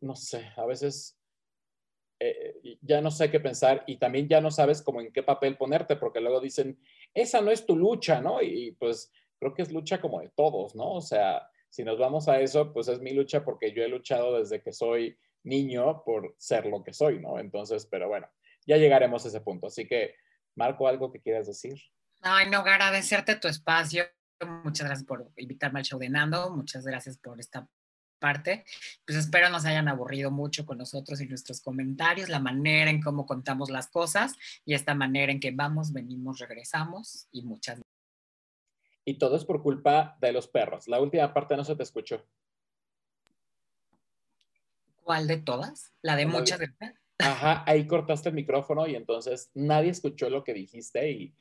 no 0.00 0.16
sé, 0.16 0.50
a 0.56 0.66
veces 0.66 1.20
eh, 2.22 2.76
ya 2.82 3.00
no 3.00 3.10
sé 3.10 3.30
qué 3.30 3.40
pensar 3.40 3.82
y 3.86 3.96
también 3.96 4.28
ya 4.28 4.40
no 4.40 4.50
sabes 4.50 4.82
cómo 4.82 5.00
en 5.00 5.12
qué 5.12 5.22
papel 5.22 5.56
ponerte, 5.56 5.96
porque 5.96 6.20
luego 6.20 6.40
dicen, 6.40 6.78
esa 7.14 7.40
no 7.40 7.50
es 7.50 7.64
tu 7.64 7.76
lucha, 7.76 8.20
¿no? 8.20 8.42
Y 8.42 8.72
pues 8.72 9.10
creo 9.38 9.54
que 9.54 9.62
es 9.62 9.72
lucha 9.72 10.00
como 10.00 10.20
de 10.20 10.30
todos, 10.36 10.74
¿no? 10.74 10.92
O 10.92 11.00
sea, 11.00 11.48
si 11.70 11.84
nos 11.84 11.98
vamos 11.98 12.28
a 12.28 12.40
eso, 12.40 12.72
pues 12.72 12.88
es 12.88 13.00
mi 13.00 13.12
lucha 13.12 13.44
porque 13.44 13.72
yo 13.72 13.82
he 13.82 13.88
luchado 13.88 14.38
desde 14.38 14.60
que 14.60 14.72
soy 14.72 15.16
niño 15.44 16.02
por 16.04 16.34
ser 16.36 16.66
lo 16.66 16.82
que 16.82 16.92
soy, 16.92 17.20
¿no? 17.20 17.38
Entonces, 17.38 17.86
pero 17.86 18.08
bueno, 18.08 18.28
ya 18.66 18.76
llegaremos 18.76 19.24
a 19.24 19.28
ese 19.28 19.40
punto. 19.40 19.68
Así 19.68 19.86
que, 19.86 20.14
Marco, 20.56 20.86
¿algo 20.86 21.10
que 21.10 21.20
quieras 21.20 21.46
decir? 21.46 21.80
Ay, 22.20 22.50
no, 22.50 22.58
agradecerte 22.58 23.36
tu 23.36 23.48
espacio. 23.48 24.04
Muchas 24.64 24.86
gracias 24.86 25.06
por 25.06 25.30
invitarme 25.36 25.80
al 25.80 25.84
show 25.84 25.98
de 25.98 26.10
Nando. 26.10 26.50
Muchas 26.50 26.84
gracias 26.84 27.16
por 27.18 27.40
esta 27.40 27.68
parte. 28.18 28.64
Pues 29.06 29.18
espero 29.18 29.48
nos 29.48 29.64
hayan 29.64 29.88
aburrido 29.88 30.30
mucho 30.30 30.66
con 30.66 30.78
nosotros 30.78 31.20
y 31.20 31.26
nuestros 31.26 31.60
comentarios, 31.60 32.28
la 32.28 32.38
manera 32.38 32.90
en 32.90 33.00
cómo 33.00 33.26
contamos 33.26 33.70
las 33.70 33.88
cosas 33.88 34.34
y 34.64 34.74
esta 34.74 34.94
manera 34.94 35.32
en 35.32 35.40
que 35.40 35.50
vamos, 35.52 35.92
venimos, 35.92 36.38
regresamos 36.38 37.28
y 37.32 37.42
muchas 37.42 37.76
gracias. 37.76 37.99
Y 39.10 39.18
todo 39.18 39.34
es 39.34 39.44
por 39.44 39.60
culpa 39.60 40.16
de 40.20 40.30
los 40.30 40.46
perros. 40.46 40.86
La 40.86 41.00
última 41.00 41.34
parte 41.34 41.56
no 41.56 41.64
se 41.64 41.74
te 41.74 41.82
escuchó. 41.82 42.24
¿Cuál 45.02 45.26
de 45.26 45.38
todas? 45.38 45.92
La 46.00 46.14
de 46.14 46.26
muchas 46.26 46.60
gracias. 46.60 46.94
Ajá, 47.18 47.64
ahí 47.66 47.88
cortaste 47.88 48.28
el 48.28 48.36
micrófono 48.36 48.86
y 48.86 48.94
entonces 48.94 49.50
nadie 49.52 49.90
escuchó 49.90 50.30
lo 50.30 50.44
que 50.44 50.54
dijiste 50.54 51.10
y... 51.10 51.34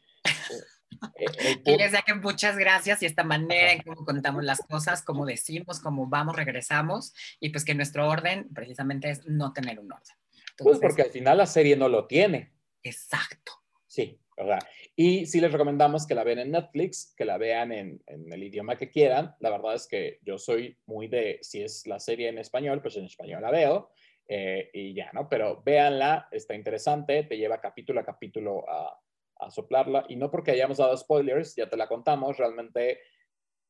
y 1.63 1.77
les 1.77 1.93
que 2.03 2.15
muchas 2.15 2.57
gracias 2.57 3.03
y 3.03 3.05
esta 3.05 3.23
manera 3.23 3.71
en 3.73 3.83
cómo 3.83 4.03
contamos 4.03 4.43
las 4.43 4.61
cosas, 4.61 5.03
cómo 5.03 5.27
decimos, 5.27 5.79
cómo 5.79 6.07
vamos, 6.07 6.35
regresamos 6.35 7.13
y 7.39 7.49
pues 7.49 7.63
que 7.65 7.75
nuestro 7.75 8.09
orden 8.09 8.49
precisamente 8.51 9.11
es 9.11 9.27
no 9.27 9.53
tener 9.53 9.79
un 9.79 9.91
orden. 9.91 10.15
pues 10.57 10.79
porque 10.79 11.03
al 11.03 11.11
final 11.11 11.37
la 11.37 11.45
serie 11.45 11.77
no 11.77 11.87
lo 11.87 12.07
tiene. 12.07 12.51
Exacto. 12.81 13.51
Sí, 13.85 14.19
¿verdad? 14.35 14.59
Y 15.01 15.27
sí 15.27 15.39
les 15.39 15.53
recomendamos 15.53 16.05
que 16.05 16.13
la 16.13 16.25
vean 16.25 16.39
en 16.39 16.51
Netflix, 16.51 17.13
que 17.15 17.23
la 17.23 17.37
vean 17.37 17.71
en, 17.71 18.03
en, 18.05 18.33
el 18.33 18.43
idioma 18.43 18.75
que 18.75 18.89
quieran. 18.89 19.33
La 19.39 19.49
verdad 19.49 19.75
es 19.75 19.87
que 19.87 20.19
yo 20.23 20.37
soy 20.37 20.77
muy 20.87 21.07
de, 21.07 21.39
si 21.41 21.63
es 21.63 21.87
la 21.87 22.01
serie 22.01 22.27
en 22.27 22.37
español, 22.37 22.81
pues 22.81 22.97
en 22.97 23.05
español 23.05 23.41
la 23.41 23.49
veo. 23.49 23.91
Eh, 24.27 24.69
y 24.73 24.93
ya, 24.93 25.09
¿no? 25.13 25.29
Pero 25.29 25.63
véanla, 25.63 26.27
está 26.31 26.53
interesante, 26.53 27.23
te 27.23 27.37
lleva 27.37 27.61
capítulo 27.61 28.01
a 28.01 28.03
capítulo 28.03 28.69
a, 28.69 28.99
a 29.37 29.49
soplarla. 29.49 30.03
Y 30.09 30.17
no 30.17 30.29
porque 30.29 30.51
hayamos 30.51 30.79
dado 30.79 30.97
spoilers, 30.97 31.55
ya 31.55 31.69
te 31.69 31.77
la 31.77 31.87
contamos, 31.87 32.35
realmente 32.35 32.99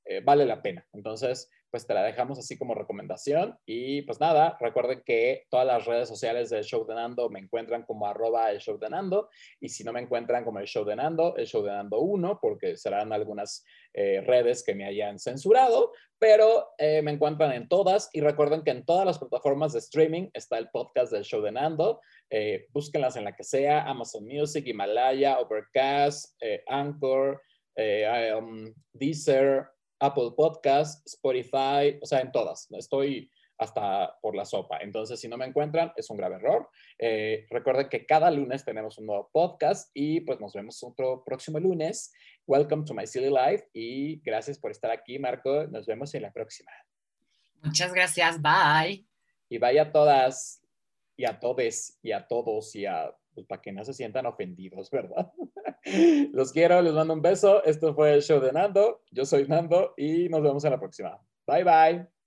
eh, 0.09 0.21
vale 0.21 0.45
la 0.45 0.61
pena. 0.61 0.85
Entonces, 0.91 1.49
pues 1.71 1.85
te 1.85 1.93
la 1.93 2.03
dejamos 2.03 2.39
así 2.39 2.57
como 2.57 2.73
recomendación. 2.73 3.57
Y 3.65 4.01
pues 4.03 4.19
nada, 4.19 4.57
recuerden 4.59 5.03
que 5.05 5.45
todas 5.49 5.67
las 5.67 5.85
redes 5.85 6.07
sociales 6.07 6.49
del 6.49 6.63
Show 6.63 6.85
de 6.85 6.95
Nando 6.95 7.29
me 7.29 7.39
encuentran 7.39 7.83
como 7.83 8.07
arroba 8.07 8.51
el 8.51 8.59
Show 8.59 8.77
de. 8.77 8.89
Y 9.59 9.69
si 9.69 9.83
no 9.83 9.93
me 9.93 10.01
encuentran 10.01 10.43
como 10.43 10.59
el 10.59 10.65
Show 10.65 10.83
de 10.83 10.95
Nando, 10.95 11.35
el 11.37 11.45
Show 11.45 11.63
de 11.63 11.71
Nando 11.71 11.99
1, 11.99 12.39
porque 12.41 12.75
serán 12.75 13.13
algunas 13.13 13.63
eh, 13.93 14.21
redes 14.21 14.63
que 14.63 14.73
me 14.73 14.85
hayan 14.85 15.19
censurado, 15.19 15.91
pero 16.17 16.69
eh, 16.77 17.01
me 17.03 17.11
encuentran 17.11 17.51
en 17.51 17.67
todas. 17.67 18.09
Y 18.13 18.21
recuerden 18.21 18.63
que 18.63 18.71
en 18.71 18.85
todas 18.85 19.05
las 19.05 19.19
plataformas 19.19 19.73
de 19.73 19.79
streaming 19.79 20.29
está 20.33 20.57
el 20.57 20.69
podcast 20.69 21.11
del 21.11 21.23
Show 21.23 21.41
de 21.41 21.51
Nando. 21.51 22.01
Eh, 22.31 22.65
búsquenlas 22.71 23.15
en 23.15 23.25
la 23.25 23.35
que 23.35 23.43
sea, 23.43 23.83
Amazon 23.83 24.25
Music, 24.25 24.65
Himalaya, 24.65 25.39
Overcast, 25.39 26.35
Anchor, 26.67 27.41
um, 28.37 28.73
Deezer, 28.91 29.67
Apple 29.99 30.31
Podcast, 30.35 31.05
Spotify, 31.05 31.99
o 32.01 32.05
sea, 32.05 32.21
en 32.21 32.31
todas. 32.31 32.67
Estoy 32.71 33.31
hasta 33.57 34.17
por 34.21 34.35
la 34.35 34.45
sopa. 34.45 34.77
Entonces, 34.77 35.19
si 35.19 35.27
no 35.27 35.37
me 35.37 35.45
encuentran, 35.45 35.91
es 35.97 36.09
un 36.09 36.17
grave 36.17 36.35
error. 36.35 36.69
Eh, 36.97 37.45
recuerden 37.49 37.89
que 37.89 38.05
cada 38.05 38.31
lunes 38.31 38.63
tenemos 38.63 38.97
un 38.97 39.07
nuevo 39.07 39.29
podcast 39.33 39.91
y 39.93 40.21
pues 40.21 40.39
nos 40.39 40.53
vemos 40.53 40.81
otro 40.81 41.23
próximo 41.25 41.59
lunes. 41.59 42.13
Welcome 42.47 42.85
to 42.85 42.93
my 42.93 43.05
silly 43.05 43.29
life 43.29 43.67
y 43.73 44.21
gracias 44.21 44.57
por 44.57 44.71
estar 44.71 44.91
aquí, 44.91 45.19
Marco. 45.19 45.67
Nos 45.67 45.85
vemos 45.85 46.13
en 46.15 46.21
la 46.21 46.31
próxima. 46.31 46.71
Muchas 47.61 47.93
gracias. 47.93 48.41
Bye. 48.41 49.05
Y 49.49 49.57
vaya 49.57 49.83
a 49.83 49.91
todas 49.91 50.63
y 51.17 51.25
a 51.25 51.37
todes 51.37 51.99
y 52.01 52.13
a 52.13 52.25
todos 52.25 52.73
y 52.75 52.85
a 52.85 53.13
pues, 53.33 53.45
para 53.45 53.61
que 53.61 53.73
no 53.73 53.83
se 53.83 53.93
sientan 53.93 54.25
ofendidos, 54.25 54.89
¿verdad? 54.89 55.31
Los 56.33 56.51
quiero, 56.51 56.81
les 56.81 56.93
mando 56.93 57.13
un 57.13 57.21
beso. 57.21 57.63
Esto 57.63 57.93
fue 57.93 58.13
el 58.13 58.21
show 58.21 58.39
de 58.39 58.51
Nando. 58.51 59.03
Yo 59.11 59.25
soy 59.25 59.47
Nando 59.47 59.93
y 59.97 60.29
nos 60.29 60.41
vemos 60.41 60.63
en 60.65 60.71
la 60.71 60.79
próxima. 60.79 61.19
Bye 61.47 61.63
bye. 61.63 62.18